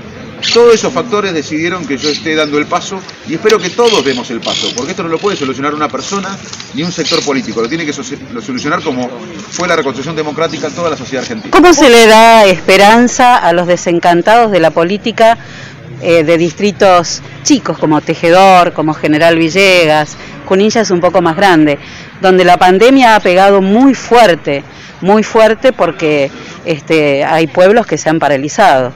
Todos 0.53 0.75
esos 0.75 0.93
factores 0.93 1.33
decidieron 1.33 1.87
que 1.87 1.97
yo 1.97 2.11
esté 2.11 2.35
dando 2.35 2.59
el 2.59 2.67
paso 2.67 3.01
y 3.27 3.35
espero 3.35 3.59
que 3.59 3.71
todos 3.71 4.05
demos 4.05 4.31
el 4.31 4.41
paso, 4.41 4.69
porque 4.77 4.91
esto 4.91 5.03
no 5.05 5.09
lo 5.09 5.19
puede 5.19 5.39
solucionar 5.39 5.75
una 5.75 5.89
persona 5.89 6.37
ni 6.75 6.83
un 6.83 6.93
sector 6.93 7.25
político, 7.25 7.63
lo 7.63 7.69
tiene 7.69 7.87
que 7.87 7.93
solucionar 7.95 8.83
como 8.83 9.09
fue 9.51 9.69
la 9.69 9.77
reconstrucción 9.77 10.17
democrática 10.17 10.67
en 10.67 10.75
toda 10.75 10.91
la 10.91 10.97
sociedad 10.99 11.23
argentina. 11.23 11.51
¿Cómo 11.51 11.73
se 11.73 11.89
le 11.89 12.07
da 12.07 12.45
esperanza 12.45 13.37
a 13.37 13.55
los 13.55 13.67
desencantados 13.67 14.51
de 14.51 14.61
la 14.61 14.71
política 14.71 15.39
eh, 16.03 16.25
de 16.25 16.39
distritos 16.39 17.23
chicos 17.43 17.79
como 17.79 18.01
Tejedor, 18.01 18.73
como 18.73 18.95
General 18.95 19.37
Villegas, 19.37 20.17
Junincha 20.47 20.81
es 20.81 20.91
un 20.91 21.01
poco 21.01 21.23
más 21.23 21.37
grande, 21.37 21.79
donde 22.21 22.45
la 22.45 22.57
pandemia 22.57 23.15
ha 23.15 23.21
pegado 23.21 23.61
muy 23.61 23.95
fuerte, 23.95 24.65
muy 25.01 25.23
fuerte 25.23 25.73
porque 25.73 26.31
este, 26.65 27.25
hay 27.25 27.47
pueblos 27.47 27.87
que 27.87 27.97
se 27.97 28.11
han 28.11 28.19
paralizado? 28.19 28.93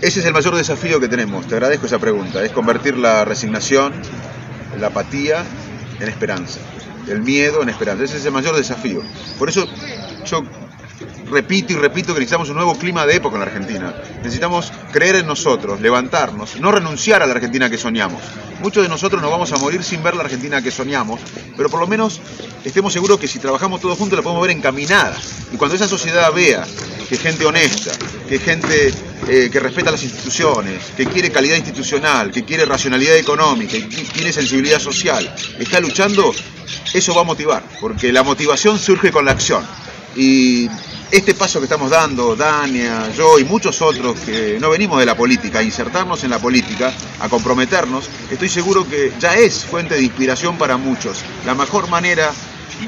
Ese 0.00 0.20
es 0.20 0.26
el 0.26 0.32
mayor 0.32 0.56
desafío 0.56 0.98
que 0.98 1.08
tenemos, 1.08 1.46
te 1.46 1.54
agradezco 1.54 1.84
esa 1.84 1.98
pregunta, 1.98 2.42
es 2.42 2.52
convertir 2.52 2.96
la 2.96 3.26
resignación, 3.26 3.92
la 4.78 4.86
apatía 4.86 5.44
en 6.00 6.08
esperanza, 6.08 6.60
el 7.06 7.20
miedo 7.20 7.62
en 7.62 7.68
esperanza, 7.68 8.04
ese 8.04 8.16
es 8.16 8.24
el 8.24 8.32
mayor 8.32 8.56
desafío. 8.56 9.02
Por 9.38 9.50
eso 9.50 9.68
yo 10.24 10.42
repito 11.30 11.72
y 11.72 11.76
repito 11.76 12.12
que 12.12 12.20
necesitamos 12.20 12.48
un 12.50 12.56
nuevo 12.56 12.76
clima 12.76 13.06
de 13.06 13.16
época 13.16 13.36
en 13.36 13.40
la 13.40 13.46
Argentina. 13.46 13.94
Necesitamos 14.18 14.72
creer 14.92 15.16
en 15.16 15.26
nosotros, 15.26 15.80
levantarnos, 15.80 16.60
no 16.60 16.72
renunciar 16.72 17.22
a 17.22 17.26
la 17.26 17.32
Argentina 17.32 17.70
que 17.70 17.78
soñamos. 17.78 18.20
Muchos 18.60 18.82
de 18.82 18.88
nosotros 18.88 19.22
nos 19.22 19.30
vamos 19.30 19.52
a 19.52 19.56
morir 19.56 19.82
sin 19.82 20.02
ver 20.02 20.14
la 20.14 20.24
Argentina 20.24 20.60
que 20.60 20.70
soñamos, 20.70 21.20
pero 21.56 21.70
por 21.70 21.80
lo 21.80 21.86
menos 21.86 22.20
estemos 22.64 22.92
seguros 22.92 23.18
que 23.18 23.28
si 23.28 23.38
trabajamos 23.38 23.80
todos 23.80 23.96
juntos 23.96 24.18
la 24.18 24.22
podemos 24.22 24.42
ver 24.46 24.56
encaminada. 24.56 25.16
Y 25.52 25.56
cuando 25.56 25.76
esa 25.76 25.88
sociedad 25.88 26.32
vea 26.32 26.66
que 27.08 27.16
gente 27.16 27.46
honesta, 27.46 27.92
que 28.28 28.38
gente 28.38 28.92
eh, 29.28 29.48
que 29.50 29.60
respeta 29.60 29.90
las 29.90 30.02
instituciones, 30.02 30.82
que 30.96 31.06
quiere 31.06 31.30
calidad 31.30 31.56
institucional, 31.56 32.30
que 32.30 32.44
quiere 32.44 32.64
racionalidad 32.64 33.16
económica, 33.16 33.72
que 33.72 34.04
tiene 34.04 34.32
sensibilidad 34.32 34.78
social, 34.78 35.34
está 35.58 35.80
luchando, 35.80 36.34
eso 36.92 37.14
va 37.14 37.22
a 37.22 37.24
motivar, 37.24 37.62
porque 37.80 38.12
la 38.12 38.22
motivación 38.22 38.78
surge 38.78 39.10
con 39.10 39.24
la 39.24 39.32
acción. 39.32 39.64
Y 40.16 40.68
este 41.10 41.34
paso 41.34 41.58
que 41.58 41.64
estamos 41.64 41.90
dando, 41.90 42.36
Dania, 42.36 43.10
yo 43.16 43.38
y 43.38 43.44
muchos 43.44 43.82
otros 43.82 44.20
que 44.20 44.58
no 44.60 44.70
venimos 44.70 44.98
de 45.00 45.06
la 45.06 45.16
política, 45.16 45.58
a 45.58 45.62
insertarnos 45.62 46.22
en 46.24 46.30
la 46.30 46.38
política, 46.38 46.92
a 47.20 47.28
comprometernos, 47.28 48.08
estoy 48.30 48.48
seguro 48.48 48.88
que 48.88 49.12
ya 49.18 49.34
es 49.34 49.64
fuente 49.64 49.94
de 49.94 50.02
inspiración 50.02 50.56
para 50.56 50.76
muchos. 50.76 51.18
La 51.44 51.54
mejor 51.54 51.88
manera 51.88 52.30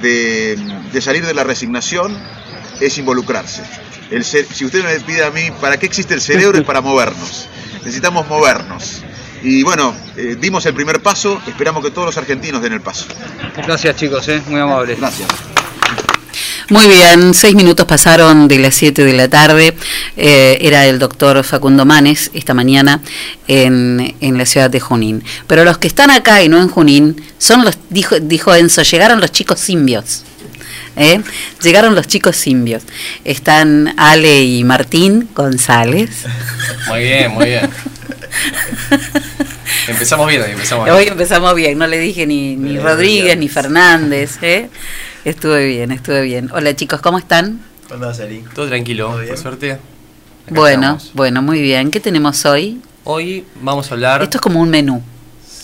de, 0.01 0.57
de 0.93 1.01
salir 1.01 1.27
de 1.27 1.35
la 1.35 1.45
resignación 1.45 2.17
es 2.81 2.97
involucrarse. 2.99 3.63
El 4.11 4.25
si 4.25 4.65
usted 4.65 4.85
me 4.85 5.01
pide 5.01 5.25
a 5.25 5.31
mí, 5.31 5.51
¿para 5.61 5.79
qué 5.79 5.87
existe 5.87 6.15
el 6.15 6.21
cerebro? 6.21 6.59
Es 6.59 6.65
para 6.65 6.81
movernos. 6.81 7.49
Necesitamos 7.79 8.29
movernos. 8.29 9.03
Y 9.43 9.63
bueno, 9.65 9.95
eh, 10.17 10.37
dimos 10.39 10.65
el 10.67 10.75
primer 10.75 11.03
paso, 11.03 11.41
esperamos 11.49 11.83
que 11.83 11.91
todos 11.91 12.07
los 12.07 12.17
argentinos 12.17 12.63
den 12.63 12.75
el 12.75 12.81
paso. 12.81 13.07
Gracias 13.57 13.97
chicos, 13.97 14.29
¿eh? 14.29 14.41
muy 14.47 14.61
amables. 14.61 14.99
Gracias. 15.01 15.29
Muy 16.73 16.89
bien, 16.89 17.35
seis 17.35 17.55
minutos 17.55 17.85
pasaron 17.85 18.49
de 18.49 18.59
las 18.59 18.75
siete 18.75 19.05
de 19.05 19.13
la 19.13 19.29
tarde. 19.29 19.75
Eh, 20.17 20.57
era 20.63 20.87
el 20.87 20.99
doctor 20.99 21.45
Facundo 21.45 21.85
Manes 21.85 22.31
esta 22.33 22.55
mañana 22.55 23.03
en, 23.47 24.15
en 24.23 24.39
la 24.39 24.47
ciudad 24.47 24.71
de 24.71 24.81
Junín. 24.81 25.23
Pero 25.47 25.67
los 25.67 25.77
que 25.77 25.87
están 25.87 26.11
acá 26.11 26.43
y 26.43 26.49
no 26.49 26.57
en 26.57 26.69
Junín 26.69 27.23
son 27.37 27.67
los, 27.67 27.77
dijo, 27.91 28.19
dijo 28.21 28.55
Enzo, 28.55 28.81
llegaron 28.85 29.21
los 29.21 29.31
chicos 29.33 29.61
simbios. 29.61 30.25
¿eh? 30.97 31.21
Llegaron 31.63 31.95
los 31.95 32.07
chicos 32.07 32.37
simbios. 32.37 32.85
Están 33.23 33.93
Ale 33.99 34.43
y 34.43 34.65
Martín 34.65 35.29
González. 35.35 36.25
Muy 36.89 37.01
bien, 37.01 37.33
muy 37.33 37.49
bien. 37.49 37.69
empezamos 39.89 40.27
bien, 40.27 40.41
hoy, 40.41 40.53
empezamos 40.53 40.87
bien. 40.87 40.97
Hoy 40.97 41.07
empezamos 41.07 41.55
bien, 41.55 41.77
no 41.77 41.87
le 41.87 41.99
dije 41.99 42.27
ni, 42.27 42.57
ni 42.57 42.79
Rodríguez 42.79 43.37
ni 43.37 43.51
Fernández. 43.51 44.39
¿eh? 44.41 44.71
Estuve 45.25 45.67
bien, 45.67 45.93
estuve 45.93 46.23
bien. 46.23 46.51
Hola 46.53 46.75
chicos, 46.75 47.01
¿cómo 47.01 47.19
están? 47.19 47.61
¿Cuándo 47.89 48.07
vas 48.07 48.19
a 48.19 48.23
salir? 48.23 48.45
Todo 48.55 48.67
tranquilo, 48.69 49.13
por 49.27 49.39
suerte. 49.39 49.73
Acá 49.73 49.81
Bueno, 50.49 50.83
estamos. 50.97 51.11
bueno, 51.15 51.43
muy 51.43 51.61
bien. 51.63 51.91
¿Qué 51.91 52.01
tenemos 52.01 52.45
hoy? 52.45 52.81
Hoy 53.05 53.45
vamos 53.61 53.91
a 53.91 53.95
hablar. 53.95 54.23
Esto 54.23 54.39
es 54.39 54.41
como 54.41 54.61
un 54.61 54.71
menú. 54.71 55.03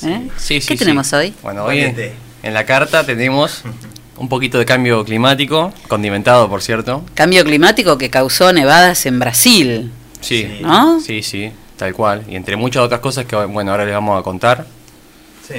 ¿eh? 0.04 0.28
Sí, 0.36 0.60
sí, 0.60 0.66
¿Qué 0.68 0.74
sí. 0.74 0.76
tenemos 0.76 1.12
hoy? 1.12 1.34
Bueno, 1.42 1.64
hoy 1.64 1.80
en, 1.80 2.12
en 2.42 2.54
la 2.54 2.64
carta 2.64 3.04
tenemos 3.04 3.62
un 4.16 4.28
poquito 4.28 4.58
de 4.58 4.64
cambio 4.64 5.04
climático, 5.04 5.72
condimentado, 5.88 6.48
por 6.48 6.62
cierto. 6.62 7.04
Cambio 7.14 7.42
climático 7.44 7.98
que 7.98 8.10
causó 8.10 8.52
nevadas 8.52 9.06
en 9.06 9.18
Brasil. 9.18 9.90
Sí, 10.20 10.58
¿No? 10.62 11.00
sí, 11.00 11.22
sí, 11.22 11.50
tal 11.76 11.94
cual. 11.94 12.22
Y 12.28 12.36
entre 12.36 12.54
muchas 12.56 12.82
otras 12.84 13.00
cosas 13.00 13.24
que, 13.24 13.34
bueno, 13.36 13.72
ahora 13.72 13.84
les 13.84 13.94
vamos 13.94 14.18
a 14.18 14.22
contar. 14.22 14.66
Sí. 15.46 15.54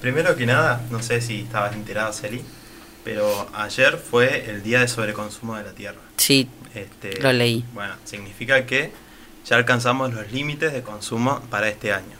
Primero 0.00 0.36
que 0.36 0.46
nada, 0.46 0.80
no 0.90 1.02
sé 1.02 1.20
si 1.20 1.40
estabas 1.42 1.74
enterado, 1.74 2.12
Celi, 2.12 2.42
pero 3.04 3.48
ayer 3.54 3.96
fue 3.98 4.50
el 4.50 4.62
día 4.62 4.80
de 4.80 4.88
sobreconsumo 4.88 5.56
de 5.56 5.64
la 5.64 5.72
Tierra. 5.72 6.00
Sí, 6.16 6.48
Este, 6.74 7.20
lo 7.20 7.32
leí. 7.32 7.64
Bueno, 7.74 7.94
significa 8.04 8.64
que 8.66 8.92
ya 9.44 9.56
alcanzamos 9.56 10.14
los 10.14 10.30
límites 10.32 10.72
de 10.72 10.82
consumo 10.82 11.40
para 11.50 11.68
este 11.68 11.92
año. 11.92 12.16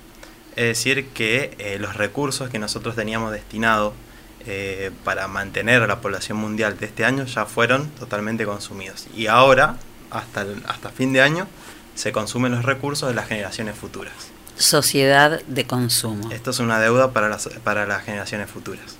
Es 0.57 0.65
decir, 0.67 1.09
que 1.15 1.55
eh, 1.59 1.79
los 1.79 1.97
recursos 1.97 2.51
que 2.51 2.59
nosotros 2.59 2.95
teníamos 2.97 3.33
destinados 3.33 3.95
eh, 4.45 4.91
para 5.05 5.29
mantener 5.29 5.83
a 5.83 5.87
la 5.87 6.01
población 6.01 6.37
mundial 6.37 6.77
de 6.79 6.87
este 6.87 7.05
año 7.05 7.25
ya 7.25 7.47
fueron 7.47 7.89
totalmente 7.93 8.45
consumidos. 8.45 9.07
Y 9.17 9.29
ahora, 9.29 9.77
hasta, 10.11 10.43
el- 10.43 10.63
hasta 10.67 10.91
fin 10.91 11.13
de 11.13 11.23
año, 11.23 11.47
se 11.95 12.11
consumen 12.13 12.53
los 12.53 12.65
recursos 12.65 13.09
de 13.09 13.15
las 13.15 13.29
generaciones 13.29 13.77
futuras. 13.77 14.13
Sociedad 14.59 15.43
de 15.47 15.67
consumo. 15.67 16.31
Esto 16.31 16.51
es 16.51 16.59
una 16.59 16.79
deuda 16.81 17.13
para 17.13 17.29
las, 17.29 17.49
para 17.65 17.87
las 17.87 18.05
generaciones 18.05 18.51
futuras. 18.51 18.97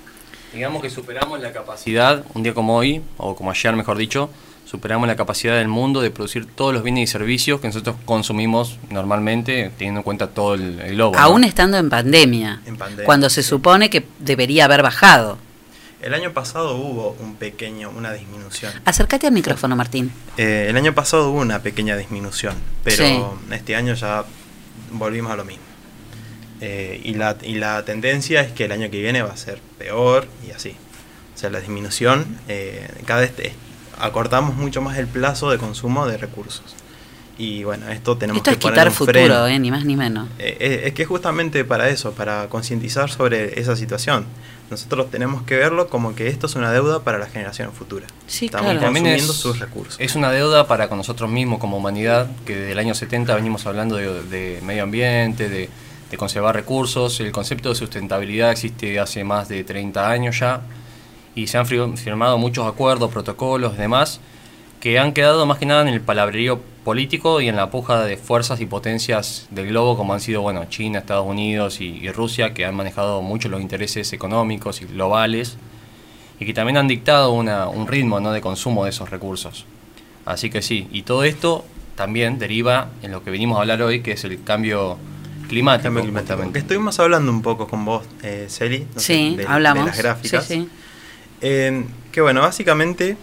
Digamos 0.53 0.81
que 0.81 0.89
superamos 0.89 1.39
la 1.39 1.51
capacidad, 1.51 2.23
un 2.33 2.43
día 2.43 2.53
como 2.53 2.75
hoy, 2.77 3.01
o 3.17 3.35
como 3.35 3.49
ayer 3.51 3.75
mejor 3.75 3.97
dicho, 3.97 4.29
superamos 4.65 5.07
la 5.07 5.15
capacidad 5.15 5.55
del 5.57 5.67
mundo 5.67 5.99
de 6.01 6.11
producir 6.11 6.45
todos 6.45 6.73
los 6.73 6.83
bienes 6.83 7.09
y 7.09 7.11
servicios 7.11 7.59
que 7.59 7.67
nosotros 7.67 7.95
consumimos 8.05 8.77
normalmente, 8.91 9.71
teniendo 9.77 10.01
en 10.01 10.03
cuenta 10.03 10.27
todo 10.27 10.53
el, 10.53 10.79
el 10.79 10.93
globo. 10.95 11.15
¿no? 11.15 11.19
Aún 11.21 11.43
estando 11.43 11.77
en 11.77 11.89
pandemia, 11.89 12.61
En 12.65 12.77
pandemia, 12.77 13.05
cuando 13.05 13.29
se 13.29 13.41
supone 13.41 13.89
que 13.89 14.05
debería 14.19 14.65
haber 14.65 14.83
bajado. 14.83 15.37
El 16.01 16.13
año 16.13 16.33
pasado 16.33 16.75
hubo 16.75 17.15
un 17.19 17.35
pequeño, 17.35 17.89
una 17.89 18.11
disminución. 18.11 18.73
Acércate 18.85 19.25
al 19.25 19.33
micrófono, 19.33 19.75
Martín. 19.75 20.11
Eh, 20.37 20.67
el 20.69 20.75
año 20.77 20.93
pasado 20.93 21.29
hubo 21.31 21.39
una 21.39 21.59
pequeña 21.59 21.95
disminución, 21.95 22.55
pero 22.83 22.97
Sí. 23.47 23.53
este 23.55 23.75
año 23.75 23.93
ya 23.93 24.25
volvimos 24.91 25.31
a 25.31 25.35
lo 25.37 25.45
mismo. 25.45 25.63
Eh, 26.65 27.01
y, 27.03 27.15
la, 27.15 27.35
y 27.43 27.55
la 27.55 27.83
tendencia 27.83 28.39
es 28.39 28.53
que 28.53 28.65
el 28.65 28.71
año 28.71 28.89
que 28.89 29.01
viene 29.01 29.21
va 29.21 29.33
a 29.33 29.37
ser 29.37 29.59
peor 29.77 30.27
y 30.47 30.51
así. 30.51 30.75
O 31.35 31.37
sea, 31.37 31.49
la 31.49 31.59
disminución, 31.59 32.37
eh, 32.47 32.87
cada 33.05 33.19
vez 33.19 33.33
acortamos 33.99 34.55
mucho 34.55 34.81
más 34.81 34.97
el 34.97 35.07
plazo 35.07 35.51
de 35.51 35.57
consumo 35.57 36.07
de 36.07 36.17
recursos. 36.17 36.75
Y 37.37 37.63
bueno, 37.63 37.89
esto 37.89 38.15
tenemos 38.15 38.37
Esto 38.37 38.51
que 38.51 38.55
es 38.55 38.61
poner 38.61 38.73
quitar 38.75 38.87
un 38.89 38.93
futuro, 38.93 39.13
freno. 39.19 39.47
eh, 39.47 39.59
ni 39.59 39.71
más 39.71 39.85
ni 39.85 39.95
menos. 39.95 40.29
Eh, 40.37 40.55
eh, 40.59 40.81
es 40.85 40.93
que 40.93 41.03
justamente 41.05 41.65
para 41.65 41.89
eso, 41.89 42.11
para 42.11 42.47
concientizar 42.47 43.09
sobre 43.09 43.59
esa 43.59 43.75
situación. 43.75 44.25
Nosotros 44.69 45.11
tenemos 45.11 45.43
que 45.43 45.57
verlo 45.57 45.87
como 45.89 46.15
que 46.15 46.27
esto 46.27 46.47
es 46.47 46.55
una 46.55 46.71
deuda 46.71 47.03
para 47.03 47.17
la 47.17 47.27
generación 47.27 47.73
futura. 47.73 48.07
Sí, 48.27 48.45
Estamos 48.45 48.67
también 48.79 48.93
consumiendo 49.03 49.33
es, 49.33 49.39
sus 49.39 49.59
recursos. 49.59 49.95
es 49.99 50.15
una 50.15 50.31
deuda 50.31 50.67
para 50.67 50.87
con 50.89 50.97
nosotros 50.97 51.29
mismos 51.29 51.59
como 51.59 51.77
humanidad, 51.77 52.27
que 52.45 52.55
desde 52.55 52.71
el 52.71 52.79
año 52.79 52.95
70 52.95 53.35
venimos 53.35 53.65
hablando 53.65 53.97
de, 53.97 54.23
de 54.23 54.61
medio 54.63 54.83
ambiente, 54.83 55.49
de, 55.49 55.69
de 56.13 56.17
conservar 56.17 56.53
recursos. 56.53 57.19
El 57.19 57.31
concepto 57.31 57.69
de 57.69 57.75
sustentabilidad 57.75 58.51
existe 58.51 58.99
hace 58.99 59.23
más 59.23 59.49
de 59.49 59.63
30 59.63 60.09
años 60.11 60.37
ya 60.39 60.61
y 61.33 61.47
se 61.47 61.57
han 61.57 61.65
firmado 61.65 62.37
muchos 62.37 62.67
acuerdos, 62.67 63.11
protocolos, 63.11 63.77
demás, 63.79 64.19
que 64.79 64.99
han 64.99 65.13
quedado 65.13 65.47
más 65.47 65.57
que 65.57 65.65
nada 65.65 65.81
en 65.81 65.87
el 65.87 66.01
palabrerío 66.01 66.61
político 66.83 67.41
y 67.41 67.47
en 67.47 67.55
la 67.55 67.71
puja 67.71 68.03
de 68.05 68.15
fuerzas 68.17 68.61
y 68.61 68.67
potencias 68.67 69.47
del 69.49 69.67
globo, 69.69 69.97
como 69.97 70.13
han 70.13 70.19
sido 70.19 70.41
bueno 70.43 70.65
China, 70.69 70.99
Estados 70.99 71.25
Unidos 71.25 71.81
y, 71.81 71.85
y 71.85 72.11
Rusia, 72.11 72.53
que 72.53 72.63
han 72.65 72.75
manejado 72.75 73.23
mucho 73.23 73.49
los 73.49 73.59
intereses 73.61 74.13
económicos 74.13 74.83
y 74.83 74.85
globales 74.85 75.57
y 76.39 76.45
que 76.45 76.53
también 76.53 76.77
han 76.77 76.87
dictado 76.87 77.31
una- 77.31 77.67
un 77.69 77.87
ritmo 77.87 78.19
¿no? 78.19 78.31
de 78.33 78.41
consumo 78.41 78.83
de 78.83 78.91
esos 78.91 79.09
recursos. 79.09 79.65
Así 80.25 80.51
que 80.51 80.61
sí, 80.61 80.87
y 80.91 81.01
todo 81.01 81.23
esto 81.23 81.65
también 81.95 82.37
deriva 82.37 82.89
en 83.01 83.11
lo 83.11 83.23
que 83.23 83.31
venimos 83.31 83.57
a 83.57 83.61
hablar 83.61 83.81
hoy, 83.81 84.01
que 84.01 84.11
es 84.11 84.23
el 84.25 84.43
cambio 84.43 84.97
climático. 85.47 85.83
Cambio 85.83 86.03
climático. 86.03 86.51
Que 86.51 86.59
estuvimos 86.59 86.99
hablando 86.99 87.31
un 87.31 87.41
poco 87.41 87.67
con 87.67 87.85
vos, 87.85 88.05
eh, 88.23 88.47
Celi, 88.49 88.87
no 88.93 88.99
sé, 88.99 89.05
Sí, 89.15 89.35
de, 89.37 89.45
hablamos. 89.47 89.85
de 89.85 89.89
las 89.91 89.97
gráficas. 89.97 90.45
Sí, 90.45 90.53
sí. 90.61 90.69
Eh, 91.41 91.85
que 92.11 92.21
bueno, 92.21 92.41
básicamente... 92.41 93.17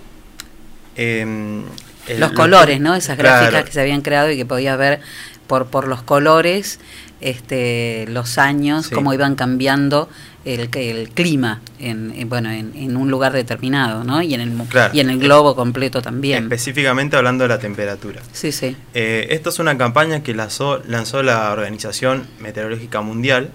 eh, 0.96 1.62
el- 2.08 2.18
Los 2.20 2.30
lo 2.30 2.36
colores, 2.36 2.80
¿no? 2.80 2.94
Esas 2.94 3.16
Claro. 3.18 3.40
gráficas 3.42 3.64
que 3.64 3.72
se 3.72 3.80
habían 3.80 4.00
creado 4.00 4.30
y 4.30 4.36
que 4.36 4.44
podías 4.46 4.76
ver 4.78 5.00
por, 5.50 5.66
por 5.66 5.88
los 5.88 6.00
colores, 6.04 6.78
este, 7.20 8.06
los 8.08 8.38
años, 8.38 8.86
Sí. 8.86 8.94
cómo 8.94 9.12
iban 9.12 9.34
cambiando 9.34 10.08
el, 10.44 10.68
el 10.74 11.08
clima 11.10 11.60
en, 11.80 12.12
en- 12.16 12.28
bueno, 12.28 12.50
en, 12.52 12.70
en 12.76 12.96
un 12.96 13.10
lugar 13.10 13.32
determinado, 13.32 14.04
¿no? 14.04 14.22
Y 14.22 14.32
en 14.34 14.40
el, 14.42 14.52
Claro. 14.68 14.94
y 14.94 15.00
en 15.00 15.10
el 15.10 15.18
globo 15.18 15.56
completo 15.56 16.00
también. 16.02 16.44
Específicamente 16.44 17.16
hablando 17.16 17.42
de 17.44 17.48
la 17.48 17.58
temperatura. 17.58 18.22
Sí, 18.32 18.52
sí. 18.52 18.76
Eh, 18.94 19.26
esto 19.30 19.50
es 19.50 19.58
una 19.58 19.76
campaña 19.76 20.22
que 20.22 20.34
lanzó, 20.34 20.80
lanzó 20.86 21.22
la 21.24 21.50
Organización 21.50 22.28
Meteorológica 22.38 23.00
Mundial, 23.00 23.50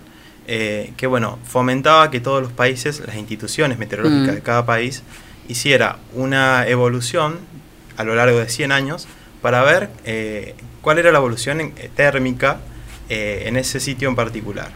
eh, 0.48 0.92
que 0.98 1.08
bueno, 1.08 1.40
fomentaba 1.46 2.12
que 2.12 2.20
todos 2.20 2.44
los 2.44 2.52
países, 2.52 3.02
las 3.08 3.16
instituciones 3.16 3.80
meteorológicas 3.80 4.34
Mm. 4.34 4.36
de 4.36 4.42
cada 4.42 4.66
país, 4.66 5.02
hiciera 5.48 5.98
una 6.14 6.68
evolución 6.68 7.38
a 7.98 8.04
lo 8.04 8.16
largo 8.16 8.38
de 8.40 8.50
100 8.50 8.74
años 8.74 9.08
para 9.46 9.62
ver 9.62 9.90
eh, 10.06 10.56
cuál 10.82 10.98
era 10.98 11.12
la 11.12 11.20
evolución 11.20 11.62
en- 11.62 11.74
eh, 11.78 11.88
térmica 11.96 12.58
eh, 13.10 13.44
en 13.46 13.58
ese 13.58 13.80
sitio 13.80 14.10
en 14.10 14.16
particular. 14.16 14.70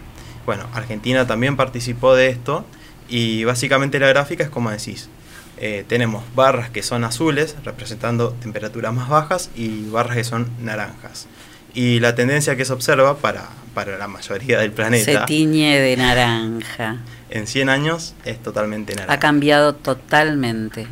Bueno, 0.46 0.68
Argentina 0.76 1.26
también 1.26 1.56
participó 1.58 2.14
de 2.14 2.28
esto 2.28 2.68
y 3.10 3.44
básicamente 3.46 3.98
la 4.00 4.10
gráfica 4.10 4.44
es 4.44 4.52
como 4.52 4.70
decís. 4.70 5.10
eh, 5.58 5.84
tenemos 5.88 6.24
barras 6.36 6.70
que 6.70 6.84
son 6.84 7.04
azules, 7.04 7.56
representando 7.66 8.30
temperaturas 8.44 8.94
más 8.94 9.10
bajas, 9.10 9.50
y 9.56 9.90
barras 9.90 10.16
que 10.18 10.24
son 10.24 10.48
naranjas. 10.62 11.26
Y 11.74 12.00
la 12.00 12.14
tendencia 12.14 12.56
que 12.56 12.64
se 12.64 12.72
observa 12.72 13.18
para, 13.18 13.50
para 13.74 13.98
la 13.98 14.08
mayoría 14.08 14.60
del 14.60 14.70
Se 14.70 14.76
planeta 14.76 15.26
tiñe 15.26 15.80
de 15.80 15.98
naranja. 15.98 16.98
en 17.32 17.48
100 17.48 17.70
años 17.70 18.14
es 18.24 18.38
totalmente 18.42 18.94
naranja. 18.94 19.14
Ha 19.16 19.20
cambiado 19.20 19.74
totalmente, 19.76 20.86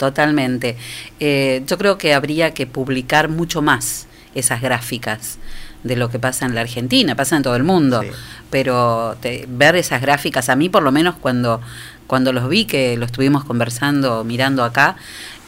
totalmente. 0.00 0.76
Eh, 1.20 1.62
yo 1.66 1.76
creo 1.76 1.98
que 1.98 2.14
habría 2.14 2.54
que 2.54 2.66
publicar 2.66 3.28
mucho 3.28 3.60
más 3.60 4.06
esas 4.34 4.62
gráficas 4.62 5.38
de 5.84 5.94
lo 5.96 6.08
que 6.08 6.18
pasa 6.18 6.46
en 6.46 6.54
la 6.54 6.62
Argentina, 6.62 7.14
pasa 7.14 7.36
en 7.36 7.42
todo 7.42 7.54
el 7.54 7.64
mundo, 7.64 8.02
pero 8.50 9.16
te- 9.20 9.44
ver 9.48 9.76
esas 9.76 10.00
gráficas, 10.00 10.48
a 10.48 10.56
mí 10.56 10.68
por 10.70 10.82
lo 10.82 10.90
menos 10.90 11.16
cuando, 11.20 11.60
cuando 12.06 12.32
los 12.32 12.48
vi, 12.48 12.64
que 12.64 12.96
lo 12.96 13.04
estuvimos 13.04 13.44
conversando, 13.44 14.24
mirando 14.24 14.64
acá, 14.64 14.96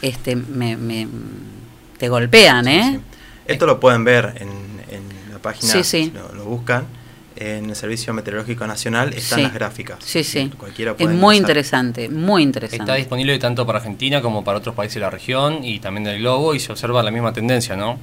este, 0.01 0.35
me, 0.35 0.77
me- 0.77 1.07
te 1.97 2.09
golpean, 2.09 2.67
¿eh? 2.67 2.99
Esto 3.47 3.65
lo 3.65 3.79
pueden 3.79 4.03
ver 4.03 4.35
en, 4.37 4.49
en 4.95 5.03
la 5.31 5.39
página, 5.39 5.71
Sí, 5.73 5.83
sí. 5.83 6.05
si 6.05 6.11
lo, 6.11 6.31
lo 6.33 6.45
buscan, 6.45 6.85
en 7.35 7.69
el 7.69 7.75
Servicio 7.75 8.13
Meteorológico 8.13 8.65
Nacional 8.67 9.13
están 9.13 9.39
Sí. 9.39 9.43
las 9.43 9.53
gráficas. 9.53 9.97
Sí, 10.03 10.23
sí. 10.23 10.51
Cualquiera 10.57 10.91
Es 10.91 10.97
puede 10.97 11.09
muy 11.15 11.35
ingresar. 11.37 11.39
interesante, 11.39 12.09
muy 12.09 12.43
interesante. 12.43 12.83
Está 12.83 12.95
disponible 12.95 13.37
tanto 13.39 13.65
para 13.65 13.79
Argentina 13.79 14.21
como 14.21 14.43
para 14.43 14.57
otros 14.59 14.75
países 14.75 14.95
de 14.95 15.01
la 15.01 15.09
región 15.09 15.63
y 15.63 15.79
también 15.79 16.03
del 16.03 16.19
globo 16.19 16.53
y 16.55 16.59
se 16.59 16.71
observa 16.71 17.01
la 17.03 17.11
misma 17.11 17.33
tendencia, 17.33 17.75
¿no? 17.75 17.97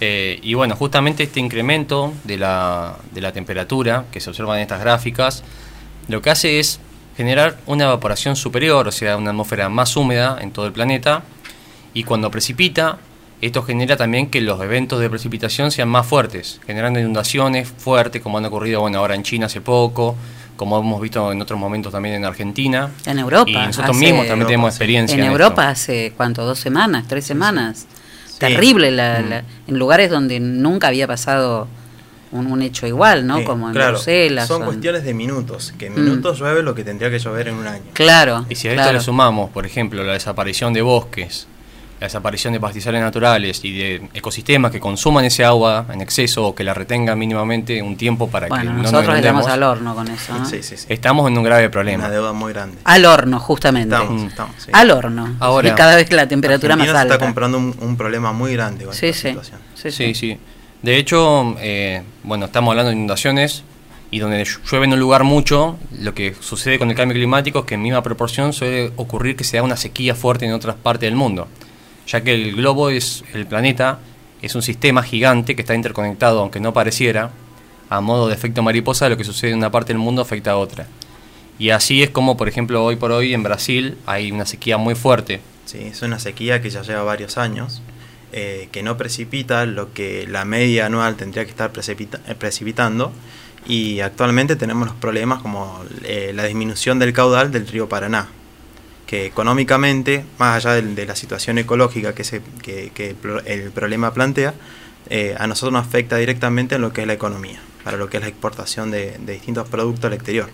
Eh, 0.00 0.38
y 0.42 0.54
bueno, 0.54 0.76
justamente 0.76 1.22
este 1.22 1.40
incremento 1.40 2.12
de 2.24 2.36
la, 2.36 2.96
de 3.12 3.20
la 3.22 3.32
temperatura 3.32 4.04
que 4.12 4.20
se 4.20 4.28
observa 4.30 4.56
en 4.56 4.62
estas 4.62 4.80
gráficas, 4.80 5.42
lo 6.08 6.20
que 6.20 6.30
hace 6.30 6.58
es 6.60 6.80
generar 7.16 7.56
una 7.66 7.84
evaporación 7.84 8.36
superior, 8.36 8.86
o 8.86 8.92
sea, 8.92 9.16
una 9.16 9.30
atmósfera 9.30 9.68
más 9.70 9.96
húmeda 9.96 10.36
en 10.40 10.50
todo 10.50 10.66
el 10.66 10.72
planeta, 10.72 11.22
y 11.94 12.04
cuando 12.04 12.30
precipita, 12.30 12.98
esto 13.40 13.62
genera 13.62 13.96
también 13.96 14.28
que 14.30 14.40
los 14.40 14.60
eventos 14.62 15.00
de 15.00 15.10
precipitación 15.10 15.70
sean 15.70 15.88
más 15.88 16.06
fuertes, 16.06 16.60
generando 16.66 16.98
inundaciones 16.98 17.68
fuertes, 17.68 18.22
como 18.22 18.38
han 18.38 18.44
ocurrido 18.46 18.80
bueno, 18.80 18.98
ahora 18.98 19.14
en 19.14 19.22
China 19.22 19.46
hace 19.46 19.60
poco, 19.60 20.16
como 20.56 20.78
hemos 20.78 21.00
visto 21.02 21.30
en 21.32 21.42
otros 21.42 21.60
momentos 21.60 21.92
también 21.92 22.14
en 22.14 22.24
Argentina. 22.24 22.90
En 23.04 23.18
Europa. 23.18 23.50
Y 23.50 23.54
nosotros 23.54 23.90
hace- 23.96 24.04
mismos 24.06 24.26
también 24.26 24.46
tenemos 24.46 24.70
experiencia. 24.70 25.14
En 25.18 25.24
en 25.24 25.30
Europa 25.30 25.68
hace, 25.68 26.12
¿cuánto? 26.16 26.44
¿Dos 26.46 26.58
semanas? 26.58 27.04
¿Tres 27.08 27.26
semanas? 27.26 27.86
Terrible, 28.38 28.90
la- 28.90 29.20
Mm. 29.22 29.28
la- 29.28 29.44
en 29.68 29.78
lugares 29.78 30.10
donde 30.10 30.40
nunca 30.40 30.88
había 30.88 31.06
pasado 31.06 31.68
un, 32.32 32.46
un 32.50 32.60
hecho 32.62 32.86
igual, 32.86 33.26
¿no? 33.26 33.38
Sí, 33.38 33.44
Como 33.44 33.68
en 33.68 33.74
claro, 33.74 33.92
Bruselas. 33.92 34.48
Son 34.48 34.64
cuestiones 34.64 35.04
de 35.04 35.14
minutos, 35.14 35.72
que 35.78 35.86
en 35.86 35.94
Mm. 35.94 36.04
minutos 36.04 36.38
llueve 36.38 36.62
lo 36.62 36.74
que 36.74 36.84
tendría 36.84 37.10
que 37.10 37.18
llover 37.18 37.48
en 37.48 37.54
un 37.54 37.66
año. 37.66 37.84
Claro. 37.92 38.44
Y 38.48 38.54
si 38.56 38.68
a 38.68 38.72
esto 38.74 38.92
le 38.92 39.00
sumamos, 39.00 39.50
por 39.50 39.64
ejemplo, 39.64 40.02
la 40.04 40.14
desaparición 40.14 40.72
de 40.72 40.82
bosques, 40.82 41.46
la 42.00 42.06
desaparición 42.08 42.52
de 42.52 42.60
pastizales 42.60 43.00
naturales 43.00 43.64
y 43.64 43.76
de 43.78 44.02
ecosistemas 44.12 44.70
que 44.70 44.78
consuman 44.80 45.24
ese 45.24 45.44
agua 45.44 45.86
en 45.90 46.02
exceso 46.02 46.44
o 46.48 46.54
que 46.54 46.62
la 46.62 46.74
retengan 46.74 47.18
mínimamente 47.18 47.80
un 47.82 47.96
tiempo 47.96 48.28
para 48.28 48.48
Bueno, 48.48 48.64
que 48.64 48.68
no 48.68 48.74
nos 48.82 48.92
nosotros 48.92 49.16
estamos 49.16 49.44
inundemos, 49.46 49.46
al 49.52 49.62
horno 49.62 49.94
con 49.94 50.08
eso. 50.08 50.38
¿no? 50.38 50.44
Sí, 50.44 50.62
sí, 50.62 50.76
sí. 50.76 50.86
estamos 50.90 51.26
en 51.30 51.38
un 51.38 51.44
grave 51.44 51.70
problema. 51.70 52.04
Una 52.04 52.12
deuda 52.12 52.32
muy 52.34 52.52
grande. 52.52 52.76
Al 52.84 53.04
horno, 53.06 53.40
justamente. 53.40 53.94
Estamos, 53.94 54.22
estamos, 54.24 54.54
sí. 54.58 54.70
Al 54.74 54.90
horno. 54.90 55.36
Ahora- 55.40 55.68
Y 55.70 55.72
cada 55.72 55.96
vez 55.96 56.12
la 56.12 56.28
temperatura 56.28 56.76
más 56.76 56.82
Argentina 56.88 56.98
se 56.98 57.02
alta. 57.02 57.14
está 57.14 57.24
comprando 57.24 57.56
un, 57.58 57.74
un 57.80 57.96
problema 57.96 58.32
muy 58.32 58.52
grande 58.52 58.84
con 58.84 58.94
Sí, 58.94 59.06
esta 59.06 59.22
sí. 59.22 59.28
situación. 59.28 59.60
Sí, 59.74 60.14
sí. 60.14 60.38
De 60.82 60.96
hecho, 60.98 61.56
eh, 61.60 62.02
bueno, 62.22 62.44
estamos 62.44 62.70
hablando 62.72 62.90
de 62.90 62.96
inundaciones 62.96 63.64
y 64.10 64.18
donde 64.18 64.42
llu- 64.44 64.60
llueve 64.70 64.84
en 64.84 64.92
un 64.92 65.00
lugar 65.00 65.24
mucho, 65.24 65.78
lo 65.98 66.12
que 66.14 66.34
sucede 66.40 66.78
con 66.78 66.90
el 66.90 66.96
cambio 66.96 67.14
climático 67.14 67.60
es 67.60 67.64
que 67.64 67.74
en 67.74 67.82
misma 67.82 68.02
proporción 68.02 68.52
suele 68.52 68.92
ocurrir 68.96 69.34
que 69.34 69.44
se 69.44 69.56
da 69.56 69.62
una 69.62 69.76
sequía 69.78 70.14
fuerte 70.14 70.44
en 70.44 70.52
otras 70.52 70.76
partes 70.76 71.06
del 71.08 71.16
mundo, 71.16 71.48
ya 72.06 72.22
que 72.22 72.34
el 72.34 72.54
globo 72.54 72.90
es 72.90 73.24
el 73.34 73.46
planeta 73.46 74.00
es 74.42 74.54
un 74.54 74.62
sistema 74.62 75.02
gigante 75.02 75.56
que 75.56 75.62
está 75.62 75.74
interconectado, 75.74 76.40
aunque 76.40 76.60
no 76.60 76.72
pareciera, 76.72 77.30
a 77.88 78.00
modo 78.00 78.28
de 78.28 78.34
efecto 78.34 78.62
mariposa, 78.62 79.08
lo 79.08 79.16
que 79.16 79.24
sucede 79.24 79.52
en 79.52 79.58
una 79.58 79.70
parte 79.70 79.92
del 79.92 79.98
mundo 79.98 80.22
afecta 80.22 80.52
a 80.52 80.56
otra. 80.56 80.86
Y 81.58 81.70
así 81.70 82.02
es 82.02 82.10
como, 82.10 82.36
por 82.36 82.48
ejemplo, 82.48 82.84
hoy 82.84 82.96
por 82.96 83.12
hoy 83.12 83.32
en 83.32 83.42
Brasil 83.42 83.96
hay 84.06 84.30
una 84.30 84.44
sequía 84.44 84.76
muy 84.76 84.94
fuerte. 84.94 85.40
Sí, 85.64 85.78
es 85.78 86.02
una 86.02 86.18
sequía 86.18 86.60
que 86.60 86.70
ya 86.70 86.82
lleva 86.82 87.02
varios 87.02 87.38
años, 87.38 87.82
eh, 88.32 88.68
que 88.72 88.82
no 88.82 88.96
precipita 88.96 89.64
lo 89.66 89.92
que 89.92 90.26
la 90.28 90.44
media 90.44 90.86
anual 90.86 91.16
tendría 91.16 91.44
que 91.44 91.50
estar 91.50 91.72
eh, 91.74 92.34
precipitando 92.38 93.12
y 93.66 94.00
actualmente 94.00 94.56
tenemos 94.56 94.86
los 94.86 94.96
problemas 94.96 95.42
como 95.42 95.82
eh, 96.04 96.32
la 96.34 96.44
disminución 96.44 96.98
del 96.98 97.12
caudal 97.12 97.50
del 97.50 97.66
río 97.66 97.88
Paraná, 97.88 98.28
que 99.06 99.26
económicamente, 99.26 100.24
más 100.38 100.56
allá 100.64 100.74
del- 100.74 100.94
de, 100.94 101.06
la 101.06 101.14
situación 101.16 101.58
ecológica 101.58 102.14
que, 102.14 102.24
se, 102.24 102.42
que, 102.62 102.90
el 103.10 103.14
pro- 103.14 103.40
el 103.44 103.70
problema 103.70 104.12
plantea, 104.12 104.54
eh, 105.08 105.36
a 105.38 105.46
nosotros 105.46 105.72
nos 105.72 105.86
afecta 105.86 106.16
directamente 106.16 106.74
en 106.74 106.82
lo 106.82 106.92
que 106.92 107.02
es 107.02 107.06
la 107.06 107.12
economía, 107.12 107.60
para 107.84 107.96
lo 107.96 108.10
que 108.10 108.16
es 108.16 108.22
la 108.24 108.28
exportación 108.28 108.90
de, 108.90 109.16
de 109.18 109.32
distintos 109.34 109.68
productos 109.68 110.06
al 110.06 110.14
exterior. 110.14 110.48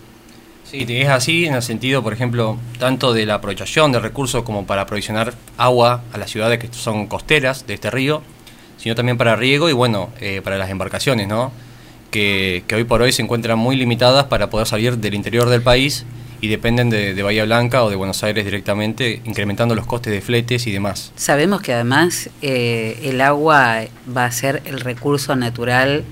Sí, 0.70 0.84
es 0.88 1.08
así 1.08 1.46
en 1.46 1.54
el 1.54 1.62
sentido, 1.62 2.02
por 2.02 2.12
ejemplo, 2.12 2.58
tanto 2.78 3.12
de 3.12 3.26
la 3.26 3.34
aprovechación 3.34 3.92
de 3.92 3.98
recursos 4.00 4.42
como 4.42 4.66
para 4.66 4.82
aprovisionar 4.82 5.34
agua 5.58 6.02
a 6.12 6.18
las 6.18 6.30
ciudades 6.30 6.58
que 6.58 6.68
son 6.72 7.06
costeras 7.08 7.66
de 7.66 7.74
este 7.74 7.90
río, 7.90 8.22
sino 8.78 8.94
también 8.94 9.16
para 9.18 9.36
riego 9.36 9.68
y 9.68 9.72
bueno, 9.72 10.10
eh, 10.20 10.40
para 10.42 10.56
las 10.58 10.70
embarcaciones, 10.70 11.28
¿no? 11.28 11.52
Que 12.10 12.64
hoy 12.74 12.84
por 12.84 13.00
hoy 13.02 13.12
se 13.12 13.22
encuentran 13.22 13.58
muy 13.58 13.76
limitadas 13.76 14.26
para 14.26 14.50
poder 14.50 14.66
salir 14.66 14.98
del 14.98 15.14
interior 15.14 15.48
del 15.48 15.62
país 15.62 16.04
y 16.42 16.48
dependen 16.48 16.90
de, 16.90 17.14
de 17.14 17.22
Bahía 17.22 17.44
Blanca 17.44 17.82
o 17.84 17.88
de 17.88 17.96
Buenos 17.96 18.22
Aires 18.24 18.44
directamente, 18.44 19.22
incrementando 19.24 19.74
los 19.76 19.86
costes 19.86 20.12
de 20.12 20.20
fletes 20.20 20.66
y 20.66 20.72
demás. 20.72 21.12
Sabemos 21.16 21.62
que 21.62 21.72
además 21.72 22.28
eh, 22.42 22.98
el 23.04 23.20
agua 23.20 23.82
va 24.14 24.24
a 24.26 24.30
ser 24.32 24.60
el 24.66 24.80
recurso 24.80 25.36
natural 25.36 26.02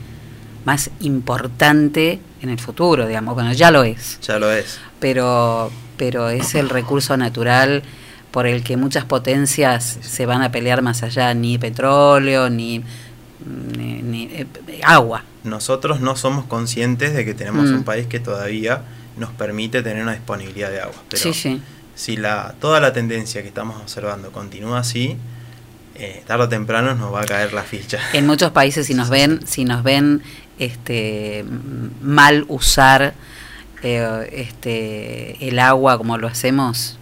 más 0.64 0.90
importante 1.00 2.20
en 2.42 2.48
el 2.48 2.58
futuro, 2.60 3.06
digamos. 3.08 3.34
Bueno, 3.34 3.52
ya 3.52 3.70
lo 3.72 3.82
es. 3.82 4.18
Ya 4.22 4.38
lo 4.38 4.50
es. 4.52 4.78
Pero, 5.00 5.70
pero 5.96 6.28
es 6.30 6.54
el 6.54 6.68
recurso 6.68 7.16
natural 7.16 7.82
por 8.30 8.46
el 8.46 8.62
que 8.62 8.76
muchas 8.76 9.04
potencias 9.04 9.98
se 10.00 10.26
van 10.26 10.42
a 10.42 10.52
pelear 10.52 10.80
más 10.80 11.02
allá, 11.02 11.34
ni 11.34 11.58
petróleo, 11.58 12.48
ni, 12.48 12.84
ni, 13.76 14.02
ni, 14.02 14.24
eh, 14.26 14.46
agua. 14.84 15.24
nosotros 15.42 16.00
no 16.00 16.14
somos 16.14 16.44
conscientes 16.44 17.14
de 17.14 17.24
que 17.24 17.34
tenemos 17.34 17.68
Mm. 17.70 17.74
un 17.78 17.82
país 17.84 18.06
que 18.06 18.20
todavía 18.20 18.82
nos 19.16 19.30
permite 19.30 19.82
tener 19.82 20.02
una 20.02 20.12
disponibilidad 20.12 20.70
de 20.70 20.80
agua. 20.80 20.96
Pero 21.08 21.22
Sí, 21.22 21.34
sí. 21.34 21.60
si 21.94 22.16
la, 22.16 22.54
toda 22.60 22.80
la 22.80 22.92
tendencia 22.92 23.42
que 23.42 23.48
estamos 23.48 23.80
observando 23.80 24.32
continúa 24.32 24.80
así, 24.80 25.16
eh, 25.96 26.22
tarde 26.26 26.44
o 26.44 26.48
temprano 26.48 26.94
nos 26.94 27.12
va 27.12 27.22
a 27.22 27.26
caer 27.26 27.52
la 27.52 27.62
ficha. 27.62 27.98
En 28.12 28.26
muchos 28.26 28.50
países 28.52 28.86
si 28.86 28.94
nos 28.94 29.10
ven, 29.10 29.46
si 29.46 29.64
nos 29.64 29.82
ven 29.82 30.22
este 30.58 31.44
mal 32.02 32.44
usar 32.48 33.14
eh, 33.82 34.30
este 34.32 35.48
el 35.48 35.58
agua 35.58 35.96
como 35.98 36.18
lo 36.18 36.26
hacemos, 36.28 36.98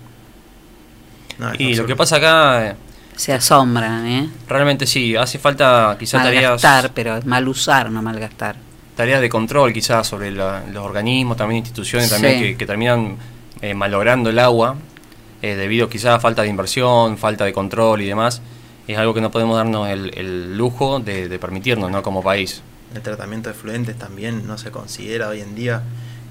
Y 1.59 1.75
lo 1.75 1.87
que 1.87 1.95
pasa 1.95 2.17
acá... 2.17 2.77
se 3.17 3.33
asombran, 3.33 4.07
¿eh? 4.07 4.29
Realmente 4.49 4.87
sí, 4.87 5.15
hace 5.15 5.39
falta 5.39 5.97
quizás 5.99 6.23
tareas... 6.23 6.43
Malgastar, 6.63 6.91
pero 6.95 7.17
es 7.17 7.25
mal 7.27 7.47
usar, 7.47 7.91
no 7.91 8.03
malgastar. 8.03 8.57
Tareas 8.99 9.21
de 9.21 9.29
control 9.29 9.73
quizás 9.73 10.07
sobre 10.09 10.31
la- 10.33 10.65
los 10.73 10.85
organismos, 10.85 11.37
también 11.37 11.59
instituciones 11.61 12.11
también 12.11 12.35
Sí. 12.35 12.41
que, 12.41 12.57
que 12.57 12.67
terminan 12.67 13.17
eh, 13.63 13.73
malogrando 13.73 14.29
el 14.29 14.39
agua, 14.41 14.75
eh, 15.41 15.55
debido 15.55 15.89
quizás 15.89 16.17
a 16.17 16.21
falta 16.21 16.43
de 16.43 16.49
inversión, 16.49 17.17
falta 17.17 17.45
de 17.45 17.53
control 17.53 18.03
y 18.03 18.07
demás. 18.07 18.43
Es 18.89 18.99
algo 18.99 19.15
que 19.15 19.21
no 19.21 19.31
podemos 19.31 19.57
darnos 19.57 19.89
el, 19.89 20.11
el 20.19 20.57
lujo 20.59 20.99
de, 20.99 21.29
de 21.29 21.39
permitirnos 21.39 21.91
¿no? 21.91 22.03
como 22.03 22.23
país. 22.23 22.61
El 22.95 23.03
tratamiento 23.03 23.49
de 23.51 23.55
fluentes 23.55 23.97
también 23.99 24.47
no 24.47 24.59
se 24.59 24.71
considera 24.73 25.29
hoy 25.29 25.43
en 25.43 25.55
día. 25.55 25.83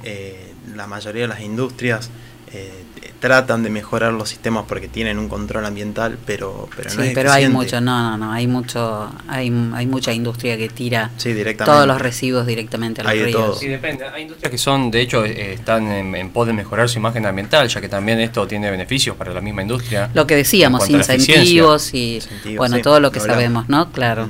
Eh, 0.04 0.54
la 0.76 0.88
mayoría 0.88 1.22
de 1.24 1.28
las 1.30 1.40
industrias 1.42 2.10
eh, 2.54 2.84
tratan 3.20 3.64
de 3.64 3.70
mejorar 3.70 4.14
los 4.14 4.30
sistemas 4.30 4.66
porque 4.68 4.88
tienen 4.88 5.18
un 5.18 5.28
control 5.28 5.66
ambiental, 5.66 6.18
pero, 6.26 6.70
pero 6.76 6.90
no 6.94 7.02
Sí, 7.02 7.08
es 7.10 7.14
pero 7.16 7.32
hay 7.32 7.50
mucho, 7.50 7.82
no, 7.82 8.12
no, 8.12 8.18
no, 8.18 8.32
hay 8.32 8.46
mucho, 8.48 9.12
hay, 9.28 9.52
hay 9.74 9.86
mucha 9.88 10.14
industria 10.14 10.56
que 10.56 10.70
tira 10.70 11.10
Sí, 11.18 11.34
directamente. 11.34 11.66
todos 11.74 11.88
los 11.88 12.00
residuos 12.00 12.46
directamente 12.46 13.02
a 13.02 13.06
los 13.06 13.12
Hay 13.14 13.20
de 13.20 13.26
ríos. 13.26 13.42
todo. 13.42 13.56
Sí, 13.56 13.68
depende. 13.68 14.06
Hay 14.06 14.22
industrias 14.24 14.52
que 14.52 14.58
son, 14.58 14.92
de 14.92 15.02
hecho, 15.02 15.26
eh, 15.26 15.54
están 15.54 15.88
en, 15.92 16.14
en 16.16 16.30
pos 16.30 16.46
de 16.48 16.54
mejorar 16.54 16.88
su 16.88 17.00
imagen 17.00 17.26
ambiental, 17.26 17.68
ya 17.68 17.82
que 17.82 17.90
también 17.90 18.20
esto 18.20 18.46
tiene 18.48 18.70
beneficios 18.72 19.16
para 19.16 19.34
la 19.34 19.42
misma 19.42 19.64
industria. 19.64 20.10
Lo 20.14 20.28
que 20.28 20.36
decíamos, 20.36 20.88
incentivos 20.90 21.94
y 21.94 22.16
Incentivos, 22.16 22.58
bueno, 22.58 22.76
sí, 22.78 22.82
todo 22.84 23.00
lo 23.00 23.12
que 23.12 23.20
hablamos. 23.20 23.36
sabemos, 23.42 23.70
¿no? 23.70 23.92
Claro. 23.92 24.30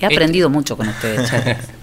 He 0.00 0.04
Este- 0.06 0.14
aprendido 0.14 0.48
mucho 0.50 0.76
con 0.76 0.88
ustedes. 0.88 1.30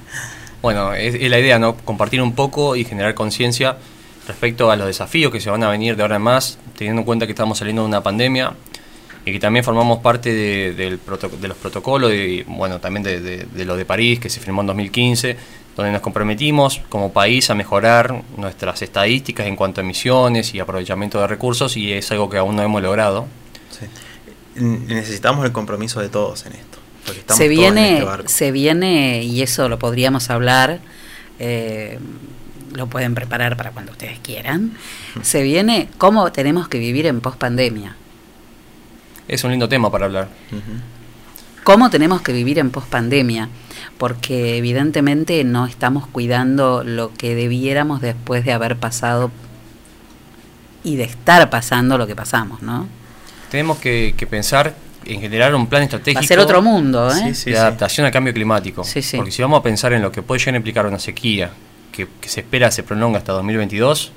Bueno, 0.61 0.93
es, 0.93 1.15
es 1.15 1.27
la 1.31 1.39
idea, 1.39 1.57
¿no? 1.57 1.75
Compartir 1.75 2.21
un 2.21 2.35
poco 2.35 2.75
y 2.75 2.85
generar 2.85 3.15
conciencia 3.15 3.77
respecto 4.27 4.69
a 4.71 4.75
los 4.75 4.87
desafíos 4.87 5.31
que 5.31 5.39
se 5.39 5.49
van 5.49 5.63
a 5.63 5.69
venir 5.69 5.95
de 5.95 6.01
ahora 6.03 6.17
en 6.17 6.21
más, 6.21 6.57
teniendo 6.77 7.01
en 7.01 7.05
cuenta 7.05 7.25
que 7.25 7.31
estamos 7.33 7.57
saliendo 7.57 7.81
de 7.83 7.87
una 7.89 8.01
pandemia 8.03 8.53
y 9.25 9.31
que 9.31 9.39
también 9.39 9.63
formamos 9.63 9.99
parte 9.99 10.33
de, 10.33 10.73
del 10.73 10.97
proto- 10.99 11.29
de 11.29 11.47
los 11.47 11.57
protocolos 11.57 12.11
y, 12.13 12.43
bueno, 12.43 12.79
también 12.79 13.03
de, 13.03 13.19
de- 13.19 13.45
de 13.45 13.65
lo 13.65 13.75
de 13.75 13.85
París, 13.85 14.19
que 14.19 14.29
se 14.29 14.39
firmó 14.39 14.61
en 14.61 14.67
2015, 14.67 15.37
donde 15.75 15.91
nos 15.91 16.01
comprometimos 16.01 16.81
como 16.89 17.11
país 17.13 17.49
a 17.49 17.55
mejorar 17.55 18.21
nuestras 18.37 18.81
estadísticas 18.81 19.47
en 19.47 19.55
cuanto 19.55 19.79
a 19.81 19.83
emisiones 19.83 20.53
y 20.53 20.59
aprovechamiento 20.59 21.19
de 21.21 21.27
recursos 21.27 21.77
y 21.77 21.93
es 21.93 22.11
algo 22.11 22.29
que 22.29 22.37
aún 22.37 22.55
no 22.55 22.61
hemos 22.63 22.81
logrado. 22.81 23.27
Necesitamos 24.55 25.45
el 25.45 25.51
compromiso 25.51 26.01
de 26.01 26.09
todos 26.09 26.45
en 26.45 26.53
esto. 26.53 26.77
Porque 27.05 27.21
estamos 27.21 27.37
se 27.37 27.45
todos 27.45 27.57
en 27.67 27.73
viene, 27.73 27.93
este 27.93 28.03
barco. 28.05 28.27
se 28.29 28.51
viene, 28.51 29.23
y 29.23 29.41
eso 29.41 29.69
lo 29.69 29.79
podríamos 29.79 30.29
hablar, 30.29 30.79
eh, 31.39 31.97
lo 32.73 32.87
pueden 32.87 33.15
preparar 33.15 33.57
para 33.57 33.71
cuando 33.71 33.91
ustedes 33.91 34.19
quieran. 34.19 34.73
Se 35.21 35.43
viene 35.43 35.89
cómo 35.97 36.31
tenemos 36.31 36.67
que 36.67 36.79
vivir 36.79 37.05
en 37.05 37.21
pospandemia. 37.21 37.95
Es 39.27 39.43
un 39.43 39.51
lindo 39.51 39.69
tema 39.69 39.91
para 39.91 40.05
hablar. 40.05 40.29
cómo 41.63 41.89
tenemos 41.89 42.21
que 42.21 42.33
vivir 42.33 42.59
en 42.59 42.71
pospandemia, 42.71 43.49
porque 43.97 44.57
evidentemente 44.57 45.43
no 45.43 45.65
estamos 45.67 46.07
cuidando 46.07 46.83
lo 46.83 47.13
que 47.13 47.35
debiéramos 47.35 48.01
después 48.01 48.43
de 48.45 48.51
haber 48.51 48.77
pasado 48.77 49.31
y 50.83 50.95
de 50.95 51.03
estar 51.03 51.49
pasando 51.49 51.97
lo 51.97 52.07
que 52.07 52.15
pasamos, 52.15 52.61
¿no? 52.61 52.87
Tenemos 53.51 53.77
que, 53.77 54.15
que 54.17 54.25
pensar 54.25 54.73
en 55.05 55.21
generar 55.21 55.53
un 55.55 55.67
plan 55.67 55.83
estratégico 55.83 56.19
Va 56.19 56.25
a 56.25 56.27
ser 56.27 56.39
otro 56.39 56.61
mundo, 56.61 57.11
¿eh? 57.11 57.33
de 57.45 57.57
adaptación 57.57 58.05
al 58.05 58.11
cambio 58.11 58.33
climático. 58.33 58.83
Sí, 58.83 59.01
sí. 59.01 59.17
Porque 59.17 59.31
si 59.31 59.41
vamos 59.41 59.59
a 59.59 59.63
pensar 59.63 59.93
en 59.93 60.01
lo 60.01 60.11
que 60.11 60.21
puede 60.21 60.39
llegar 60.39 60.55
a 60.55 60.57
implicar 60.57 60.85
una 60.85 60.99
sequía 60.99 61.51
que, 61.91 62.07
que 62.19 62.29
se 62.29 62.41
espera 62.41 62.71
se 62.71 62.83
prolonga 62.83 63.17
hasta 63.17 63.33
2022, 63.33 64.11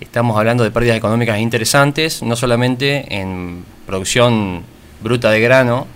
estamos 0.00 0.36
hablando 0.36 0.64
de 0.64 0.70
pérdidas 0.70 0.96
económicas 0.96 1.38
interesantes, 1.38 2.22
no 2.22 2.36
solamente 2.36 3.16
en 3.16 3.64
producción 3.86 4.62
bruta 5.02 5.30
de 5.30 5.40
grano, 5.40 5.86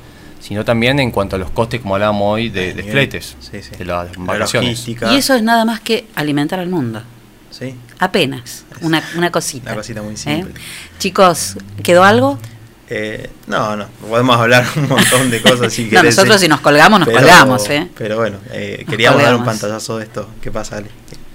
sino 0.40 0.64
también 0.64 1.00
en 1.00 1.10
cuanto 1.10 1.36
a 1.36 1.38
los 1.38 1.50
costes, 1.50 1.80
como 1.80 1.94
hablábamos 1.94 2.34
hoy, 2.34 2.50
de, 2.50 2.72
de 2.72 2.82
fletes, 2.84 3.36
sí, 3.40 3.62
sí. 3.62 3.70
de 3.76 3.84
las 3.84 4.10
La 4.10 4.14
embarcaciones. 4.14 4.86
Y 4.86 5.16
eso 5.16 5.34
es 5.34 5.42
nada 5.42 5.64
más 5.64 5.80
que 5.80 6.06
alimentar 6.14 6.60
al 6.60 6.68
mundo. 6.68 7.02
Sí. 7.50 7.74
Apenas, 7.98 8.64
una, 8.82 9.02
una 9.16 9.30
cosita. 9.30 9.70
Una 9.70 9.80
cosita 9.80 10.02
muy 10.02 10.14
¿eh? 10.14 10.18
simple. 10.18 10.54
Chicos, 10.98 11.56
¿quedó 11.82 12.04
algo? 12.04 12.38
Eh, 12.88 13.28
no, 13.48 13.76
no, 13.76 13.86
podemos 14.08 14.36
hablar 14.36 14.64
un 14.76 14.88
montón 14.88 15.28
de 15.30 15.42
cosas 15.42 15.72
si 15.72 15.84
No, 15.90 16.02
nosotros 16.02 16.36
sí. 16.36 16.42
si 16.42 16.48
nos 16.48 16.60
colgamos, 16.60 17.00
nos 17.00 17.08
Pero- 17.08 17.18
colgamos, 17.20 17.68
¿eh? 17.68 17.88
Pero 17.98 18.16
bueno, 18.16 18.38
eh, 18.52 18.84
queríamos 18.88 19.22
dar 19.22 19.34
un 19.34 19.44
pantallazo 19.44 19.98
de 19.98 20.04
esto. 20.04 20.28
¿Qué 20.40 20.52
pasa, 20.52 20.76
Ale? 20.76 20.88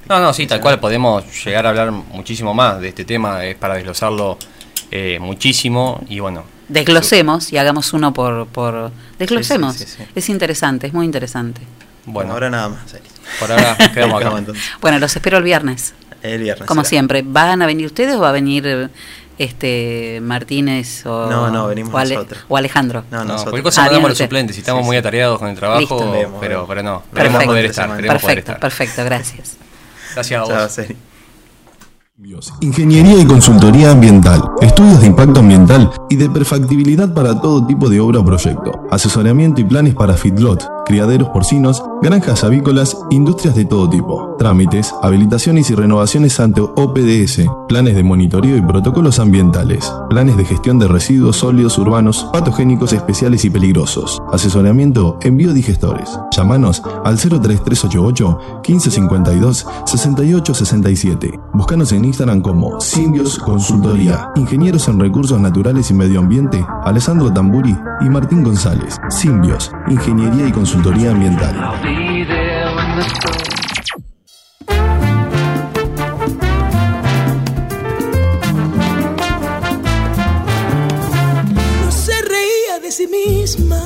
No, 0.08 0.20
no, 0.20 0.34
sí, 0.34 0.48
tal 0.48 0.62
cual 0.62 0.80
podemos 0.80 1.24
llegar 1.46 1.66
a 1.66 1.70
hablar 1.70 1.92
muchísimo 1.92 2.54
más 2.54 2.80
de 2.80 2.90
este 2.90 3.06
tema, 3.06 3.44
es 3.46 3.56
para 3.56 3.76
desglosarlo 3.76 4.38
eh, 4.92 5.20
muchísimo 5.20 6.02
y 6.10 6.20
bueno. 6.20 6.44
Desglosemos 6.70 7.52
y 7.52 7.58
hagamos 7.58 7.92
uno 7.94 8.14
por... 8.14 8.48
por 8.48 8.92
desglosemos. 9.20 9.76
Sí, 9.76 9.86
sí, 9.86 9.92
sí, 9.98 10.04
sí. 10.04 10.10
Es 10.16 10.30
interesante, 10.30 10.88
es 10.88 10.94
muy 10.94 11.06
interesante. 11.06 11.62
Bueno, 12.06 12.34
ahora 12.34 12.50
nada 12.50 12.70
más, 12.70 12.94
Ale. 12.94 13.04
Por 13.40 13.52
ahora 13.52 13.78
quedamos 13.94 14.22
acá. 14.24 14.54
Bueno, 14.82 15.00
los 15.00 15.16
espero 15.16 15.38
el 15.38 15.44
viernes. 15.44 15.94
El 16.24 16.42
viernes. 16.44 16.68
Como 16.68 16.82
será. 16.82 16.90
siempre, 16.90 17.24
¿van 17.26 17.62
a 17.62 17.66
venir 17.66 17.86
ustedes 17.86 18.16
o 18.16 18.20
va 18.22 18.30
a 18.30 18.34
venir 18.34 18.90
este 19.44 20.20
Martínez 20.22 21.06
o, 21.06 21.28
No, 21.30 21.50
no, 21.50 21.68
venimos 21.68 21.94
o, 21.94 21.98
Ale- 21.98 22.16
nosotros. 22.16 22.46
o 22.48 22.58
Alejandro? 22.58 23.04
No, 23.10 23.18
No, 23.20 23.24
nosotros. 23.26 23.44
cualquier 23.52 23.64
cosa 23.64 23.82
Ah, 23.82 23.86
mandamos 23.86 24.10
los 24.10 24.18
suplentes, 24.18 24.56
si 24.56 24.62
estamos 24.62 24.86
muy 24.86 24.98
atareados 24.98 25.40
con 25.40 25.48
el 25.50 25.56
trabajo, 25.56 25.80
Listo. 25.80 26.38
pero, 26.40 26.66
pero 26.68 26.84
no, 26.84 27.02
Perfecto. 27.02 27.16
queremos 27.16 27.44
poder 27.46 27.66
estar, 27.66 27.88
poder 27.90 28.08
Perfecto, 28.08 28.40
estar. 28.40 28.60
perfecto, 28.60 29.04
gracias. 29.06 29.58
Gracias 30.14 30.40
a 30.40 30.44
vos. 30.44 31.11
Ingeniería 32.60 33.20
y 33.20 33.26
consultoría 33.26 33.90
ambiental, 33.90 34.44
estudios 34.62 35.02
de 35.02 35.08
impacto 35.08 35.40
ambiental 35.40 35.90
y 36.08 36.18
de 36.18 36.30
perfectibilidad 36.30 37.12
para 37.16 37.42
todo 37.42 37.66
tipo 37.66 37.90
de 37.90 38.00
obra 38.00 38.20
o 38.20 38.26
proyecto, 38.26 38.72
asesoramiento 38.92 39.60
y 39.60 39.64
planes 39.64 39.96
para 39.96 40.14
feedlot, 40.14 40.64
criaderos 40.86 41.30
porcinos, 41.30 41.84
granjas 42.04 42.44
avícolas, 42.44 42.96
industrias 43.10 43.56
de 43.56 43.66
todo 43.66 43.90
tipo, 43.90 44.36
trámites, 44.38 44.94
habilitaciones 45.02 45.72
y 45.72 45.76
renovaciones 45.76 46.40
ante 46.40 46.62
OPDS, 46.62 47.42
planes 47.68 47.96
de 47.96 48.04
monitoreo 48.04 48.56
y 48.56 48.62
protocolos 48.62 49.18
ambientales, 49.18 49.92
planes 50.10 50.38
de 50.38 50.46
gestión 50.46 50.78
de 50.78 50.88
residuos 50.88 51.38
sólidos 51.38 51.80
urbanos, 51.80 52.28
patogénicos 52.32 52.94
especiales 52.94 53.46
y 53.46 53.50
peligrosos, 53.50 54.22
asesoramiento 54.32 55.18
en 55.24 55.38
biodigestores. 55.38 56.20
Llámanos 56.36 56.84
al 57.04 57.18
03388 57.18 58.40
1552 58.68 59.66
6867. 59.86 61.40
Búscanos 61.54 61.92
en 61.94 62.11
Instagram 62.12 62.42
como 62.42 62.82
Simbios 62.82 63.40
Consultoría. 63.40 64.32
Ingenieros 64.36 64.86
en 64.90 65.00
Recursos 65.00 65.40
Naturales 65.40 65.90
y 65.92 65.94
Medio 65.94 66.20
Ambiente, 66.20 66.62
Alessandro 66.84 67.32
Tamburi 67.32 67.74
y 68.02 68.10
Martín 68.10 68.44
González. 68.44 68.98
Simbios, 69.10 69.72
Ingeniería 69.88 70.46
y 70.46 70.52
Consultoría 70.52 71.12
Ambiental. 71.12 71.56
No 81.82 81.92
se 81.92 82.22
reía 82.24 82.80
de 82.84 82.92
sí 82.92 83.08
misma, 83.08 83.80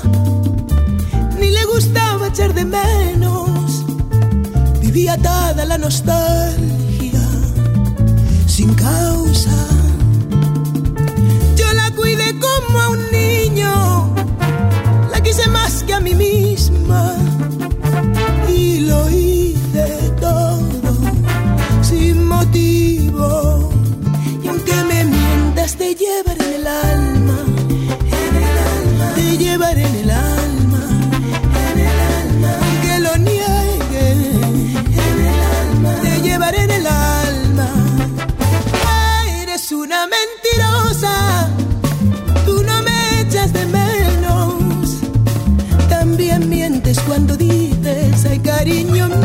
ni 1.39 1.51
le 1.51 1.63
gustaba 1.65 2.29
echar 2.29 2.55
de 2.55 2.65
menos. 2.65 3.85
Vivía 4.81 5.13
atada 5.13 5.63
la 5.65 5.77
nostalgia, 5.77 6.64
sin 8.55 8.73
causa. 8.75 9.57
Yo 11.57 11.73
la 11.73 11.91
cuidé 11.91 12.39
como 12.39 12.79
a 12.79 12.89
un 12.89 13.11
niño, 13.11 14.15
la 15.11 15.19
quise 15.21 15.45
más 15.49 15.83
que 15.83 15.93
a 15.93 15.99
mí 15.99 16.15
misma. 16.15 17.17
Y 18.47 18.79
lo 18.89 19.09
hice 19.09 19.87
todo 20.21 20.93
sin 21.81 22.25
motivo. 22.25 23.71
Y 24.41 24.47
aunque 24.47 24.75
me 24.89 25.03
mientas, 25.03 25.75
te 25.75 25.93
llevaré 25.93 26.55
el 26.55 26.65
alma, 26.65 27.37
en 28.21 28.33
el 28.47 28.55
alma, 28.73 29.15
te 29.15 29.37
llevaré 29.37 29.83
en 29.85 29.95
el 29.95 30.04
cariño 48.65 49.24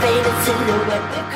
Faded 0.00 0.36
silhouette. 0.44 1.35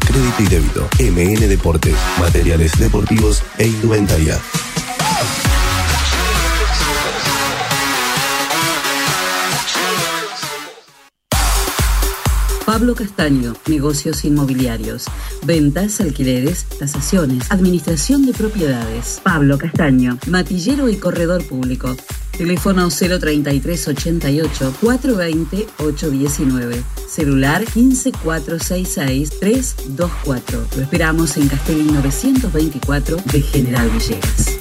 crédito 0.01 0.43
y 0.43 0.47
débito. 0.47 0.89
MN 0.99 1.47
Deportes, 1.47 1.95
materiales 2.19 2.77
deportivos 2.79 3.43
e 3.57 3.67
indumentaria. 3.67 4.39
Pablo 12.71 12.95
Castaño, 12.95 13.53
negocios 13.67 14.23
inmobiliarios, 14.23 15.07
ventas, 15.43 15.99
alquileres, 15.99 16.63
tasaciones, 16.79 17.51
administración 17.51 18.25
de 18.25 18.33
propiedades. 18.33 19.19
Pablo 19.23 19.57
Castaño, 19.57 20.17
matillero 20.27 20.87
y 20.87 20.95
corredor 20.95 21.43
público. 21.45 21.95
Teléfono 22.41 22.89
033 22.89 23.87
88 23.89 24.73
420 24.81 25.67
819. 25.77 26.83
Celular 27.07 27.63
15466 27.63 29.29
324. 29.39 30.65
Lo 30.75 30.81
esperamos 30.81 31.37
en 31.37 31.47
Castelli 31.47 31.83
924 31.83 33.17
de 33.31 33.41
General 33.43 33.87
Villegas. 33.91 34.57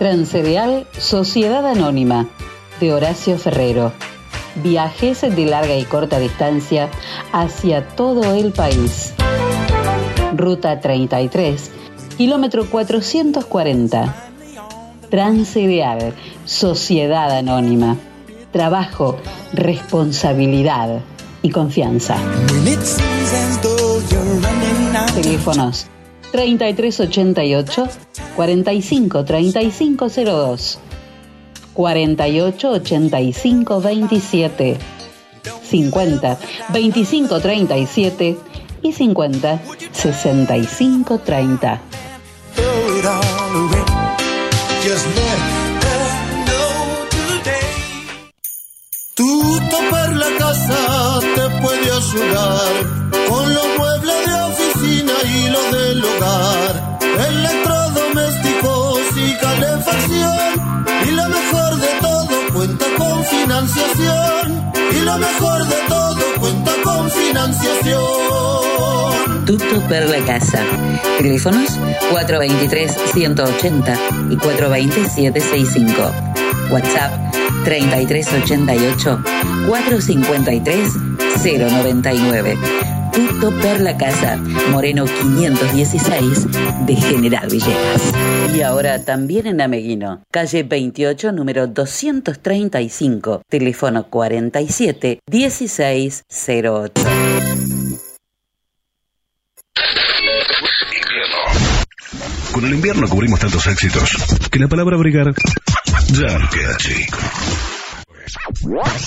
Transcereal 0.00 0.88
Sociedad 0.98 1.64
Anónima 1.64 2.28
de 2.80 2.92
Horacio 2.92 3.38
Ferrero 3.38 3.92
Viajes 4.56 5.22
de 5.22 5.46
larga 5.46 5.76
y 5.76 5.84
corta 5.84 6.18
distancia 6.18 6.90
hacia 7.32 7.86
todo 7.88 8.34
el 8.34 8.52
país. 8.52 9.14
Ruta 10.36 10.80
33, 10.80 11.70
kilómetro 12.16 12.68
440. 12.68 14.14
Transcereal 15.10 16.14
Sociedad 16.44 17.30
Anónima. 17.30 17.96
Trabajo, 18.50 19.16
responsabilidad 19.52 21.00
y 21.42 21.50
confianza. 21.50 22.16
Teléfonos 25.14 25.86
3388 26.32 27.88
45 28.36 29.24
3502 29.24 30.78
48 31.72 32.70
85 32.70 33.80
27 33.80 34.78
50 35.62 36.38
25 36.68 37.40
37 37.40 38.38
y 38.82 38.92
50 38.92 39.60
65 39.92 41.18
30. 41.18 41.80
Tutto 49.14 49.76
per 49.90 50.16
la 50.16 50.28
casa 50.38 51.20
te 51.34 51.48
puede 51.60 51.90
ayudar 51.90 53.02
con 53.28 53.54
los 53.54 53.66
muebles 53.78 54.26
de 54.26 54.34
oficina 54.42 55.12
y 55.24 55.48
los 55.50 55.70
del 55.70 56.04
hogar, 56.04 56.91
y 63.64 65.00
lo 65.04 65.18
mejor 65.18 65.64
de 65.64 65.76
todo 65.88 66.16
cuenta 66.40 66.72
con 66.82 67.08
financiación. 67.08 68.02
Tutto 69.46 69.80
per 69.88 70.08
la 70.08 70.18
casa. 70.24 70.64
Teléfonos 71.18 71.78
423-180 72.10 74.30
y 74.30 74.36
420-765. 74.36 76.70
WhatsApp 76.70 77.12
3388 77.64 79.22
453 79.68 80.88
099. 81.44 83.01
Tito 83.12 83.50
Perla 83.60 83.96
Casa, 83.96 84.36
Moreno 84.70 85.04
516 85.04 86.46
de 86.86 86.96
General 86.96 87.48
Villegas. 87.48 88.12
Y 88.54 88.62
ahora 88.62 89.04
también 89.04 89.46
en 89.46 89.60
Ameguino, 89.60 90.22
calle 90.30 90.62
28, 90.62 91.32
número 91.32 91.66
235, 91.66 93.42
teléfono 93.48 94.04
47 94.08 95.20
1608. 95.30 97.02
Con 102.52 102.64
el 102.66 102.74
invierno 102.74 103.08
cubrimos 103.08 103.40
tantos 103.40 103.66
éxitos 103.66 104.10
que 104.50 104.58
la 104.58 104.68
palabra 104.68 104.96
brigar 104.96 105.34
ya 106.12 106.38
no 106.38 106.48
queda 106.50 106.76
chico. 106.76 107.18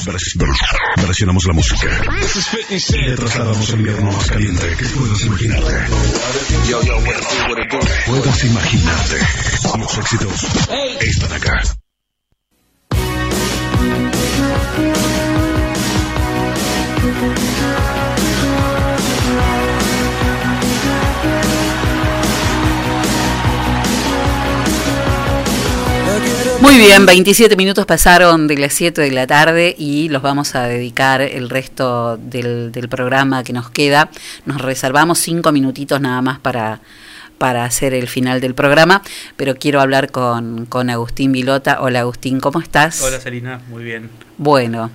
Vers- 0.05 0.35
vers- 0.37 0.97
versionamos 0.97 1.45
la 1.45 1.53
música. 1.53 1.87
Le 3.07 3.15
trasladamos 3.15 3.69
el 3.69 3.79
invierno 3.79 4.11
más 4.11 4.27
caliente 4.27 4.75
que 4.77 4.85
puedas 4.85 5.21
imaginarte. 5.21 5.73
Puedas 8.05 8.43
imaginarte. 8.43 9.19
Los 9.77 9.97
éxitos 9.97 10.45
están 10.99 11.33
acá. 11.33 11.61
Muy 26.61 26.77
bien, 26.77 27.05
27 27.05 27.55
minutos 27.55 27.85
pasaron 27.85 28.47
de 28.47 28.57
las 28.57 28.73
7 28.73 29.01
de 29.01 29.11
la 29.11 29.27
tarde 29.27 29.75
y 29.77 30.09
los 30.09 30.21
vamos 30.21 30.55
a 30.55 30.67
dedicar 30.67 31.21
el 31.21 31.49
resto 31.49 32.17
del, 32.17 32.71
del 32.71 32.89
programa 32.89 33.43
que 33.43 33.53
nos 33.53 33.69
queda. 33.69 34.09
Nos 34.45 34.61
reservamos 34.61 35.19
5 35.19 35.51
minutitos 35.51 36.01
nada 36.01 36.21
más 36.21 36.39
para, 36.39 36.81
para 37.37 37.65
hacer 37.65 37.93
el 37.93 38.07
final 38.07 38.41
del 38.41 38.55
programa, 38.55 39.01
pero 39.37 39.55
quiero 39.55 39.81
hablar 39.81 40.11
con, 40.11 40.65
con 40.65 40.89
Agustín 40.89 41.31
Vilota. 41.31 41.81
Hola 41.81 42.01
Agustín, 42.01 42.39
¿cómo 42.39 42.59
estás? 42.59 43.01
Hola 43.01 43.19
Salina, 43.19 43.61
muy 43.69 43.83
bien. 43.83 44.09
Bueno, 44.37 44.91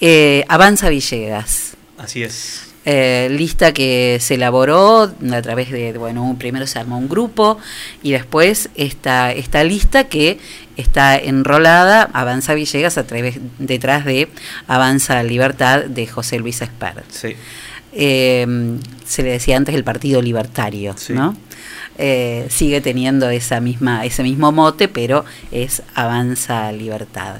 eh, 0.00 0.44
Avanza 0.48 0.88
Villegas. 0.88 1.76
Así 1.98 2.22
es. 2.22 2.73
Eh, 2.86 3.28
lista 3.30 3.72
que 3.72 4.18
se 4.20 4.34
elaboró 4.34 5.04
a 5.32 5.42
través 5.42 5.70
de, 5.70 5.94
bueno, 5.96 6.22
un- 6.22 6.36
primero 6.36 6.66
se 6.66 6.78
armó 6.78 6.98
un 6.98 7.08
grupo 7.08 7.56
y 8.02 8.12
después 8.12 8.68
esta, 8.74 9.32
esta 9.32 9.64
lista 9.64 10.04
que 10.04 10.38
está 10.76 11.16
enrolada, 11.16 12.10
Avanza 12.12 12.52
Villegas, 12.52 12.98
a 12.98 13.06
través, 13.06 13.38
detrás 13.58 14.04
de 14.04 14.28
Avanza 14.66 15.22
Libertad 15.22 15.84
de 15.84 16.06
José 16.06 16.38
Luis 16.38 16.60
Espert. 16.60 17.04
Sí. 17.10 17.34
Eh, 17.92 18.46
se 19.06 19.22
le 19.22 19.30
decía 19.30 19.56
antes 19.56 19.74
el 19.74 19.84
Partido 19.84 20.20
Libertario, 20.20 20.94
¿no? 21.14 21.36
Eh, 21.96 22.46
sigue 22.50 22.80
teniendo 22.80 23.30
esa 23.30 23.60
misma, 23.60 24.04
ese 24.04 24.22
mismo 24.24 24.50
mote, 24.52 24.88
pero 24.88 25.24
es 25.52 25.82
Avanza 25.94 26.70
Libertad. 26.72 27.36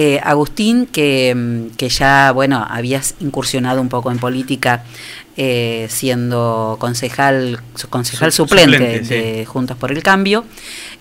Eh, 0.00 0.20
Agustín, 0.22 0.86
que, 0.86 1.34
mm, 1.34 1.76
que 1.76 1.88
ya, 1.88 2.30
bueno, 2.30 2.64
habías 2.70 3.16
incursionado 3.18 3.80
un 3.80 3.88
poco 3.88 4.12
en 4.12 4.18
política 4.18 4.84
eh, 5.36 5.88
siendo 5.90 6.76
concejal, 6.78 7.58
concejal 7.90 8.30
Su- 8.30 8.44
suplente, 8.44 8.76
suplente, 9.02 9.14
de 9.38 9.44
Juntos 9.44 9.76
por 9.76 9.90
el 9.90 10.00
Cambio, 10.04 10.44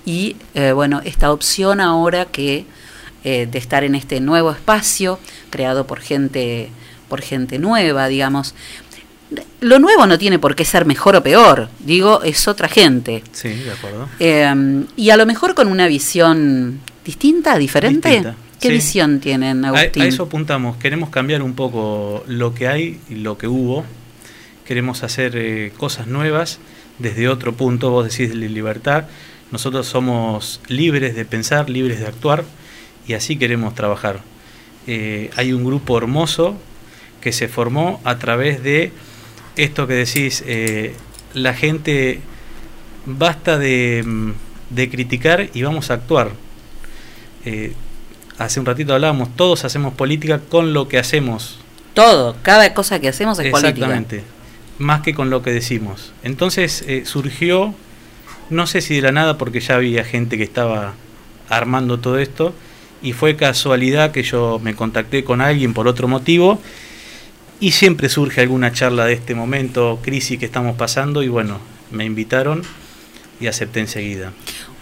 y 0.04 0.36
eh, 0.56 0.72
bueno, 0.72 1.02
esta 1.06 1.32
opción 1.32 1.80
ahora 1.80 2.26
que 2.26 2.66
eh, 3.24 3.48
de 3.52 3.60
estar 3.60 3.84
en 3.84 3.94
este 3.94 4.20
nuevo 4.20 4.50
espacio 4.52 5.20
creado 5.52 5.86
por 5.86 6.00
gente, 6.00 6.70
por 7.08 7.22
gente 7.22 7.60
nueva, 7.60 8.08
digamos. 8.08 8.56
Lo 9.60 9.78
nuevo 9.80 10.08
no 10.08 10.18
tiene 10.18 10.40
por 10.40 10.56
qué 10.56 10.66
ser 10.66 10.86
mejor 10.86 11.16
o 11.18 11.22
peor, 11.22 11.70
digo, 11.80 12.24
es 12.24 12.48
otra 12.48 12.68
gente. 12.68 13.24
Sí, 13.32 13.50
de 13.50 13.72
acuerdo. 13.72 14.08
Eh, 14.20 14.86
y 14.96 15.10
a 15.12 15.18
lo 15.18 15.26
mejor 15.28 15.54
con 15.54 15.68
una 15.68 15.86
visión 15.88 16.80
distinta, 17.06 17.58
diferente. 17.60 18.10
Distinta, 18.10 18.36
¿Qué 18.60 18.70
sí. 18.70 18.74
visión 18.74 19.20
tienen, 19.20 19.64
Agustín? 19.66 20.04
a 20.04 20.06
eso 20.06 20.24
apuntamos. 20.24 20.78
Queremos 20.78 21.10
cambiar 21.10 21.42
un 21.42 21.54
poco 21.54 22.24
lo 22.28 22.54
que 22.54 22.68
hay 22.68 23.00
y 23.10 23.16
lo 23.16 23.38
que 23.38 23.48
hubo. 23.48 23.86
Queremos 24.66 25.04
hacer 25.04 25.34
eh, 25.36 25.72
cosas 25.78 26.08
nuevas 26.08 26.60
desde 27.00 27.30
otro 27.30 27.54
punto. 27.54 27.92
Vos 27.92 28.10
decís 28.10 28.30
de 28.30 28.48
libertad. 28.50 29.06
Nosotros 29.52 29.88
somos 29.88 30.60
libres 30.68 31.16
de 31.16 31.26
pensar, 31.26 31.70
libres 31.70 32.00
de 32.00 32.08
actuar 32.08 32.44
y 33.08 33.14
así 33.14 33.38
queremos 33.38 33.76
trabajar. 33.76 34.22
Eh, 34.88 35.32
hay 35.36 35.54
un 35.54 35.64
grupo 35.64 35.98
hermoso 35.98 36.58
que 37.22 37.32
se 37.32 37.48
formó 37.48 38.02
a 38.04 38.18
través 38.18 38.64
de 38.64 38.92
esto 39.56 39.88
que 39.88 39.94
decís, 39.94 40.44
eh, 40.46 40.94
la 41.34 41.54
gente 41.54 42.22
basta 43.06 43.58
de, 43.58 44.04
mm, 44.06 44.32
de 44.70 44.90
criticar 44.90 45.50
y 45.54 45.62
vamos 45.62 45.90
a 45.92 45.96
actuar. 45.96 46.32
Eh, 47.46 47.74
hace 48.38 48.60
un 48.60 48.66
ratito 48.66 48.94
hablábamos, 48.94 49.36
todos 49.36 49.66
hacemos 49.66 49.94
política 49.94 50.40
con 50.40 50.74
lo 50.74 50.88
que 50.88 50.98
hacemos. 50.98 51.60
Todo, 51.94 52.36
cada 52.42 52.74
cosa 52.74 53.00
que 53.00 53.08
hacemos 53.08 53.40
es 53.40 53.50
política. 53.50 53.70
Exactamente, 53.70 54.24
más 54.78 55.02
que 55.02 55.14
con 55.14 55.30
lo 55.30 55.42
que 55.42 55.52
decimos. 55.52 56.14
Entonces 56.24 56.84
eh, 56.88 57.04
surgió, 57.06 57.74
no 58.50 58.68
sé 58.68 58.82
si 58.82 58.96
de 58.96 59.02
la 59.02 59.12
nada, 59.12 59.38
porque 59.38 59.60
ya 59.60 59.76
había 59.76 60.04
gente 60.04 60.38
que 60.38 60.44
estaba 60.44 60.94
armando 61.50 62.00
todo 62.00 62.20
esto, 62.20 62.54
y 63.02 63.14
fue 63.14 63.36
casualidad 63.36 64.12
que 64.12 64.24
yo 64.24 64.60
me 64.60 64.76
contacté 64.76 65.24
con 65.24 65.42
alguien 65.42 65.74
por 65.74 65.88
otro 65.88 66.08
motivo, 66.08 66.62
y 67.60 67.72
siempre 67.72 68.10
surge 68.10 68.42
alguna 68.42 68.72
charla 68.72 69.06
de 69.06 69.14
este 69.14 69.34
momento, 69.34 70.00
crisis 70.04 70.38
que 70.38 70.46
estamos 70.46 70.76
pasando, 70.76 71.24
y 71.24 71.28
bueno, 71.28 71.60
me 71.90 72.06
invitaron 72.06 72.62
y 73.40 73.48
acepté 73.48 73.80
enseguida. 73.80 74.32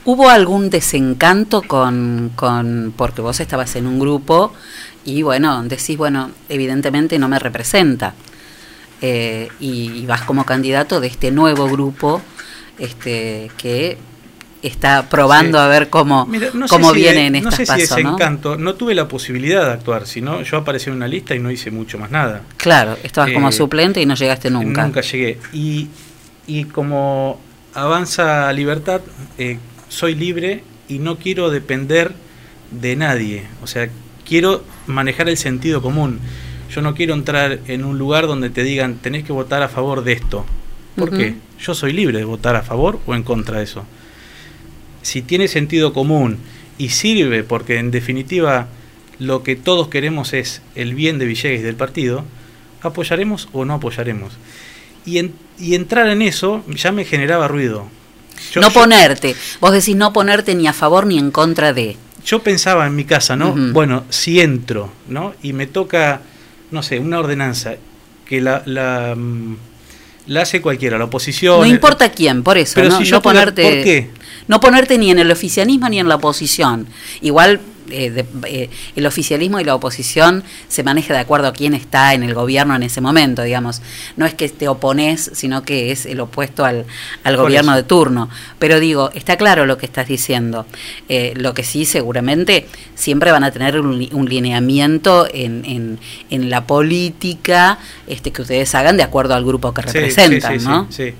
¿Hubo 0.06 0.30
algún 0.30 0.70
desencanto 0.70 1.62
con, 1.64 2.32
con, 2.36 2.94
porque 2.96 3.22
vos 3.22 3.40
estabas 3.40 3.76
en 3.76 3.88
un 3.88 4.00
grupo 4.00 4.54
y 5.04 5.22
bueno, 5.24 5.64
decís, 5.64 5.98
bueno, 5.98 6.30
evidentemente 6.50 7.18
no 7.20 7.28
me 7.28 7.40
representa. 7.40 8.14
Eh, 9.02 9.50
y, 9.60 9.92
y 9.92 10.06
vas 10.06 10.22
como 10.22 10.46
candidato 10.46 11.00
de 11.02 11.08
este 11.08 11.30
nuevo 11.32 11.68
grupo 11.68 12.22
este, 12.80 13.52
que 13.58 13.98
está 14.62 15.10
probando 15.10 15.58
Sí. 15.60 15.64
a 15.64 15.68
ver 15.68 15.90
cómo, 15.90 16.26
Mira, 16.26 16.48
no 16.54 16.68
sé 16.68 16.76
cómo 16.76 16.92
si 16.94 17.00
viene 17.02 17.22
de- 17.32 17.38
en 17.38 17.44
no 17.44 17.50
estas 17.50 17.56
sé 17.56 17.66
si 17.66 17.72
pasos, 17.72 17.90
¿no? 17.90 17.96
desencanto, 18.12 18.58
¿no? 18.58 18.74
tuve 18.76 18.96
la 18.96 19.08
posibilidad 19.08 19.66
de 19.66 19.72
actuar, 19.74 20.08
sino 20.08 20.42
yo 20.44 20.58
aparecí 20.58 20.90
en 20.90 20.96
una 20.96 21.08
lista 21.08 21.36
y 21.36 21.40
no 21.40 21.52
hice 21.52 21.72
mucho 21.72 21.98
más 22.00 22.10
nada. 22.10 22.42
Claro, 22.58 22.98
estabas 23.04 23.32
como 23.32 23.50
Eh, 23.50 23.52
suplente 23.52 24.02
y 24.02 24.06
no 24.06 24.16
llegaste 24.16 24.50
nunca. 24.50 24.84
Nunca 24.86 25.02
llegué. 25.02 25.40
Y, 25.54 25.88
y 26.48 26.64
como 26.66 27.40
avanza 27.76 28.52
libertad, 28.54 29.02
eh, 29.38 29.60
soy 29.96 30.16
libre 30.16 30.62
y 30.90 31.00
no 31.00 31.18
quiero 31.18 31.50
depender 31.50 32.12
de 32.72 32.96
nadie. 32.96 33.44
O 33.64 33.68
sea, 33.68 33.90
quiero 34.28 34.64
manejar 34.88 35.30
el 35.30 35.38
sentido 35.38 35.82
común. 35.82 36.20
Yo 36.74 36.82
no 36.82 36.94
quiero 36.96 37.14
entrar 37.14 37.60
en 37.68 37.86
un 37.86 37.98
lugar 37.98 38.28
donde 38.28 38.50
te 38.50 38.64
digan 38.64 38.96
tenés 38.96 39.24
que 39.24 39.32
votar 39.32 39.64
a 39.64 39.70
favor 39.70 40.04
de 40.04 40.14
esto. 40.14 40.46
¿Por 40.96 41.10
qué? 41.18 41.36
Yo 41.60 41.74
soy 41.74 41.94
libre 41.94 42.18
de 42.20 42.26
votar 42.26 42.56
a 42.56 42.62
favor 42.64 43.00
o 43.06 43.16
en 43.16 43.24
contra 43.24 43.58
de 43.60 43.64
eso. 43.64 43.86
Si 45.02 45.22
tiene 45.22 45.48
sentido 45.48 45.94
común 45.94 46.38
y 46.78 46.90
sirve, 46.90 47.44
porque 47.44 47.78
en 47.80 47.92
definitiva 47.92 48.68
lo 49.20 49.44
que 49.44 49.56
todos 49.56 49.88
queremos 49.88 50.34
es 50.34 50.62
el 50.76 50.94
bien 50.96 51.20
de 51.20 51.26
Villegas 51.26 51.60
y 51.60 51.64
del 51.64 51.76
partido, 51.76 52.26
apoyaremos 52.82 53.48
o 53.54 53.64
no 53.66 53.76
apoyaremos. 53.76 54.34
Y, 55.06 55.20
en- 55.20 55.34
y 55.60 55.76
entrar 55.76 56.10
en 56.10 56.22
eso 56.22 56.64
ya 56.68 56.92
me 56.92 57.06
generaba 57.06 57.48
ruido. 57.48 57.88
Yo- 58.52 58.62
no 58.62 58.70
yo- 58.70 58.74
ponerte. 58.74 59.36
Vos 59.60 59.72
decís 59.72 59.96
no 59.96 60.14
ponerte 60.14 60.56
ni 60.56 60.68
a 60.68 60.74
favor 60.74 61.06
ni 61.06 61.18
en 61.18 61.32
contra 61.32 61.74
de. 61.74 61.98
yo 62.26 62.42
pensaba 62.42 62.88
en 62.88 62.96
mi 62.96 63.06
casa, 63.06 63.36
¿no? 63.36 63.54
Bueno, 63.56 64.04
si 64.10 64.40
entro, 64.42 64.92
¿no? 65.08 65.34
Y 65.44 65.54
me 65.54 65.68
toca, 65.68 66.22
no 66.72 66.82
sé, 66.82 67.00
una 67.00 67.20
ordenanza 67.20 67.76
que 68.26 68.42
la, 68.42 68.64
la, 68.66 69.14
mm, 69.16 69.56
la 70.28 70.42
hace 70.42 70.60
cualquiera, 70.60 70.98
la 70.98 71.06
oposición. 71.06 71.60
No 71.60 71.66
el- 71.66 71.72
importa 71.72 72.10
quién, 72.10 72.42
por 72.42 72.58
eso. 72.58 72.74
Pero 72.76 72.90
no, 72.90 72.98
si 72.98 73.04
yo 73.06 73.18
no 73.18 73.22
ponerte. 73.22 73.62
¿Por 73.62 73.84
qué? 73.84 74.10
No 74.48 74.60
ponerte 74.60 74.98
ni 74.98 75.12
en 75.12 75.20
el 75.20 75.30
oficialismo 75.32 75.88
ni 75.90 76.00
en 76.00 76.08
la 76.10 76.16
oposición. 76.16 76.88
Igual 77.22 77.60
eh, 77.90 78.10
de- 78.10 78.26
eh, 78.48 78.70
el 78.96 79.06
oficialismo 79.06 79.60
y 79.60 79.64
la 79.64 79.76
oposición 79.76 80.44
se 80.68 80.84
maneja 80.84 81.14
de 81.14 81.20
acuerdo 81.20 81.48
a 81.48 81.54
quién 81.54 81.74
está 81.74 82.14
en 82.14 82.24
el 82.24 82.34
gobierno 82.34 82.76
en 82.76 82.84
ese 82.84 83.02
momento, 83.02 83.42
digamos. 83.44 83.82
No 84.18 84.26
es 84.26 84.34
que 84.34 84.50
te 84.50 84.68
opones, 84.68 85.32
sino 85.34 85.64
que 85.64 85.92
es 85.92 86.06
el 86.06 86.20
opuesto 86.20 86.66
al, 86.66 86.86
al 87.24 87.38
gobierno 87.38 87.72
eso. 87.72 87.78
de 87.78 87.84
turno. 87.84 88.30
Pero 88.60 88.80
digo, 88.80 89.12
está 89.14 89.38
claro 89.38 89.66
lo 89.66 89.78
que 89.78 89.86
estás 89.86 90.08
diciendo. 90.08 90.66
Eh, 91.10 91.34
lo 91.36 91.54
que 91.54 91.64
sí, 91.64 91.86
seguramente, 91.86 92.68
siempre 92.96 93.32
van 93.32 93.44
a 93.44 93.52
tener 93.52 93.80
un, 93.80 94.08
un 94.12 94.26
lineamiento 94.30 95.28
en, 95.34 95.64
en, 95.66 96.00
en 96.30 96.50
la 96.50 96.66
política 96.68 97.78
este, 98.08 98.32
que 98.32 98.42
ustedes 98.42 98.74
hagan 98.76 98.98
de 98.98 99.04
acuerdo 99.04 99.34
al 99.36 99.46
grupo 99.46 99.74
que 99.74 99.82
representan, 99.82 100.54
sí, 100.54 100.60
sí, 100.60 100.68
¿no? 100.68 100.88
sí, 100.90 101.04
sí. 101.10 101.14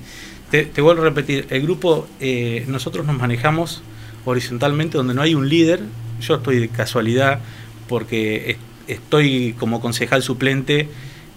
Te, 0.50 0.64
te 0.64 0.80
vuelvo 0.80 1.02
a 1.02 1.06
repetir, 1.06 1.46
el 1.50 1.62
grupo, 1.62 2.06
eh, 2.20 2.64
nosotros 2.68 3.04
nos 3.04 3.16
manejamos 3.18 3.82
horizontalmente 4.24 4.96
donde 4.96 5.12
no 5.14 5.22
hay 5.22 5.34
un 5.34 5.48
líder. 5.48 5.80
Yo 6.20 6.36
estoy 6.36 6.58
de 6.58 6.68
casualidad 6.68 7.40
porque 7.88 8.50
es- 8.52 8.56
estoy 8.96 9.54
como 9.58 9.80
concejal 9.80 10.22
suplente, 10.22 10.88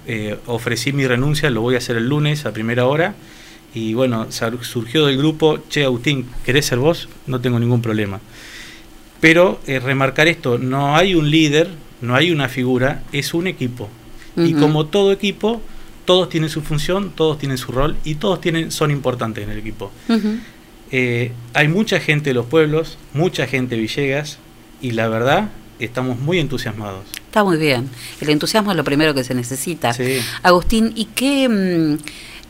eh, 0.07 0.37
ofrecí 0.45 0.93
mi 0.93 1.05
renuncia, 1.07 1.49
lo 1.49 1.61
voy 1.61 1.75
a 1.75 1.79
hacer 1.79 1.97
el 1.97 2.07
lunes 2.07 2.45
a 2.45 2.53
primera 2.53 2.85
hora. 2.85 3.15
Y 3.75 3.93
bueno, 3.93 4.27
surgió 4.61 5.05
del 5.05 5.17
grupo, 5.17 5.59
che 5.69 5.83
Agustín, 5.83 6.25
¿querés 6.45 6.65
ser 6.65 6.79
vos? 6.79 7.07
No 7.27 7.39
tengo 7.39 7.59
ningún 7.59 7.81
problema. 7.81 8.19
Pero 9.19 9.59
eh, 9.67 9.79
remarcar 9.79 10.27
esto, 10.27 10.57
no 10.57 10.95
hay 10.95 11.13
un 11.13 11.29
líder, 11.29 11.69
no 12.01 12.15
hay 12.15 12.31
una 12.31 12.47
figura, 12.49 13.03
es 13.11 13.33
un 13.33 13.47
equipo. 13.47 13.89
Y 14.37 14.53
como 14.53 14.85
todo 14.85 15.11
equipo, 15.11 15.61
todos 16.05 16.29
tienen 16.29 16.49
su 16.49 16.61
función, 16.61 17.11
todos 17.13 17.37
tienen 17.37 17.57
su 17.57 17.71
rol 17.71 17.97
y 18.05 18.15
todos 18.15 18.39
tienen, 18.41 18.71
son 18.71 18.89
importantes 18.91 19.43
en 19.43 19.51
el 19.51 19.57
equipo. 19.59 19.91
Eh, 20.91 21.31
hay 21.53 21.67
mucha 21.67 21.99
gente 21.99 22.31
de 22.31 22.33
los 22.33 22.45
pueblos, 22.47 22.97
mucha 23.13 23.45
gente 23.45 23.75
de 23.75 23.81
Villegas 23.81 24.39
y 24.81 24.91
la 24.91 25.07
verdad 25.07 25.49
estamos 25.79 26.19
muy 26.19 26.39
entusiasmados. 26.39 27.05
Está 27.15 27.43
muy 27.43 27.57
bien. 27.57 27.89
El 28.21 28.29
entusiasmo 28.29 28.71
es 28.71 28.77
lo 28.77 28.83
primero 28.83 29.13
que 29.13 29.23
se 29.23 29.33
necesita. 29.33 29.93
Sí. 29.93 30.19
Agustín, 30.43 30.91
¿y 30.95 31.05
qué, 31.05 31.47
mm, 31.47 31.97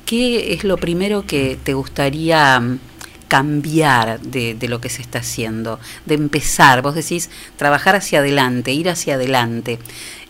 qué 0.06 0.53
es 0.53 0.64
lo 0.64 0.77
primero 0.77 1.26
que 1.26 1.60
te 1.64 1.73
gustaría 1.73 2.60
mm, 2.60 2.80
cambiar 3.27 4.19
de, 4.22 4.56
de 4.56 4.68
lo 4.68 4.81
que 4.81 4.89
se 4.89 5.01
está 5.01 5.19
haciendo? 5.19 5.80
De 6.06 6.15
empezar, 6.15 6.81
vos 6.81 6.95
decís, 6.95 7.30
trabajar 7.57 7.95
hacia 7.95 8.19
adelante, 8.19 8.72
ir 8.73 8.89
hacia 8.89 9.15
adelante. 9.15 9.80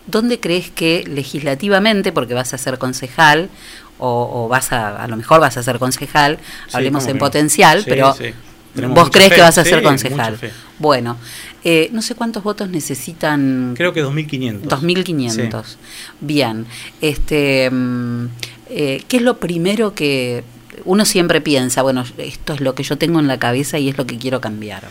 ¿Dónde 0.06 0.40
crees 0.40 0.70
que 0.70 1.04
legislativamente, 1.06 2.12
porque 2.12 2.34
vas 2.34 2.52
a 2.52 2.58
ser 2.58 2.78
concejal, 2.78 3.48
o, 3.98 4.44
o 4.44 4.48
vas 4.48 4.72
a, 4.72 5.02
a 5.02 5.06
lo 5.08 5.16
mejor 5.16 5.40
vas 5.40 5.56
a 5.56 5.62
ser 5.62 5.78
concejal, 5.78 6.38
hablemos 6.72 7.06
en 7.06 7.12
que 7.14 7.18
potencial, 7.18 7.78
Sí, 7.80 7.84
pero 7.86 8.14
vos 8.88 9.10
crees 9.10 9.28
fe. 9.28 9.34
que 9.36 9.40
vas 9.42 9.58
a 9.58 9.64
Sí, 9.64 9.70
ser 9.70 9.82
concejal. 9.82 10.38
Bueno, 10.78 11.18
eh, 11.64 11.90
no 11.92 12.02
sé 12.02 12.14
cuántos 12.14 12.42
votos 12.42 12.68
necesitan. 12.70 13.74
Creo 13.76 13.92
que 13.92 14.04
2.500. 14.04 14.62
2.500. 14.62 15.64
Bien. 16.20 16.66
Este, 17.00 17.70
mm, 17.70 18.26
eh, 18.70 19.02
¿Qué 19.08 19.16
es 19.18 19.22
lo 19.22 19.38
primero 19.38 19.94
que 19.94 20.42
uno 20.84 21.04
siempre 21.04 21.40
piensa? 21.40 21.82
Bueno, 21.82 22.04
esto 22.18 22.54
es 22.54 22.60
lo 22.60 22.74
que 22.74 22.82
yo 22.82 22.96
tengo 22.98 23.20
en 23.20 23.26
la 23.26 23.38
cabeza 23.38 23.78
y 23.78 23.88
es 23.88 23.98
lo 23.98 24.06
que 24.06 24.16
quiero 24.18 24.40
cambiar. 24.40 24.84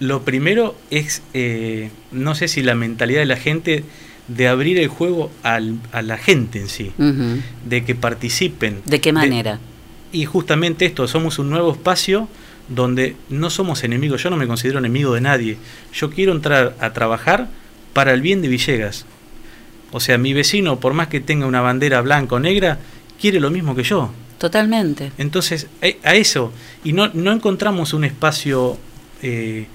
Lo 0.00 0.22
primero 0.22 0.76
es, 0.90 1.22
eh, 1.32 1.90
no 2.10 2.34
sé 2.34 2.48
si 2.48 2.62
la 2.62 2.74
mentalidad 2.74 3.20
de 3.20 3.26
la 3.26 3.36
gente 3.36 3.84
de 4.28 4.48
abrir 4.48 4.78
el 4.78 4.88
juego 4.88 5.30
al- 5.42 5.78
a 5.92 6.02
la 6.02 6.18
gente 6.18 6.60
en 6.60 6.68
sí, 6.68 6.92
de 7.68 7.84
que 7.84 7.94
participen. 7.94 8.82
¿De 8.84 9.00
qué 9.00 9.12
manera? 9.12 9.58
y 10.14 10.26
justamente 10.26 10.84
esto, 10.84 11.08
somos 11.08 11.38
un 11.38 11.48
nuevo 11.48 11.72
espacio 11.72 12.28
donde 12.68 13.16
no 13.28 13.50
somos 13.50 13.84
enemigos, 13.84 14.22
yo 14.22 14.30
no 14.30 14.36
me 14.36 14.46
considero 14.46 14.78
enemigo 14.78 15.14
de 15.14 15.20
nadie, 15.20 15.56
yo 15.92 16.10
quiero 16.10 16.32
entrar 16.32 16.74
a 16.80 16.92
trabajar 16.92 17.48
para 17.92 18.12
el 18.14 18.22
bien 18.22 18.40
de 18.42 18.48
Villegas. 18.48 19.04
O 19.90 20.00
sea, 20.00 20.16
mi 20.16 20.32
vecino, 20.32 20.80
por 20.80 20.94
más 20.94 21.08
que 21.08 21.20
tenga 21.20 21.46
una 21.46 21.60
bandera 21.60 22.00
blanca 22.00 22.36
o 22.36 22.40
negra, 22.40 22.78
quiere 23.20 23.40
lo 23.40 23.50
mismo 23.50 23.74
que 23.74 23.82
yo. 23.82 24.10
Totalmente. 24.38 25.12
Entonces, 25.18 25.66
a, 26.02 26.14
eso, 26.14 26.52
y 26.82 26.92
no, 26.94 27.10
no 27.14 27.30
encontramos 27.32 27.92
un 27.92 28.04
espacio 28.04 28.78
eh, 29.22 29.66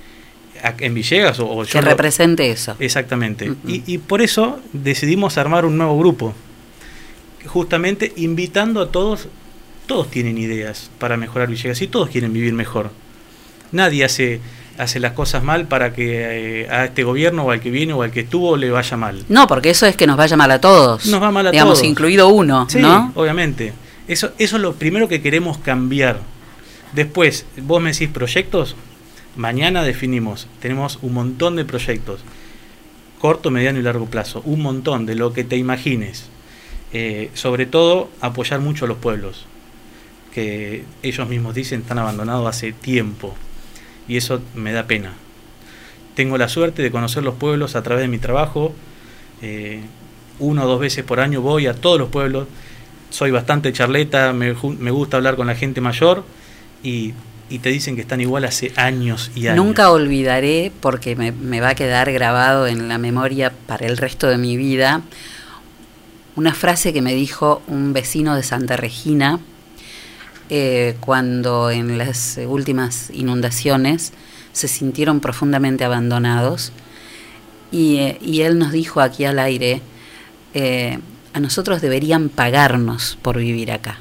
en 0.80 0.93
Villegas 0.95 1.39
o, 1.39 1.47
o 1.47 1.64
yo 1.64 1.72
Que 1.72 1.81
lo- 1.81 1.89
represente 1.91 2.49
eso. 2.49 2.76
Exactamente. 2.80 3.53
y, 3.68 3.84
y 3.85 3.97
por 3.99 4.22
eso 4.23 4.59
decidimos 4.73 5.38
armar 5.38 5.65
un 5.65 5.77
nuevo 5.77 5.97
grupo. 5.99 6.34
Justamente 7.45 8.11
invitando 8.18 8.81
a 8.81 8.91
todos, 8.91 9.27
todos 9.88 10.11
tienen 10.11 10.38
ideas 10.38 10.91
para 10.99 11.18
mejorar 11.18 11.47
Villegas 11.49 11.81
y 11.81 11.88
todos 11.88 12.09
quieren 12.09 12.31
vivir 12.34 12.53
mejor. 12.53 12.91
Nadie 13.72 14.05
hace, 14.05 14.39
hace 14.77 14.99
las 14.99 15.14
cosas 15.14 15.43
mal 15.43 15.68
para 15.68 15.93
que 15.93 16.61
eh, 16.64 16.69
a 16.69 16.85
este 16.85 17.03
gobierno 17.03 17.43
o 17.43 17.51
al 17.51 17.59
que 17.59 17.72
viene 17.72 17.93
o 17.93 18.03
al 18.03 18.11
que 18.11 18.22
estuvo 18.22 18.55
le 18.57 18.69
vaya 18.69 18.95
mal. 18.97 19.26
No, 19.30 19.47
porque 19.47 19.69
eso 19.72 19.85
es 19.85 19.95
que 19.95 20.05
nos 20.07 20.18
vaya 20.18 20.38
mal 20.38 20.51
a 20.51 20.61
todos. 20.61 21.05
Nos 21.07 21.22
va 21.22 21.31
mal 21.31 21.47
a 21.47 21.51
digamos, 21.51 21.80
todos. 21.80 21.88
incluido 21.89 22.27
uno, 22.30 22.68
Sí, 22.69 22.80
¿no? 22.80 23.11
obviamente. 23.15 23.73
Eso, 24.07 24.31
eso 24.38 24.55
es 24.55 24.61
lo 24.61 24.76
primero 24.76 25.07
que 25.07 25.22
queremos 25.22 25.57
cambiar. 25.57 26.19
Después, 26.93 27.45
vos 27.61 27.81
me 27.81 27.91
decís 27.91 28.07
proyectos, 28.09 28.76
mañana 29.35 29.84
definimos, 29.84 30.47
tenemos 30.61 30.99
un 31.01 31.14
montón 31.14 31.57
de 31.57 31.65
proyectos, 31.65 32.22
corto, 33.19 33.51
mediano 33.51 33.80
y 33.80 33.84
largo 33.84 34.05
plazo, 34.05 34.41
un 34.45 34.61
montón 34.61 35.05
de 35.05 35.15
lo 35.15 35.34
que 35.34 35.43
te 35.43 35.57
imagines. 35.57 36.26
Eh, 36.93 37.30
sobre 37.34 37.65
todo, 37.65 38.09
apoyar 38.22 38.61
mucho 38.61 38.85
a 38.85 38.88
los 38.88 38.97
pueblos, 38.97 39.45
que 40.38 40.84
ellos 41.01 41.27
mismos 41.27 41.55
dicen 41.55 41.81
están 41.81 41.97
abandonados 41.97 42.47
hace 42.47 42.72
tiempo, 42.72 43.34
y 44.07 44.18
eso 44.18 44.39
me 44.53 44.72
da 44.72 44.85
pena. 44.85 45.14
Tengo 46.14 46.38
la 46.38 46.47
suerte 46.47 46.84
de 46.84 46.91
conocer 46.91 47.23
los 47.23 47.34
pueblos 47.34 47.76
a 47.76 47.81
través 47.81 48.03
de 48.03 48.07
mi 48.07 48.19
trabajo, 48.19 48.72
eh, 49.41 49.81
una 50.38 50.65
o 50.65 50.68
dos 50.68 50.80
veces 50.80 51.03
por 51.03 51.22
año 51.22 51.41
voy 51.41 51.65
a 51.65 51.73
todos 51.73 51.97
los 51.97 52.09
pueblos, 52.09 52.47
soy 53.09 53.31
bastante 53.31 53.73
charleta, 53.73 54.31
me, 54.31 54.51
gusta 54.51 55.18
hablar 55.18 55.38
con 55.38 55.47
la 55.47 55.55
gente 55.55 55.81
mayor 55.81 56.23
y, 56.84 57.15
te 57.59 57.69
dicen 57.69 57.95
que 57.95 58.01
están 58.01 58.22
igual 58.22 58.45
hace 58.45 58.73
años 58.76 59.31
y 59.34 59.47
años. 59.47 59.65
Nunca 59.65 59.89
olvidaré, 59.89 60.72
porque 60.81 61.15
me 61.15 61.61
va 61.61 61.69
a 61.69 61.76
quedar 61.76 62.11
grabado 62.11 62.68
en 62.68 62.88
la 62.88 62.99
memoria 62.99 63.51
para 63.65 63.88
el 63.88 63.97
resto 63.97 64.27
de 64.27 64.38
mi 64.38 64.55
vida, 64.55 65.01
una 66.35 66.53
frase 66.53 66.93
que 66.93 67.01
me 67.01 67.15
dijo 67.15 67.64
un 67.65 67.93
vecino 67.93 68.35
de 68.35 68.43
Santa 68.43 68.77
Regina 68.77 69.39
eh, 70.49 70.95
cuando 70.99 71.69
en 71.71 71.97
las 71.97 72.39
últimas 72.47 73.09
inundaciones 73.13 74.13
se 74.53 74.67
sintieron 74.67 75.19
profundamente 75.19 75.83
abandonados. 75.83 76.71
Y, 77.71 77.97
eh, 77.97 78.17
y 78.21 78.41
él 78.41 78.57
nos 78.57 78.71
dijo 78.71 79.01
aquí 79.01 79.25
al 79.25 79.39
aire, 79.39 79.81
eh, 80.53 80.99
a 81.33 81.39
nosotros 81.39 81.81
deberían 81.81 82.29
pagarnos 82.29 83.17
por 83.21 83.37
vivir 83.37 83.71
acá. 83.71 83.99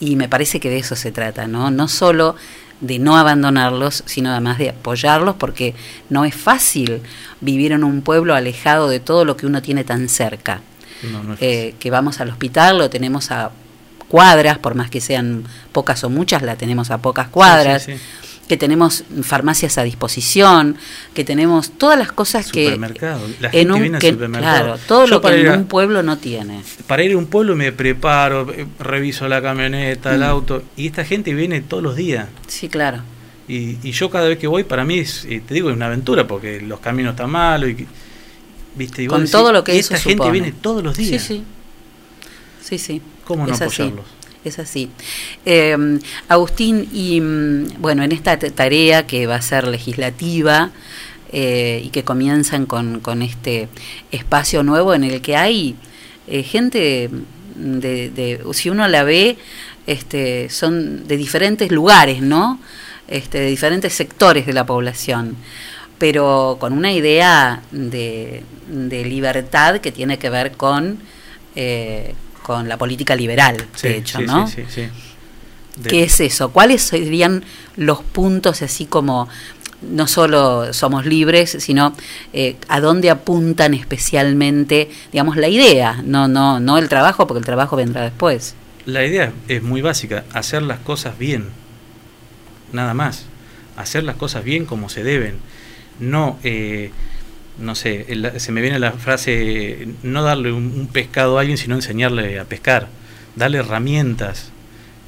Y 0.00 0.16
me 0.16 0.28
parece 0.28 0.60
que 0.60 0.70
de 0.70 0.78
eso 0.78 0.96
se 0.96 1.12
trata, 1.12 1.46
¿no? 1.46 1.70
No 1.70 1.86
solo 1.88 2.34
de 2.80 2.98
no 2.98 3.16
abandonarlos, 3.16 4.02
sino 4.06 4.30
además 4.30 4.58
de 4.58 4.70
apoyarlos, 4.70 5.36
porque 5.36 5.74
no 6.10 6.24
es 6.24 6.34
fácil 6.34 7.00
vivir 7.40 7.70
en 7.72 7.84
un 7.84 8.02
pueblo 8.02 8.34
alejado 8.34 8.88
de 8.88 8.98
todo 8.98 9.24
lo 9.24 9.36
que 9.36 9.46
uno 9.46 9.62
tiene 9.62 9.84
tan 9.84 10.08
cerca. 10.08 10.60
No, 11.10 11.22
no 11.22 11.34
es 11.34 11.38
Eh, 11.42 11.74
que 11.78 11.90
vamos 11.90 12.20
al 12.20 12.30
hospital, 12.30 12.78
lo 12.78 12.90
tenemos 12.90 13.30
a 13.30 13.52
cuadras, 14.16 14.58
por 14.58 14.74
más 14.74 14.90
que 14.90 15.00
sean 15.00 15.44
pocas 15.72 16.04
o 16.04 16.10
muchas, 16.10 16.42
la 16.42 16.56
tenemos 16.56 16.90
a 16.90 16.98
pocas 16.98 17.28
cuadras. 17.28 17.84
Sí, 17.84 17.94
sí, 17.94 17.98
Que 18.48 18.56
tenemos 18.58 19.04
farmacias 19.22 19.78
a 19.78 19.82
disposición, 19.84 20.76
que 21.14 21.24
tenemos 21.24 21.70
todas 21.78 21.98
las 21.98 22.12
cosas 22.12 22.52
que 22.52 22.74
en 23.52 23.70
un 23.70 23.80
viene 23.80 23.96
al 23.96 24.00
que- 24.02 24.10
supermercado. 24.10 24.64
claro, 24.64 24.78
todo 24.86 25.04
Yo 25.06 25.14
lo 25.14 25.20
que 25.22 25.40
en 25.40 25.48
a- 25.48 25.56
un 25.56 25.64
pueblo 25.64 26.02
no 26.02 26.18
tiene. 26.18 26.60
Para 26.86 27.02
ir 27.04 27.12
a 27.12 27.16
un 27.18 27.26
pueblo 27.26 27.56
me 27.56 27.72
preparo, 27.72 28.52
eh, 28.52 28.66
reviso 28.78 29.26
la 29.28 29.40
camioneta, 29.40 30.12
el 30.14 30.20
Mm. 30.20 30.24
auto, 30.24 30.62
y 30.76 30.86
esta 30.88 31.04
gente 31.04 31.32
viene 31.32 31.62
todos 31.62 31.82
los 31.82 31.96
días. 31.96 32.26
Sí, 32.48 32.68
claro. 32.68 32.98
Y, 33.48 33.78
y 33.82 33.92
yo 33.92 34.10
cada 34.10 34.28
vez 34.28 34.38
que 34.38 34.46
voy, 34.48 34.64
para 34.64 34.84
mí, 34.84 34.98
es, 34.98 35.24
eh, 35.24 35.40
te 35.46 35.54
digo, 35.54 35.70
es 35.70 35.76
una 35.76 35.86
aventura, 35.86 36.26
porque 36.26 36.60
los 36.60 36.80
caminos 36.80 37.12
están 37.12 37.30
malos 37.30 37.70
y... 37.70 37.86
¿viste? 38.74 39.02
Y 39.02 39.06
Con 39.06 39.20
decís, 39.20 39.32
todo 39.32 39.52
lo 39.52 39.64
que 39.64 39.74
y 39.74 39.78
eso 39.78 39.94
esta 39.94 40.08
gente 40.08 40.30
viene 40.30 40.52
todos 40.52 40.82
los 40.82 40.96
días. 40.96 41.22
Sí, 41.22 41.36
sí. 41.36 41.44
Sí, 42.62 42.78
sí. 42.78 43.02
¿Cómo 43.24 43.46
no 43.46 43.52
es 43.54 43.60
así. 43.62 43.82
apoyarlos? 43.82 44.06
Es 44.44 44.58
así. 44.58 44.90
Eh, 45.44 45.76
Agustín, 46.28 46.88
y 46.92 47.20
mm, 47.20 47.80
bueno, 47.80 48.02
en 48.02 48.12
esta 48.12 48.36
tarea 48.38 49.06
que 49.06 49.26
va 49.26 49.36
a 49.36 49.42
ser 49.42 49.66
legislativa 49.68 50.70
eh, 51.32 51.80
y 51.84 51.90
que 51.90 52.02
comienzan 52.04 52.66
con, 52.66 53.00
con 53.00 53.22
este 53.22 53.68
espacio 54.10 54.62
nuevo 54.64 54.94
en 54.94 55.04
el 55.04 55.20
que 55.22 55.36
hay 55.36 55.76
eh, 56.26 56.42
gente 56.42 57.08
de, 57.54 58.10
de- 58.10 58.40
si 58.52 58.68
uno 58.70 58.88
la 58.88 59.04
ve, 59.04 59.36
este, 59.86 60.48
son 60.50 61.06
de 61.06 61.16
diferentes 61.16 61.70
lugares, 61.70 62.20
¿no? 62.20 62.58
Este, 63.08 63.38
de 63.40 63.46
diferentes 63.46 63.92
sectores 63.92 64.46
de 64.46 64.52
la 64.52 64.64
población, 64.66 65.36
pero 65.98 66.56
con 66.58 66.72
una 66.72 66.92
idea 66.92 67.62
de, 67.72 68.42
de 68.68 69.04
libertad 69.04 69.80
que 69.80 69.92
tiene 69.92 70.18
que 70.18 70.30
ver 70.30 70.52
con, 70.52 70.98
eh, 71.54 72.14
con 72.42 72.68
la 72.68 72.76
política 72.76 73.14
liberal, 73.16 73.56
Sí, 73.74 73.88
de 73.88 73.96
hecho, 73.98 74.18
sí, 74.18 74.24
¿no? 74.26 74.46
sí, 74.46 74.62
sí, 74.68 74.72
sí. 74.74 74.88
De- 75.76 75.88
¿Qué 75.90 76.02
es 76.04 76.20
eso? 76.20 76.50
¿Cuáles 76.50 76.82
serían 76.82 77.44
los 77.76 78.02
puntos 78.02 78.60
así 78.62 78.84
como 78.86 79.28
no 79.80 80.06
solo 80.06 80.72
somos 80.72 81.06
libres, 81.06 81.56
sino 81.58 81.94
eh, 82.32 82.56
a 82.68 82.78
dónde 82.80 83.10
apuntan 83.10 83.74
especialmente, 83.74 84.90
digamos, 85.10 85.36
la 85.36 85.48
idea, 85.48 86.02
no, 86.04 86.28
no, 86.28 86.60
no 86.60 86.78
el 86.78 86.88
trabajo, 86.88 87.26
porque 87.26 87.40
el 87.40 87.44
trabajo 87.44 87.74
vendrá 87.76 88.02
después. 88.02 88.54
La 88.86 89.04
idea 89.04 89.32
es 89.48 89.62
muy 89.62 89.80
básica, 89.82 90.24
hacer 90.34 90.62
las 90.62 90.78
cosas 90.80 91.18
bien, 91.18 91.46
nada 92.72 92.94
más, 92.94 93.24
hacer 93.76 94.04
las 94.04 94.16
cosas 94.16 94.44
bien 94.44 94.66
como 94.66 94.88
se 94.88 95.02
deben, 95.02 95.36
no, 96.00 96.38
eh, 96.44 96.90
no 97.58 97.74
sé, 97.74 98.06
el- 98.08 98.40
se 98.40 98.52
me 98.52 98.60
viene 98.60 98.78
la 98.78 98.92
frase, 98.92 99.88
no 100.02 100.22
darle 100.22 100.52
un, 100.52 100.64
un 100.78 100.86
pescado 100.88 101.36
a 101.38 101.40
alguien, 101.42 101.58
sino 101.58 101.74
enseñarle 101.74 102.38
a 102.38 102.44
pescar, 102.44 102.88
darle 103.36 103.58
herramientas, 103.58 104.50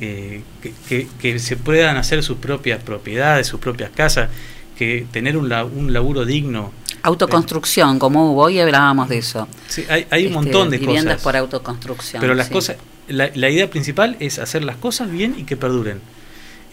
eh, 0.00 0.42
que, 0.62 0.72
que- 0.88 1.08
que 1.20 1.38
se 1.38 1.56
puedan 1.56 1.96
hacer 1.96 2.22
sus 2.22 2.38
propias 2.38 2.82
propiedades, 2.82 3.46
sus 3.46 3.60
propias 3.60 3.90
casas, 3.90 4.28
que 4.76 5.06
tener 5.12 5.36
un, 5.36 5.48
la- 5.48 5.64
un 5.64 5.92
laburo 5.92 6.24
digno. 6.24 6.72
Autoconstrucción, 7.02 7.98
como 7.98 8.32
hubo, 8.32 8.42
hoy 8.44 8.58
hablábamos 8.58 9.08
de 9.08 9.18
eso. 9.18 9.46
Sí, 9.68 9.84
hay, 9.88 10.06
hay 10.10 10.22
un 10.26 10.32
Este, 10.32 10.34
montón 10.44 10.70
de 10.70 10.78
viviendas 10.78 11.14
cosas. 11.16 11.22
por 11.22 11.36
autoconstrucción. 11.36 12.20
Pero 12.20 12.34
las 12.34 12.48
sí. 12.48 12.52
cosas, 12.52 12.76
la, 13.08 13.30
la 13.34 13.50
idea 13.50 13.68
principal 13.70 14.16
es 14.20 14.38
hacer 14.38 14.64
las 14.64 14.76
cosas 14.76 15.10
bien 15.10 15.34
y 15.38 15.44
que 15.44 15.56
perduren. 15.56 16.00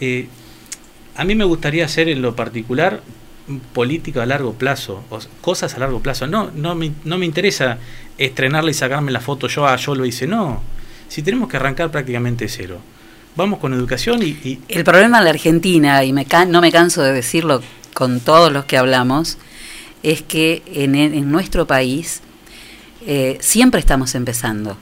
Eh, 0.00 0.26
a 1.16 1.24
mí 1.24 1.34
me 1.34 1.44
gustaría 1.44 1.84
hacer 1.84 2.08
en 2.08 2.22
lo 2.22 2.34
particular 2.34 3.02
política 3.72 4.22
a 4.22 4.26
largo 4.26 4.52
plazo, 4.54 5.02
o 5.10 5.18
cosas 5.40 5.74
a 5.74 5.78
largo 5.78 6.00
plazo. 6.00 6.26
No, 6.26 6.50
no 6.54 6.74
me, 6.74 6.92
no 7.04 7.18
me 7.18 7.26
interesa 7.26 7.78
estrenarla 8.18 8.70
y 8.70 8.74
sacarme 8.74 9.10
la 9.12 9.20
foto 9.20 9.48
yo, 9.48 9.66
ah, 9.66 9.76
yo 9.76 9.94
lo 9.94 10.04
hice. 10.04 10.26
No, 10.26 10.62
si 11.08 11.22
tenemos 11.22 11.48
que 11.48 11.56
arrancar 11.56 11.90
prácticamente 11.90 12.44
de 12.44 12.50
cero. 12.50 12.78
Vamos 13.34 13.58
con 13.60 13.72
educación 13.72 14.22
y, 14.22 14.26
y- 14.44 14.60
El 14.68 14.84
problema 14.84 15.18
en 15.18 15.24
la 15.24 15.30
Argentina, 15.30 16.04
y 16.04 16.12
me 16.12 16.24
can- 16.26 16.50
no 16.50 16.60
me 16.60 16.70
canso 16.70 17.02
de 17.02 17.12
decirlo 17.12 17.62
con 17.94 18.20
todos 18.20 18.52
los 18.52 18.66
que 18.66 18.76
hablamos, 18.76 19.38
es 20.02 20.22
que 20.22 20.62
en, 20.66 20.94
en 20.94 21.30
nuestro 21.30 21.66
país 21.66 22.20
eh, 23.06 23.38
siempre 23.40 23.80
estamos 23.80 24.14
empezando. 24.14 24.76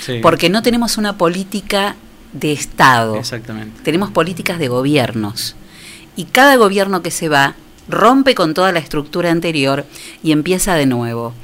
Sí. 0.00 0.18
Porque 0.20 0.50
no 0.50 0.62
tenemos 0.62 0.98
una 0.98 1.16
política 1.16 1.94
de 2.32 2.52
Estado. 2.52 3.16
Exactamente. 3.16 3.80
Tenemos 3.82 4.10
políticas 4.10 4.58
de 4.58 4.68
gobiernos. 4.68 5.54
Y 6.16 6.24
cada 6.24 6.56
gobierno 6.56 7.00
que 7.02 7.10
se 7.12 7.28
va 7.28 7.54
rompe 7.88 8.34
con 8.34 8.54
toda 8.54 8.72
la 8.72 8.78
estructura 8.78 9.30
anterior 9.30 9.84
y 10.22 10.32
empieza 10.32 10.74
de 10.74 10.86
nuevo. 10.86 11.34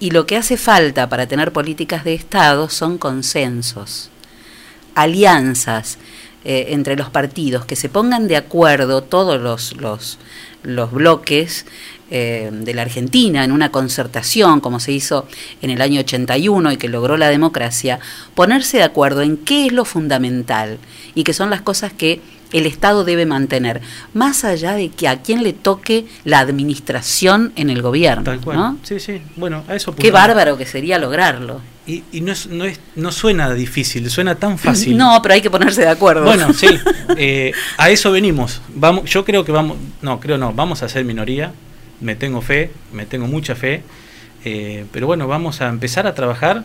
Y 0.00 0.10
lo 0.10 0.26
que 0.26 0.36
hace 0.36 0.56
falta 0.56 1.08
para 1.08 1.26
tener 1.26 1.52
políticas 1.52 2.04
de 2.04 2.14
Estado 2.14 2.68
son 2.68 2.98
consensos, 2.98 4.10
alianzas 4.94 5.98
eh, 6.44 6.66
entre 6.70 6.96
los 6.96 7.08
partidos, 7.08 7.64
que 7.66 7.76
se 7.76 7.88
pongan 7.88 8.26
de 8.26 8.36
acuerdo 8.36 9.04
todos 9.04 9.40
los, 9.40 9.76
los, 9.76 10.18
bloques 10.90 11.66
eh, 12.10 12.50
de 12.52 12.74
la 12.74 12.82
Argentina 12.82 13.44
en 13.44 13.52
una 13.52 13.70
concertación, 13.70 14.60
como 14.60 14.80
se 14.80 14.90
hizo 14.90 15.28
en 15.60 15.70
el 15.70 15.80
año 15.80 16.00
81 16.00 16.72
y 16.72 16.76
que 16.78 16.88
logró 16.88 17.16
la 17.16 17.28
democracia, 17.28 18.00
ponerse 18.34 18.78
de 18.78 18.82
acuerdo 18.82 19.22
en 19.22 19.36
qué 19.36 19.66
es 19.66 19.72
lo 19.72 19.84
fundamental 19.84 20.78
y 21.14 21.22
que 21.22 21.32
son 21.32 21.48
las 21.48 21.62
cosas 21.62 21.92
que 21.92 22.20
el 22.52 22.66
Estado 22.66 23.04
debe 23.04 23.26
mantener, 23.26 23.80
más 24.14 24.44
allá 24.44 24.74
de 24.74 24.90
que 24.90 25.08
a 25.08 25.22
quién 25.22 25.42
le 25.42 25.52
toque 25.52 26.06
la 26.24 26.38
administración 26.40 27.52
en 27.56 27.70
el 27.70 27.82
gobierno. 27.82 28.24
Tal 28.24 28.40
cual. 28.40 28.56
¿no? 28.56 28.78
Sí, 28.82 29.00
sí. 29.00 29.22
Bueno, 29.36 29.64
a 29.68 29.74
eso 29.74 29.94
Qué 29.94 30.10
bárbaro 30.10 30.56
que 30.56 30.66
sería 30.66 30.98
lograrlo. 30.98 31.60
Y, 31.86 32.04
y 32.12 32.20
no, 32.20 32.30
es, 32.30 32.46
no, 32.46 32.64
es, 32.64 32.78
no 32.94 33.10
suena 33.10 33.52
difícil, 33.52 34.08
suena 34.10 34.36
tan 34.36 34.58
fácil. 34.58 34.96
No, 35.02 35.20
pero 35.22 35.34
hay 35.34 35.40
que 35.40 35.50
ponerse 35.50 35.80
de 35.80 35.88
acuerdo. 35.88 36.24
Bueno, 36.24 36.52
sí, 36.52 36.68
eh, 37.16 37.52
a 37.76 37.90
eso 37.90 38.12
venimos. 38.12 38.60
Vamos, 38.74 39.10
yo 39.10 39.24
creo 39.24 39.44
que 39.44 39.52
vamos, 39.52 39.78
no, 40.00 40.20
creo 40.20 40.38
no, 40.38 40.52
vamos 40.52 40.82
a 40.82 40.88
ser 40.88 41.04
minoría. 41.04 41.52
Me 42.00 42.14
tengo 42.16 42.40
fe, 42.40 42.70
me 42.92 43.06
tengo 43.06 43.26
mucha 43.26 43.54
fe. 43.54 43.82
eh, 44.44 44.86
pero 44.92 45.06
bueno, 45.06 45.26
vamos 45.26 45.60
a 45.60 45.68
empezar 45.68 46.06
a 46.06 46.14
trabajar 46.14 46.64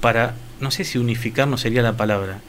para, 0.00 0.34
no 0.60 0.70
sé 0.70 0.84
si 0.84 0.98
unificar 0.98 1.48
no 1.48 1.56
sería 1.56 1.82
la 1.82 1.96
palabra, 1.96 2.40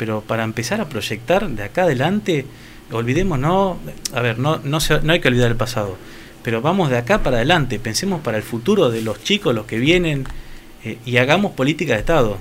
pero 0.00 0.22
para 0.22 0.44
empezar 0.44 0.80
a 0.80 0.88
proyectar 0.88 1.46
de 1.46 1.62
acá 1.62 1.82
adelante, 1.82 2.46
olvidemos, 2.90 3.38
no, 3.38 3.76
a 4.14 4.20
ver, 4.22 4.38
no, 4.38 4.56
no, 4.64 4.80
se- 4.80 5.02
no 5.02 5.12
hay 5.12 5.20
que 5.20 5.28
olvidar 5.28 5.50
el 5.50 5.56
pasado, 5.58 5.98
pero 6.42 6.62
vamos 6.62 6.88
de 6.88 6.96
acá 6.96 7.22
para 7.22 7.36
adelante, 7.36 7.78
pensemos 7.78 8.22
para 8.22 8.38
el 8.38 8.42
futuro 8.42 8.88
de 8.90 9.02
los 9.02 9.22
chicos, 9.22 9.54
los 9.54 9.66
que 9.66 9.78
vienen, 9.78 10.24
eh, 10.84 10.96
y 11.04 11.18
hagamos 11.18 11.52
política 11.52 11.92
de 11.92 11.98
Estado. 12.00 12.38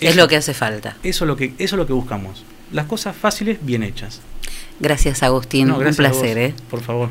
es 0.00 0.16
lo 0.16 0.26
que 0.26 0.34
hace 0.36 0.54
falta. 0.54 0.96
Eso 1.04 1.24
es 1.24 1.28
lo 1.28 1.36
que, 1.36 1.54
eso 1.58 1.76
es 1.76 1.78
lo 1.78 1.86
que 1.86 1.92
buscamos. 1.92 2.44
Las 2.72 2.86
cosas 2.86 3.14
fáciles, 3.16 3.58
bien 3.62 3.84
hechas. 3.84 4.20
Gracias, 4.80 5.22
Agustín. 5.22 5.68
No, 5.68 5.78
Un 5.78 5.86
a 5.86 5.90
placer, 5.92 6.36
vos, 6.36 6.36
¿eh? 6.36 6.54
Por 6.68 6.80
favor. 6.82 7.10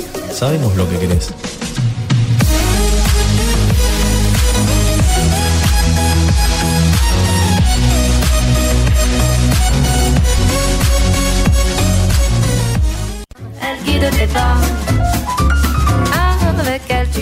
Sabemos 0.33 0.75
lo 0.75 0.89
que 0.89 0.97
querés. 0.97 1.33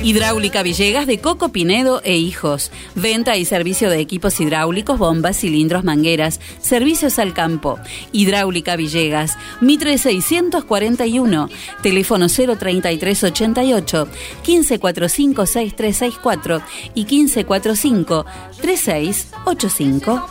Hidráulica 0.04 0.64
Villegas 0.64 1.08
de 1.08 1.20
Coco 1.20 1.50
Pinedo 1.50 2.02
e 2.04 2.16
Hijos. 2.16 2.72
Venta 2.96 3.36
y 3.36 3.44
servicio 3.46 3.90
de 3.90 4.00
equipos 4.00 4.40
hidráulicos, 4.40 4.98
bombas, 4.98 5.38
cilindros, 5.38 5.84
mangueras. 5.84 6.40
Servicios 6.62 7.20
al 7.20 7.34
campo. 7.34 7.78
Hidráulica 8.14 8.78
Villegas. 8.78 9.38
Mitre 9.60 9.98
641. 9.98 11.50
Teléfono 11.82 12.28
03388 12.28 14.08
1545 14.48 15.46
6364 15.46 16.62
y 16.96 17.06
1545 17.06 18.26
3685. 18.62 20.22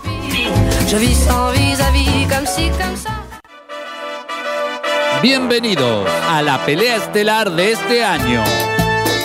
Je 0.89 0.97
vis 0.97 1.15
sans 1.15 1.53
vis-à-vis 1.53 2.27
comme 2.29 2.47
si, 2.47 2.71
comme 2.71 2.97
ça. 2.97 3.25
Bienvenidos 5.21 6.09
a 6.29 6.43
la 6.43 6.65
pelea 6.65 6.97
estelar 6.97 7.51
de 7.51 7.73
este 7.73 8.05
año. 8.05 8.45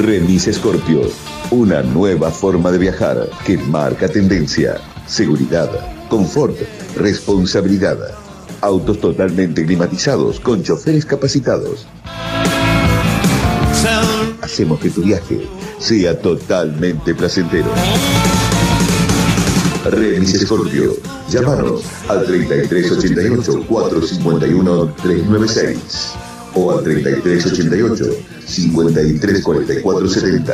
Remis 0.00 0.48
Scorpio, 0.50 1.02
una 1.50 1.82
nueva 1.82 2.30
forma 2.30 2.70
de 2.70 2.78
viajar 2.78 3.28
que 3.44 3.58
marca 3.58 4.08
tendencia, 4.08 4.80
seguridad, 5.06 5.68
confort, 6.08 6.56
responsabilidad. 6.96 7.98
Autos 8.62 8.98
totalmente 8.98 9.66
climatizados 9.66 10.40
con 10.40 10.62
choferes 10.62 11.04
capacitados. 11.04 11.86
Hacemos 14.40 14.80
que 14.80 14.88
tu 14.88 15.02
viaje 15.02 15.46
sea 15.78 16.18
totalmente 16.18 17.14
placentero. 17.14 17.68
Remis 19.84 20.40
Scorpio, 20.40 20.94
llámanos 21.28 21.82
al 22.08 22.24
3388 22.24 23.66
451 23.68 24.94
396 25.02 26.29
o 26.60 26.76
al 26.76 26.84
3388 26.84 28.04
534470. 28.46 30.52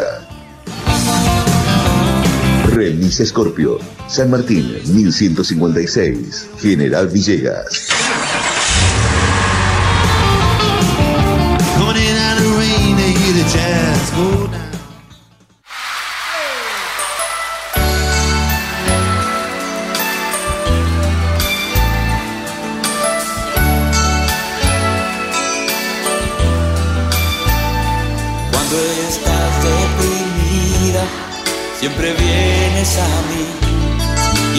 Remis 2.75 3.23
Scorpio, 3.25 3.79
San 4.09 4.31
Martín 4.31 4.77
1156, 4.87 6.49
General 6.61 7.09
Villegas. 7.09 7.89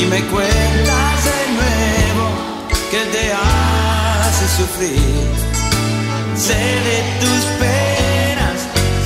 Me 0.09 0.21
cuentas 0.27 1.23
de 1.25 1.39
nuevo 1.57 2.25
que 2.91 3.01
te 3.13 3.33
hace 3.33 4.47
sufrir. 4.57 5.25
Sé 6.35 6.53
de 6.87 6.99
tus 7.19 7.41
penas, 7.59 8.57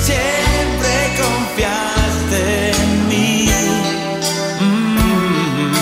siempre 0.03 0.93
confiaste 1.21 2.41
en 2.71 2.89
mí. 3.09 3.49
Mm. 4.59 5.73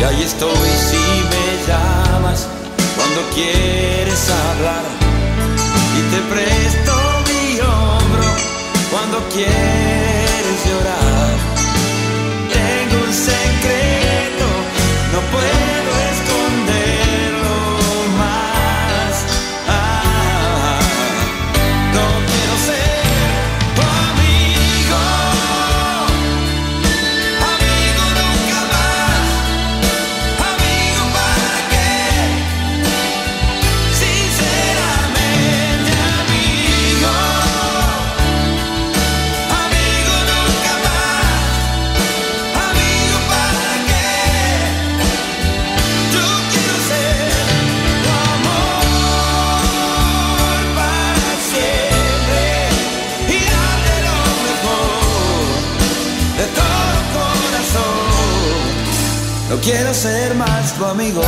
Y 0.00 0.02
ahí 0.04 0.22
estoy 0.22 0.70
si 0.88 1.04
me 1.32 1.46
llamas 1.68 2.40
cuando 2.96 3.20
quieres 3.34 4.22
hablar. 4.30 4.84
Y 5.98 6.00
te 6.12 6.20
presto 6.32 6.92
mi 7.28 7.44
hombro 7.60 8.26
cuando 8.90 9.16
quieres 9.28 9.89
puedo 15.32 15.79
quiero 59.62 59.92
ser 59.94 60.34
más 60.34 60.74
tu 60.74 60.84
amigo. 60.84 61.22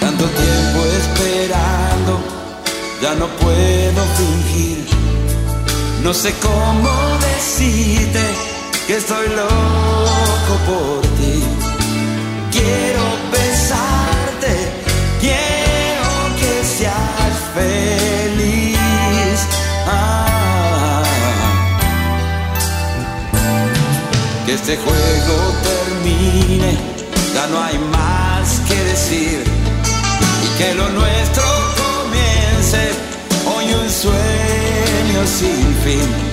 Tanto 0.00 0.24
tiempo 0.24 0.78
esperando, 1.00 2.20
ya 3.02 3.14
no 3.14 3.26
puedo 3.42 4.02
fingir. 4.18 4.86
No 6.02 6.12
sé 6.12 6.34
cómo 6.42 6.90
decirte 7.20 8.24
que 8.86 8.96
estoy 8.96 9.28
loco 9.28 10.54
por 10.66 11.00
ti. 11.18 11.42
Quiero 12.50 13.04
besarte, 13.30 13.41
Este 24.52 24.76
juego 24.76 25.54
termine, 25.62 26.76
ya 27.32 27.46
no 27.46 27.62
hay 27.62 27.78
más 27.78 28.60
que 28.68 28.74
decir. 28.84 29.42
Y 30.44 30.58
que 30.58 30.74
lo 30.74 30.90
nuestro 30.90 31.42
comience 31.80 32.90
hoy 33.46 33.64
un 33.72 33.90
sueño 33.90 35.26
sin 35.26 35.74
fin. 35.84 36.31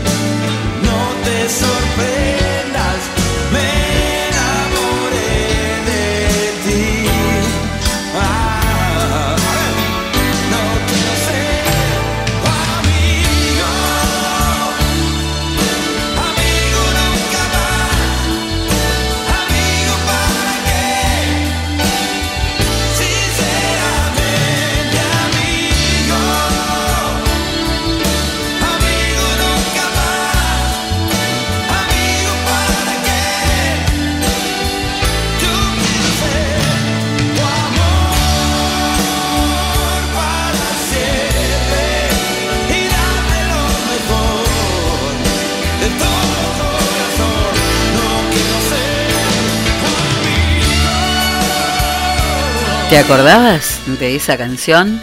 ¿Te 52.89 52.97
acordabas 52.97 53.79
de 53.99 54.15
esa 54.15 54.35
canción? 54.35 54.99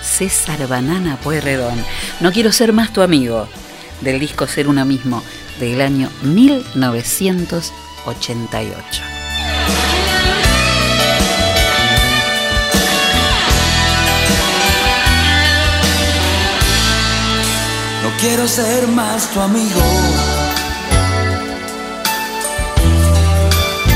César 0.00 0.68
Banana 0.68 1.16
Pueyrredón. 1.16 1.84
No 2.20 2.30
quiero 2.30 2.52
ser 2.52 2.72
más 2.72 2.92
tu 2.92 3.02
amigo. 3.02 3.48
Del 4.02 4.20
disco 4.20 4.46
Ser 4.46 4.68
uno 4.68 4.84
mismo, 4.84 5.20
del 5.58 5.80
año 5.80 6.08
1988. 6.22 9.02
No 18.04 18.10
quiero 18.20 18.46
ser 18.46 18.86
más 18.86 19.28
tu 19.32 19.40
amigo. 19.40 19.80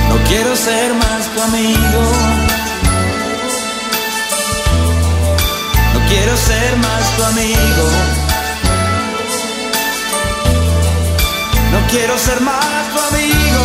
No 0.09 0.17
quiero 0.29 0.57
ser 0.57 0.93
más 0.95 1.33
tu 1.33 1.41
amigo. 1.41 2.38
Quiero 6.09 6.37
ser 6.37 6.77
más 6.77 7.17
tu 7.17 7.25
amigo. 7.25 7.85
No 11.73 11.87
quiero 11.91 12.19
ser 12.19 12.41
más 12.41 12.85
tu 12.95 13.01
amigo. 13.01 13.65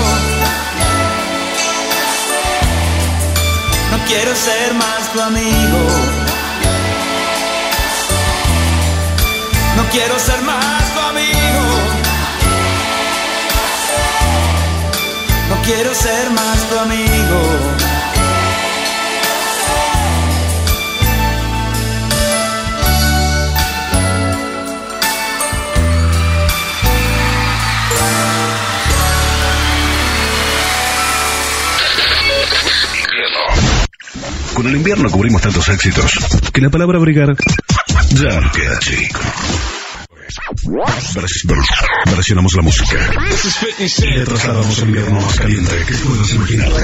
No 3.92 4.06
quiero 4.08 4.36
ser 4.36 4.74
más 4.74 5.14
tu 5.14 5.22
amigo. 5.22 5.82
No 9.78 9.84
quiero 9.92 10.20
ser 10.20 10.42
más 10.42 10.94
tu 10.94 11.00
amigo. 11.00 11.66
No 15.50 15.56
quiero 15.64 15.94
ser 15.96 16.30
más 16.32 16.58
tu 16.70 16.80
amigo. 16.80 17.53
Con 34.64 34.72
el 34.72 34.78
invierno 34.78 35.12
cubrimos 35.12 35.42
tantos 35.42 35.68
éxitos 35.68 36.10
que 36.54 36.62
la 36.62 36.70
palabra 36.70 36.98
brigar 36.98 37.36
ya 38.12 38.40
no 38.40 38.50
queda 38.54 38.80
chico. 38.80 39.20
Vers- 40.64 41.44
vers- 41.46 42.06
versionamos 42.16 42.54
la 42.54 42.62
música. 42.62 42.96
Y 43.78 44.06
le 44.18 44.24
trasladamos 44.24 44.78
el 44.78 44.86
invierno 44.88 45.20
más 45.20 45.36
caliente 45.36 45.76
que 45.86 45.94
puedas 45.96 46.32
imaginarte. 46.34 46.82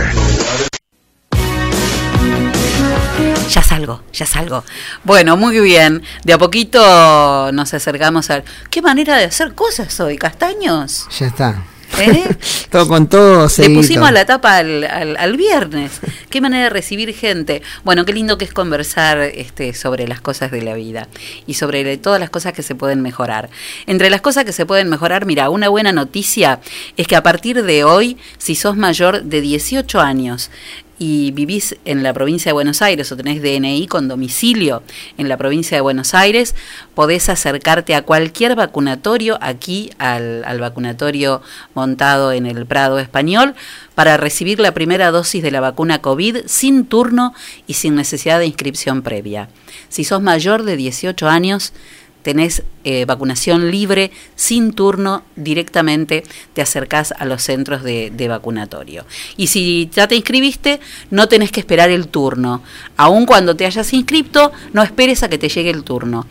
Ya 3.50 3.64
salgo, 3.64 4.04
ya 4.12 4.26
salgo. 4.26 4.66
Bueno, 5.06 5.38
muy 5.38 5.58
bien. 5.62 6.04
De 6.26 6.34
a 6.34 6.38
poquito 6.38 7.50
nos 7.54 7.74
acercamos 7.74 8.30
a... 8.30 8.44
¿Qué 8.70 8.82
manera 8.82 9.16
de 9.16 9.24
hacer 9.24 9.54
cosas 9.56 9.98
hoy, 10.02 10.18
castaños? 10.18 11.08
Ya 11.18 11.28
está. 11.28 11.64
¿Eh? 11.98 12.24
todo 12.72 12.88
con 12.88 13.08
todo 13.08 13.48
Le 13.58 13.70
pusimos 13.72 14.12
la 14.12 14.26
tapa 14.26 14.58
al, 14.58 14.84
al- 14.84 15.18
al 15.18 15.38
viernes. 15.38 16.00
Qué 16.30 16.40
manera 16.42 16.66
de 16.66 16.70
recibir 16.70 17.14
gente. 17.14 17.62
Bueno, 17.84 18.06
qué 18.06 18.14
lindo 18.14 18.38
que 18.38 18.46
es 18.46 18.54
conversar 18.54 19.20
este, 19.20 19.74
sobre 19.74 20.08
las 20.08 20.22
cosas 20.22 20.52
de 20.52 20.62
la 20.62 20.76
vida 20.76 21.08
y 21.48 21.56
sobre 21.56 21.98
todas 21.98 22.20
las 22.20 22.30
cosas 22.30 22.54
que 22.54 22.64
se 22.64 22.76
pueden 22.76 23.02
mejorar. 23.02 23.50
Entre 23.88 24.10
las 24.10 24.22
cosas 24.22 24.46
que 24.46 24.54
se 24.54 24.66
pueden 24.66 24.90
mejorar, 24.90 25.26
mira, 25.26 25.50
una 25.50 25.70
buena 25.70 25.92
noticia 25.92 26.60
es 26.98 27.08
que 27.08 27.16
a 27.16 27.24
partir 27.24 27.64
de 27.64 27.84
hoy, 27.84 28.18
si 28.38 28.56
sos 28.56 28.78
mayor 28.78 29.24
de 29.24 29.42
18 29.42 30.00
años 30.00 30.52
y 31.00 31.32
vivís 31.32 31.78
en 31.86 32.04
la 32.04 32.14
provincia 32.14 32.50
de 32.50 32.54
Buenos 32.54 32.82
Aires 32.82 33.12
o 33.12 33.18
tenés 33.18 33.42
DNI 33.42 33.88
con 33.88 34.08
domicilio 34.08 34.84
en 35.18 35.30
la 35.30 35.38
provincia 35.38 35.78
de 35.78 35.82
Buenos 35.82 36.14
Aires, 36.14 36.54
podés 36.94 37.30
acercarte 37.30 37.96
a 37.96 38.04
cualquier 38.04 38.56
vacunatorio 38.56 39.38
aquí 39.42 39.90
al, 39.98 40.44
al 40.44 40.60
vacunatorio 40.60 41.42
montado 41.74 42.34
en 42.34 42.46
el 42.46 42.66
Prado 42.66 43.00
Español 43.00 43.56
para 43.96 44.18
recibir 44.18 44.60
la 44.60 44.74
primera 44.74 45.10
dosis 45.12 45.42
de 45.42 45.52
la 45.52 45.62
vacuna 45.62 46.02
COVID 46.02 46.40
sin 46.46 46.86
turno 46.86 47.34
y 47.66 47.74
sin 47.74 47.96
necesidad 47.96 48.40
de 48.40 48.46
inscripción 48.46 49.02
previa. 49.02 49.50
Si 49.88 50.04
sos 50.04 50.22
mayor 50.22 50.64
de 50.64 50.76
18 50.76 51.28
años, 51.28 51.74
tenés 52.22 52.64
eh, 52.84 53.06
vacunación 53.06 53.72
libre, 53.72 54.12
sin 54.36 54.74
turno, 54.74 55.24
directamente 55.36 56.24
te 56.54 56.62
acercás 56.62 57.14
a 57.18 57.26
los 57.26 57.42
centros 57.42 57.84
de, 57.84 58.12
de 58.12 58.28
vacunatorio. 58.28 59.06
Y 59.38 59.48
si 59.48 59.90
ya 59.94 60.08
te 60.08 60.16
inscribiste, 60.16 60.80
no 61.10 61.28
tenés 61.28 61.52
que 61.52 61.60
esperar 61.60 61.90
el 61.90 62.08
turno. 62.08 62.62
Aun 62.98 63.26
cuando 63.26 63.56
te 63.56 63.66
hayas 63.66 63.94
inscrito, 63.94 64.52
no 64.74 64.84
esperes 64.84 65.24
a 65.24 65.30
que 65.30 65.38
te 65.38 65.50
llegue 65.50 65.70
el 65.70 65.84
turno. 65.84 66.28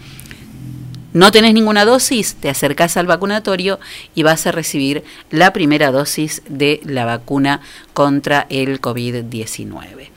No 1.15 1.33
tenés 1.33 1.55
ninguna 1.55 1.87
dosis, 1.87 2.35
te 2.35 2.51
acercás 2.51 2.99
al 2.99 3.07
vacunatorio 3.07 3.81
y 4.15 4.25
vas 4.25 4.47
a 4.47 4.53
recibir 4.53 5.05
la 5.31 5.55
primera 5.55 5.91
dosis 5.91 6.43
de 6.49 6.81
la 6.85 7.07
vacuna 7.07 7.63
contra 7.95 8.47
el 8.51 8.81
COVID-19. 8.81 10.11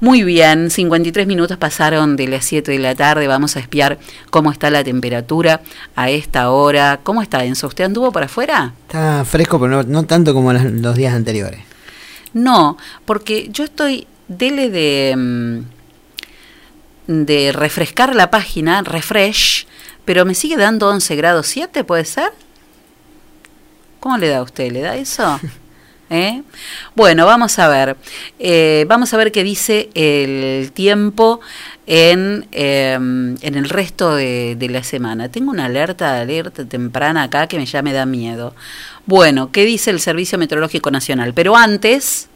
Muy 0.00 0.22
bien, 0.24 0.70
53 0.70 1.26
minutos 1.26 1.56
pasaron 1.56 2.16
de 2.16 2.28
las 2.28 2.44
7 2.44 2.72
de 2.72 2.78
la 2.78 2.94
tarde. 2.94 3.26
Vamos 3.26 3.56
a 3.56 3.60
espiar 3.60 3.98
cómo 4.30 4.50
está 4.52 4.70
la 4.70 4.84
temperatura 4.84 5.60
a 5.96 6.10
esta 6.10 6.50
hora. 6.50 7.00
¿Cómo 7.02 7.22
está, 7.22 7.44
Enzo? 7.44 7.68
¿Usted 7.68 7.84
anduvo 7.84 8.12
por 8.12 8.22
afuera? 8.22 8.74
Está 8.86 9.24
fresco, 9.24 9.58
pero 9.60 9.82
no, 9.82 9.82
no 9.84 10.02
tanto 10.04 10.34
como 10.34 10.52
las- 10.52 10.64
los 10.64 10.96
días 10.96 11.14
anteriores. 11.14 11.60
No, 12.32 12.76
porque 13.04 13.48
yo 13.50 13.64
estoy, 13.64 14.06
dele 14.28 14.68
de, 14.70 15.14
mm, 15.16 15.60
de 17.06 17.52
refrescar 17.52 18.14
la 18.14 18.30
página, 18.30 18.82
refresh, 18.82 19.66
pero 20.04 20.24
me 20.24 20.34
sigue 20.34 20.56
dando 20.56 20.88
11 20.88 21.14
grados 21.16 21.46
7, 21.46 21.84
¿puede 21.84 22.04
ser? 22.04 22.32
¿Cómo 24.00 24.18
le 24.18 24.28
da 24.28 24.38
a 24.38 24.42
usted? 24.42 24.70
¿Le 24.72 24.80
da 24.82 24.96
eso? 24.96 25.40
¿Eh? 26.14 26.42
Bueno, 26.94 27.26
vamos 27.26 27.58
a 27.58 27.66
ver. 27.68 27.96
Eh, 28.38 28.84
vamos 28.88 29.12
a 29.12 29.16
ver 29.16 29.32
qué 29.32 29.42
dice 29.42 29.88
el 29.94 30.70
tiempo 30.72 31.40
en, 31.88 32.46
eh, 32.52 32.92
en 32.94 33.54
el 33.54 33.68
resto 33.68 34.14
de, 34.14 34.54
de 34.56 34.68
la 34.68 34.84
semana. 34.84 35.28
Tengo 35.28 35.50
una 35.50 35.64
alerta, 35.64 36.20
alerta 36.20 36.64
temprana 36.64 37.24
acá 37.24 37.48
que 37.48 37.56
me 37.58 37.66
ya 37.66 37.82
me 37.82 37.92
da 37.92 38.06
miedo. 38.06 38.54
Bueno, 39.06 39.50
¿qué 39.50 39.64
dice 39.64 39.90
el 39.90 39.98
Servicio 39.98 40.38
Meteorológico 40.38 40.90
Nacional? 40.92 41.34
Pero 41.34 41.56
antes, 41.56 42.28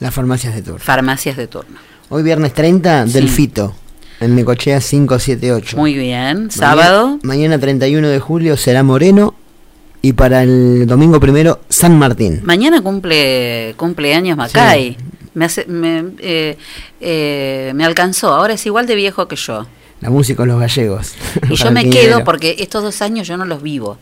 Las 0.00 0.14
farmacias 0.14 0.54
de 0.54 0.62
turno. 0.62 0.78
farmacias 0.78 1.36
de 1.36 1.46
turno. 1.46 1.78
Hoy 2.08 2.22
viernes 2.22 2.54
30, 2.54 3.06
Sí. 3.06 3.12
del 3.12 3.28
Fito, 3.28 3.74
en 4.18 4.34
Necochea 4.34 4.80
578. 4.80 5.76
Muy 5.76 5.92
bien. 5.94 6.50
Sábado. 6.50 7.18
Mañana, 7.22 7.56
mañana 7.56 7.58
31 7.58 8.08
de 8.08 8.18
julio 8.18 8.56
será 8.56 8.82
Moreno 8.82 9.34
y 10.02 10.12
para 10.12 10.42
el 10.42 10.86
domingo 10.86 11.20
primero 11.20 11.60
San 11.68 11.98
Martín. 11.98 12.40
Mañana 12.44 12.82
cumple 12.82 13.74
cumpleaños 13.76 14.36
Macay. 14.36 14.96
Me, 15.34 15.44
hace, 15.44 15.66
me, 15.66 16.04
eh, 16.18 16.56
eh, 17.00 17.72
me 17.74 17.84
alcanzó. 17.84 18.32
Ahora 18.34 18.54
es 18.54 18.66
igual 18.66 18.86
de 18.86 18.94
viejo 18.94 19.28
que 19.28 19.36
yo. 19.36 19.66
La 20.00 20.10
música 20.10 20.42
de 20.42 20.48
los 20.48 20.60
gallegos. 20.60 21.14
Y 21.48 21.54
yo 21.56 21.70
me 21.70 21.88
quedo 21.90 22.24
porque 22.24 22.56
estos 22.58 22.82
dos 22.82 23.02
años 23.02 23.26
yo 23.26 23.36
no 23.36 23.44
los 23.44 23.62
vivo. 23.62 23.98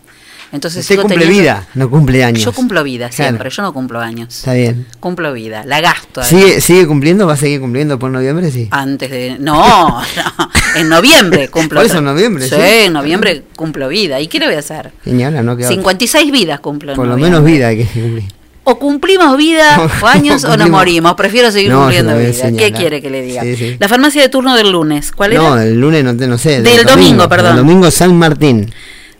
Entonces 0.56 0.80
Usted 0.82 0.96
cumple 0.96 1.18
teniendo- 1.18 1.40
vida, 1.42 1.66
no 1.74 1.88
cumple 1.88 2.24
años. 2.24 2.42
Yo 2.44 2.52
cumplo 2.52 2.82
vida 2.82 3.08
Claro. 3.10 3.30
siempre, 3.30 3.50
yo 3.50 3.62
no 3.62 3.72
cumplo 3.72 4.00
años. 4.00 4.34
Está 4.34 4.54
bien. 4.54 4.86
Cumplo 4.98 5.32
vida, 5.32 5.62
la 5.64 5.80
gasto. 5.80 6.22
¿Sigue, 6.24 6.60
¿Sigue 6.60 6.86
cumpliendo? 6.86 7.26
¿Va 7.26 7.34
a 7.34 7.36
seguir 7.36 7.60
cumpliendo 7.60 7.98
por 7.98 8.10
noviembre? 8.10 8.50
Sí. 8.50 8.66
Antes 8.72 9.10
de. 9.10 9.36
No, 9.38 9.88
no, 10.16 10.50
en 10.74 10.88
noviembre 10.88 11.48
cumplo. 11.48 11.78
Por 11.80 11.86
eso 11.86 11.98
en 11.98 12.04
noviembre, 12.04 12.48
Sí, 12.48 12.54
sí. 12.56 12.60
en 12.86 12.92
noviembre 12.92 13.44
cumplo 13.54 13.88
vida. 13.88 14.20
¿Y 14.20 14.26
qué 14.26 14.40
le 14.40 14.46
voy 14.46 14.56
a 14.56 14.58
hacer? 14.58 14.90
Señora, 15.04 15.42
no 15.42 15.56
queda 15.56 15.68
otra. 15.68 15.76
56 15.76 16.32
vidas 16.32 16.58
cumplo. 16.60 16.92
en 16.92 16.96
Por 16.96 17.06
lo 17.06 17.16
menos 17.16 17.44
vida 17.44 17.68
hay 17.68 17.78
que 17.78 17.84
cumplir. 17.86 18.24
O 18.68 18.80
cumplimos 18.80 19.36
vida 19.36 19.78
o 20.02 20.06
años 20.08 20.42
o 20.42 20.56
nos 20.56 20.68
morimos. 20.68 21.14
Prefiero 21.14 21.52
seguir 21.52 21.70
No, 21.70 21.82
cumpliendo 21.82 22.16
vida. 22.18 22.50
¿Qué 22.56 22.72
quiere 22.72 23.00
que 23.00 23.10
le 23.10 23.22
diga? 23.22 23.42
Sí, 23.42 23.54
sí. 23.56 23.76
La 23.78 23.86
farmacia 23.88 24.20
de 24.22 24.28
turno 24.28 24.56
del 24.56 24.72
lunes. 24.72 25.12
¿Cuál 25.12 25.34
era? 25.34 25.42
No, 25.42 25.56
el 25.60 25.78
lunes 25.80 26.02
no, 26.02 26.16
te- 26.16 26.26
no 26.26 26.36
sé. 26.36 26.62
Del 26.62 26.84
domingo, 26.84 27.28
perdón. 27.28 27.52
El 27.52 27.56
domingo 27.58 27.88
San 27.92 28.16
Martín. 28.16 28.68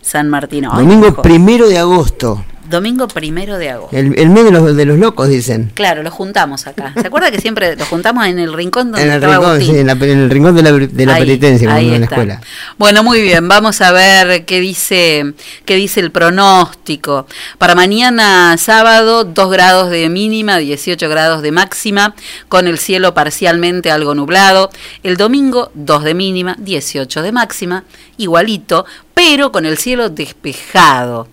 San 0.07 0.29
Martín. 0.29 0.67
Ay, 0.71 0.85
domingo 0.85 1.09
hijo. 1.09 1.23
primero 1.23 1.69
de 1.69 1.79
agosto. 1.79 2.45
Domingo 2.69 3.07
primero 3.07 3.59
de 3.59 3.71
agosto. 3.71 3.97
El, 3.97 4.19
el 4.19 4.29
mes 4.31 4.45
de 4.45 4.51
los, 4.51 4.75
de 4.77 4.85
los 4.87 4.99
locos, 4.99 5.29
dicen. 5.29 5.71
Claro, 5.75 6.03
lo 6.03 6.11
juntamos 6.11 6.67
acá. 6.67 6.93
¿Se 7.01 7.07
acuerda 7.07 7.31
que 7.31 7.41
siempre 7.41 7.77
lo 7.77 7.85
juntamos 7.85 8.27
en 8.27 8.41
el 8.41 8.53
rincón 8.53 8.91
donde 8.91 9.03
En 9.03 9.09
el, 9.11 9.15
estaba 9.17 9.35
rincón, 9.35 9.51
Agustín? 9.53 9.75
sí, 9.75 9.81
en, 9.81 9.87
la- 9.87 9.93
en 9.93 10.19
el 10.19 10.31
rincón 10.31 10.57
de 10.57 10.63
la, 10.65 10.73
de 10.73 11.07
la 11.07 11.15
Ahí, 11.15 11.21
penitencia, 11.27 11.73
ahí 11.73 11.93
en 11.95 12.01
la 12.01 12.07
escuela. 12.07 12.41
Bueno, 12.77 13.05
muy 13.05 13.23
bien, 13.23 13.47
vamos 13.47 13.81
a 13.83 13.93
ver 13.93 14.45
qué 14.47 14.59
dice, 14.61 15.35
qué 15.65 15.77
dice 15.77 16.01
el 16.01 16.11
pronóstico. 16.11 17.29
Para 17.59 17.77
mañana 17.77 18.57
sábado, 18.59 19.23
2 19.23 19.51
grados 19.51 19.89
de 19.91 20.09
mínima, 20.09 20.59
18 20.59 21.09
grados 21.09 21.43
de 21.43 21.53
máxima, 21.53 22.17
con 22.49 22.67
el 22.67 22.79
cielo 22.79 23.15
parcialmente 23.15 23.93
algo 23.93 24.17
nublado. 24.17 24.71
El 25.05 25.17
domingo, 25.17 25.71
2 25.75 26.03
de 26.03 26.15
mínima, 26.15 26.57
18 26.59 27.23
de 27.23 27.31
máxima, 27.31 27.85
igualito, 28.17 28.87
pero 29.17 29.51
con 29.51 29.65
el 29.65 29.79
cielo 29.79 30.11
despejado. 30.11 31.27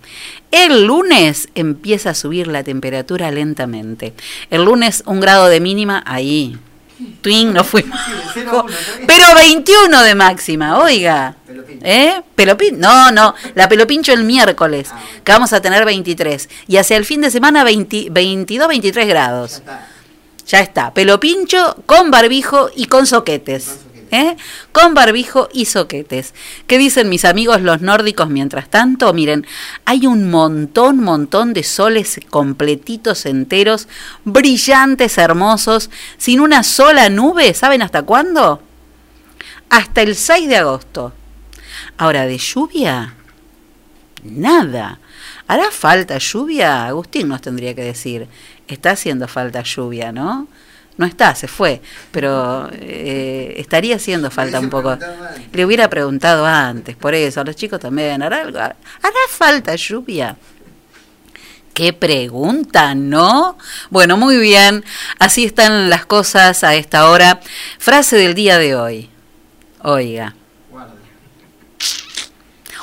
El 0.50 0.86
lunes 0.86 1.50
empieza 1.54 2.10
a 2.10 2.14
subir 2.14 2.46
la 2.46 2.64
temperatura 2.64 3.30
lentamente. 3.30 4.14
El 4.50 4.64
lunes 4.64 5.02
un 5.04 5.20
grado 5.20 5.48
de 5.48 5.60
mínima, 5.60 6.02
ahí. 6.06 6.56
Twin, 7.20 7.52
no 7.52 7.62
fuimos. 7.62 8.00
Pero 9.06 9.34
21 9.34 10.02
de 10.02 10.14
máxima, 10.14 10.78
oiga. 10.78 11.36
¿Eh? 11.82 12.22
Pelopin 12.34 12.80
no, 12.80 13.10
no, 13.10 13.34
la 13.54 13.68
pelopincho 13.68 14.14
el 14.14 14.24
miércoles, 14.24 14.88
que 15.22 15.32
vamos 15.32 15.52
a 15.52 15.60
tener 15.60 15.84
23. 15.84 16.48
Y 16.66 16.78
hacia 16.78 16.96
el 16.96 17.04
fin 17.04 17.20
de 17.20 17.30
semana 17.30 17.64
20 17.64 18.08
22, 18.10 18.66
23 18.66 19.06
grados. 19.06 19.62
Ya 20.46 20.60
está, 20.60 20.94
pelopincho 20.94 21.76
con 21.84 22.10
barbijo 22.10 22.70
y 22.74 22.86
con 22.86 23.06
soquetes. 23.06 23.83
¿Eh? 24.10 24.36
Con 24.72 24.94
barbijo 24.94 25.48
y 25.52 25.66
soquetes. 25.66 26.34
¿Qué 26.66 26.78
dicen 26.78 27.08
mis 27.08 27.24
amigos 27.24 27.60
los 27.60 27.80
nórdicos 27.80 28.28
mientras 28.28 28.68
tanto? 28.68 29.12
Miren, 29.12 29.46
hay 29.84 30.06
un 30.06 30.30
montón, 30.30 31.00
montón 31.00 31.52
de 31.52 31.62
soles 31.62 32.20
completitos, 32.30 33.26
enteros, 33.26 33.88
brillantes, 34.24 35.18
hermosos, 35.18 35.90
sin 36.16 36.40
una 36.40 36.62
sola 36.62 37.08
nube. 37.08 37.54
¿Saben 37.54 37.82
hasta 37.82 38.02
cuándo? 38.02 38.62
Hasta 39.70 40.02
el 40.02 40.14
6 40.16 40.48
de 40.48 40.56
agosto. 40.56 41.12
Ahora, 41.96 42.26
de 42.26 42.38
lluvia, 42.38 43.14
nada. 44.22 44.98
¿Hará 45.46 45.70
falta 45.70 46.18
lluvia? 46.18 46.86
Agustín 46.86 47.28
nos 47.28 47.40
tendría 47.40 47.74
que 47.74 47.82
decir. 47.82 48.28
Está 48.66 48.92
haciendo 48.92 49.28
falta 49.28 49.62
lluvia, 49.62 50.10
¿no? 50.10 50.48
No 50.96 51.06
está, 51.06 51.34
se 51.34 51.48
fue, 51.48 51.82
pero 52.12 52.68
eh, 52.72 53.54
estaría 53.56 53.96
haciendo 53.96 54.30
falta 54.30 54.60
un 54.60 54.70
poco. 54.70 54.96
Le 55.52 55.64
hubiera 55.64 55.90
preguntado 55.90 56.46
antes, 56.46 56.94
por 56.94 57.14
eso, 57.14 57.40
a 57.40 57.44
los 57.44 57.56
chicos 57.56 57.80
también. 57.80 58.22
¿Hará, 58.22 58.42
algo? 58.42 58.58
¿Hará 58.58 58.74
falta 59.28 59.74
lluvia? 59.74 60.36
Qué 61.72 61.92
pregunta, 61.92 62.94
¿no? 62.94 63.58
Bueno, 63.90 64.16
muy 64.16 64.36
bien. 64.36 64.84
Así 65.18 65.44
están 65.44 65.90
las 65.90 66.06
cosas 66.06 66.62
a 66.62 66.76
esta 66.76 67.10
hora. 67.10 67.40
Frase 67.80 68.16
del 68.16 68.34
día 68.34 68.58
de 68.58 68.76
hoy. 68.76 69.10
Oiga. 69.82 70.36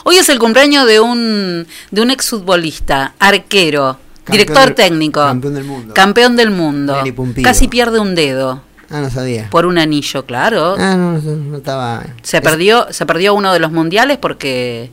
Hoy 0.03 0.17
es 0.17 0.27
el 0.27 0.39
cumpleaños 0.39 0.85
de 0.87 0.99
un, 0.99 1.67
de 1.91 2.01
un 2.01 2.11
exfutbolista, 2.11 3.13
arquero, 3.19 3.99
Campeón 4.23 4.37
director 4.37 4.65
del- 4.65 4.75
técnico, 4.75 5.19
campeón 5.21 5.53
del 5.55 5.63
mundo. 5.63 5.93
campeón 5.93 6.35
del 6.35 6.51
mundo. 6.51 6.95
Casi 7.43 7.67
pierde 7.67 7.99
un 7.99 8.13
dedo 8.15 8.61
Ah, 8.89 9.01
no 9.01 9.09
sabía. 9.09 9.49
por 9.49 9.65
un 9.65 9.77
anillo, 9.77 10.25
claro. 10.25 10.75
Ah, 10.77 10.95
no, 10.95 11.13
no, 11.13 11.35
no 11.35 11.57
estaba. 11.57 12.03
Se 12.21 12.41
perdió, 12.41 12.87
se 12.91 13.05
perdió 13.05 13.33
uno 13.33 13.51
de 13.53 13.59
los 13.59 13.71
mundiales 13.71 14.17
porque 14.19 14.91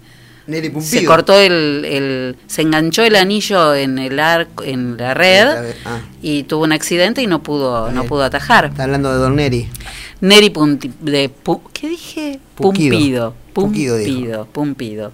Nelly 0.49 0.67
se 0.69 0.73
Pumpido. 0.73 1.07
cortó 1.13 1.39
el, 1.39 1.85
el- 1.85 2.37
se 2.49 2.63
enganchó 2.63 3.05
el 3.05 3.15
anillo 3.17 3.75
en 3.75 3.99
el 3.99 4.19
arco, 4.19 4.65
en 4.65 4.97
la 4.97 5.15
red 5.15 5.75
Ah, 5.85 6.01
y 6.23 6.43
tuvo 6.45 6.65
un 6.65 6.73
accidente 6.73 7.23
y 7.23 7.27
no 7.27 7.43
pudo, 7.43 7.93
no 7.93 8.05
pudo 8.05 8.25
atajar. 8.25 8.65
está 8.67 8.85
hablando 8.85 9.13
de 9.13 9.19
Don 9.19 9.37
Neri. 9.37 9.69
Neri 10.21 10.51
Punti- 10.51 10.91
de 11.01 11.31
¿qué 11.73 11.89
dije? 11.91 12.41
Puquido. 12.57 13.35
Pumpido. 13.53 13.97
Dijo. 13.99 14.05
Pumpido, 14.07 14.47
Pumpido. 14.47 15.13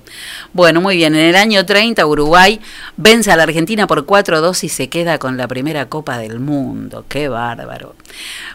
Bueno, 0.52 0.80
muy 0.80 0.96
bien. 0.96 1.14
En 1.14 1.24
el 1.24 1.34
año 1.36 1.64
30 1.66 2.04
Uruguay 2.06 2.60
vence 2.96 3.30
a 3.32 3.36
la 3.36 3.42
Argentina 3.44 3.86
por 3.86 4.04
4-2 4.06 4.64
y 4.64 4.68
se 4.68 4.88
queda 4.88 5.18
con 5.18 5.36
la 5.36 5.48
primera 5.48 5.88
Copa 5.88 6.18
del 6.18 6.40
Mundo. 6.40 7.04
Qué 7.08 7.28
bárbaro. 7.28 7.94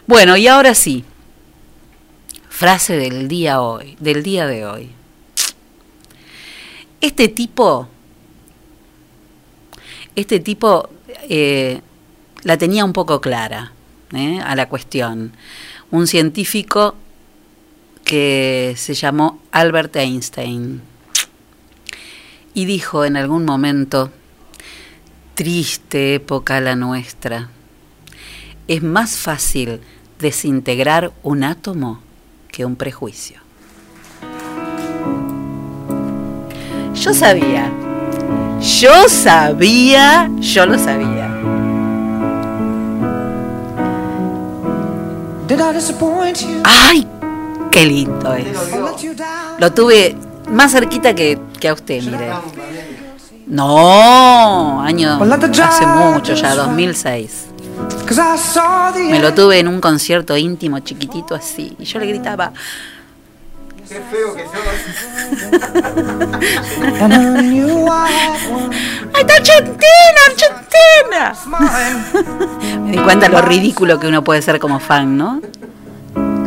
Bueno, 0.06 0.36
y 0.36 0.46
ahora 0.48 0.74
sí. 0.74 1.04
Frase 2.48 2.96
del 2.96 3.26
día 3.28 3.60
hoy, 3.62 3.96
del 4.00 4.22
día 4.22 4.46
de 4.46 4.64
hoy. 4.66 4.90
Este 7.00 7.28
tipo, 7.28 7.88
este 10.16 10.40
tipo 10.40 10.90
eh, 11.28 11.80
la 12.42 12.58
tenía 12.58 12.84
un 12.84 12.92
poco 12.92 13.20
clara. 13.20 13.72
¿eh? 14.14 14.40
a 14.44 14.54
la 14.54 14.68
cuestión. 14.68 15.32
Un 15.90 16.06
científico 16.06 16.94
que 18.04 18.74
se 18.76 18.94
llamó 18.94 19.40
Albert 19.52 19.96
Einstein 19.96 20.82
y 22.54 22.64
dijo 22.64 23.04
en 23.04 23.16
algún 23.16 23.44
momento, 23.44 24.10
triste 25.34 26.16
época 26.16 26.60
la 26.60 26.74
nuestra, 26.76 27.50
es 28.66 28.82
más 28.82 29.16
fácil 29.16 29.80
desintegrar 30.18 31.12
un 31.22 31.44
átomo 31.44 32.00
que 32.48 32.64
un 32.64 32.76
prejuicio. 32.76 33.39
Yo 36.94 37.14
sabía, 37.14 37.70
yo 38.60 39.08
sabía, 39.08 40.30
yo 40.40 40.66
lo 40.66 40.78
sabía. 40.78 41.28
¡Ay! 46.64 47.06
¡Qué 47.70 47.84
lindo 47.86 48.34
es! 48.34 48.46
Lo 49.58 49.72
tuve 49.72 50.16
más 50.50 50.72
cerquita 50.72 51.14
que, 51.14 51.38
que 51.58 51.68
a 51.68 51.74
usted, 51.74 52.02
mire. 52.02 52.32
No, 53.46 54.80
año 54.80 55.18
hace 55.64 55.86
mucho 55.86 56.34
ya, 56.34 56.54
2006. 56.54 57.46
Me 59.10 59.18
lo 59.18 59.34
tuve 59.34 59.58
en 59.58 59.68
un 59.68 59.80
concierto 59.80 60.36
íntimo, 60.36 60.78
chiquitito 60.80 61.34
así. 61.34 61.74
Y 61.78 61.84
yo 61.84 61.98
le 61.98 62.06
gritaba, 62.06 62.52
Qué 63.90 64.00
feo 64.08 64.36
que 64.36 64.44
¡Ay, 69.12 69.20
está 69.20 69.34
Argentina, 69.34 70.20
Argentina! 70.28 71.34
Me 72.84 72.92
di 72.92 72.98
cuenta 72.98 73.28
lo 73.28 73.42
ridículo 73.42 73.98
que 73.98 74.06
uno 74.06 74.22
puede 74.22 74.42
ser 74.42 74.60
como 74.60 74.78
fan, 74.78 75.16
¿no? 75.16 75.40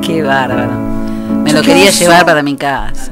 Qué 0.01 0.23
bárbaro. 0.23 0.71
Me 1.43 1.51
lo 1.51 1.61
quería 1.61 1.91
llevar 1.91 2.25
para 2.25 2.41
mi 2.43 2.55
casa. 2.55 3.11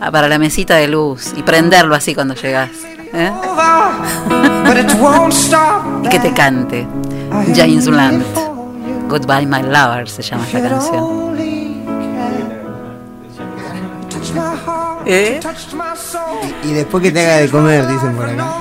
Ah, 0.00 0.10
para 0.10 0.26
la 0.26 0.40
mesita 0.40 0.74
de 0.74 0.88
luz 0.88 1.34
y 1.36 1.44
prenderlo 1.44 1.94
así 1.94 2.16
cuando 2.16 2.34
llegas. 2.34 2.70
¿eh? 3.14 3.30
y 6.02 6.08
que 6.08 6.18
te 6.18 6.34
cante. 6.34 6.88
James 7.54 7.86
Blunt. 7.86 8.26
Goodbye 9.08 9.46
My 9.46 9.62
Lover 9.62 10.08
se 10.08 10.22
llama 10.22 10.44
esta 10.44 10.68
canción. 10.68 11.51
¿Eh? 15.06 15.40
Y, 16.64 16.72
después 16.72 17.02
que 17.02 17.10
te 17.10 17.20
haga 17.20 17.36
de 17.38 17.48
comer, 17.50 17.86
dicen 17.86 18.14
por 18.16 18.28
acá. 18.28 18.56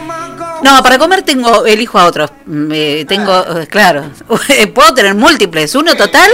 No, 0.63 0.83
para 0.83 0.99
comer 0.99 1.23
tengo, 1.23 1.65
elijo 1.65 1.97
a 1.99 2.05
otros. 2.05 2.31
Eh, 2.71 3.05
tengo, 3.07 3.33
eh, 3.59 3.67
claro, 3.67 4.05
puedo 4.73 4.93
tener 4.93 5.15
múltiples, 5.15 5.73
uno 5.75 5.95
total. 5.95 6.29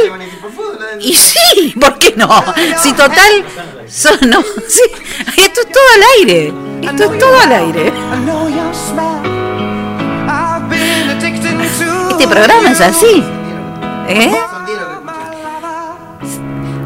Y 0.99 1.14
sí, 1.14 1.73
¿por 1.80 1.97
qué 1.99 2.14
no? 2.15 2.30
Si 2.81 2.91
total, 2.93 3.45
son, 3.88 4.18
no, 4.30 4.41
sí, 4.68 4.81
esto 5.38 5.61
es 5.61 5.72
todo 5.72 5.84
al 5.95 6.03
aire. 6.19 6.53
Esto 6.81 7.03
es 7.11 7.19
todo 7.19 7.39
al 7.39 7.51
aire. 7.51 7.93
Este 12.11 12.27
programa 12.27 12.72
es 12.72 12.81
así. 12.81 13.23
¿Eh? 14.07 14.35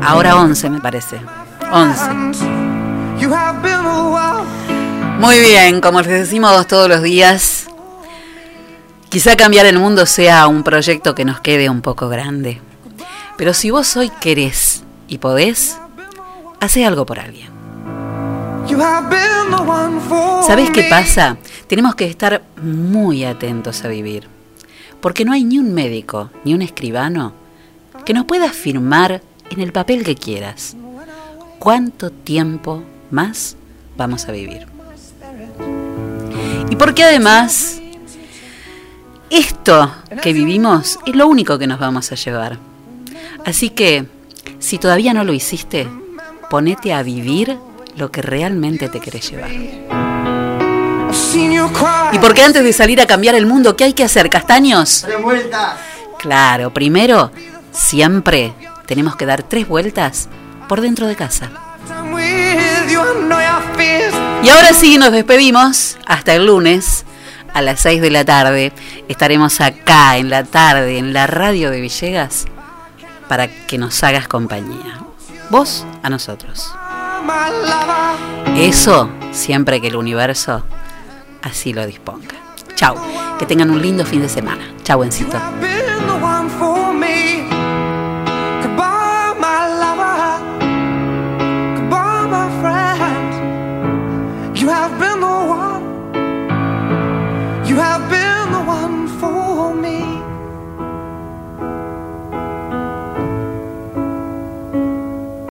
Ahora 0.04 0.36
11 0.38 0.70
me 0.70 0.80
parece. 0.80 1.22
11. 1.72 2.04
Muy 5.20 5.40
bien, 5.40 5.80
como 5.80 6.02
les 6.02 6.10
decimos 6.10 6.68
todos 6.68 6.90
los 6.90 7.02
días, 7.02 7.68
quizá 9.08 9.38
cambiar 9.38 9.66
el 9.66 9.80
mundo 9.80 10.06
sea 10.06 10.48
un 10.48 10.64
proyecto 10.64 11.16
que 11.16 11.24
nos 11.24 11.40
quede 11.40 11.70
un 11.70 11.82
poco 11.82 12.10
grande. 12.10 12.60
Pero 13.38 13.54
si 13.54 13.72
vos 13.72 13.96
hoy 13.96 14.12
querés 14.20 14.84
y 15.08 15.20
podés, 15.20 15.78
hace 16.60 16.86
algo 16.86 17.06
por 17.06 17.20
alguien. 17.20 17.50
¿Sabés 20.46 20.72
qué 20.72 20.84
pasa? 20.90 21.38
Tenemos 21.68 21.96
que 21.96 22.06
estar 22.06 22.42
muy 22.62 23.24
atentos 23.24 23.86
a 23.86 23.88
vivir. 23.88 24.28
Porque 25.00 25.24
no 25.24 25.32
hay 25.32 25.46
ni 25.46 25.58
un 25.58 25.74
médico, 25.74 26.32
ni 26.44 26.54
un 26.54 26.62
escribano 26.62 27.34
que 28.06 28.14
nos 28.14 28.26
pueda 28.26 28.48
afirmar 28.48 29.22
en 29.50 29.62
el 29.62 29.72
papel 29.72 30.04
que 30.04 30.16
quieras 30.16 30.76
cuánto 31.62 32.10
tiempo 32.10 32.82
más 33.12 33.56
vamos 33.96 34.28
a 34.28 34.32
vivir. 34.32 34.66
Y 36.72 36.76
porque 36.76 37.04
además, 37.04 37.80
esto 39.30 39.94
que 40.24 40.34
vivimos 40.34 40.98
es 41.06 41.16
lo 41.16 41.28
único 41.28 41.60
que 41.60 41.68
nos 41.68 41.80
vamos 41.80 42.12
a 42.12 42.16
llevar. 42.16 42.58
Así 43.46 43.70
que, 43.70 44.08
si 44.58 44.80
todavía 44.80 45.14
no 45.14 45.24
lo 45.24 45.34
hiciste, 45.34 45.88
ponete 46.50 46.96
a 46.96 47.04
vivir 47.04 47.60
lo 47.96 48.12
que 48.12 48.24
realmente 48.24 48.90
te 48.90 49.00
querés 49.00 49.30
llevar. 49.30 49.52
Y 52.12 52.18
porque 52.18 52.42
antes 52.42 52.64
de 52.64 52.74
salir 52.74 53.00
a 53.02 53.06
cambiar 53.06 53.36
el 53.36 53.46
mundo, 53.46 53.78
¿qué 53.78 53.84
hay 53.84 53.94
que 53.94 54.04
hacer, 54.04 54.32
castaños? 54.32 55.04
Tres 55.06 55.22
vueltas. 55.22 55.76
Claro, 56.18 56.74
primero, 56.74 57.32
siempre 57.72 58.56
tenemos 58.88 59.16
que 59.16 59.28
dar 59.28 59.44
tres 59.44 59.68
vueltas 59.68 60.28
por 60.72 60.80
dentro 60.80 61.06
de 61.06 61.18
casa. 61.18 61.50
Y 64.42 64.50
ahora 64.50 64.74
sí, 64.74 64.98
nos 64.98 65.12
despedimos. 65.12 65.98
Hasta 66.06 66.34
el 66.34 66.46
lunes 66.46 67.04
a 67.54 67.62
las 67.62 67.82
6 67.82 68.02
de 68.02 68.10
la 68.10 68.24
tarde. 68.24 68.72
Estaremos 69.10 69.60
acá 69.60 70.16
en 70.16 70.30
la 70.30 70.46
tarde 70.46 70.98
en 70.98 71.12
la 71.12 71.28
radio 71.28 71.72
de 71.72 71.82
Villegas 71.82 72.46
para 73.28 73.50
que 73.50 73.78
nos 73.78 74.02
hagas 74.02 74.30
compañía. 74.30 75.02
Vos 75.50 75.86
a 76.04 76.10
nosotros. 76.10 76.74
Eso 78.56 79.10
siempre 79.34 79.82
que 79.82 79.90
el 79.90 79.98
universo 79.98 80.64
así 81.42 81.74
lo 81.74 81.86
disponga. 81.86 82.36
Chau. 82.76 82.96
Que 83.38 83.46
tengan 83.46 83.72
un 83.72 83.82
lindo 83.82 84.06
fin 84.06 84.22
de 84.22 84.30
semana. 84.30 84.64
Chau, 84.84 85.04
Encito. 85.04 85.38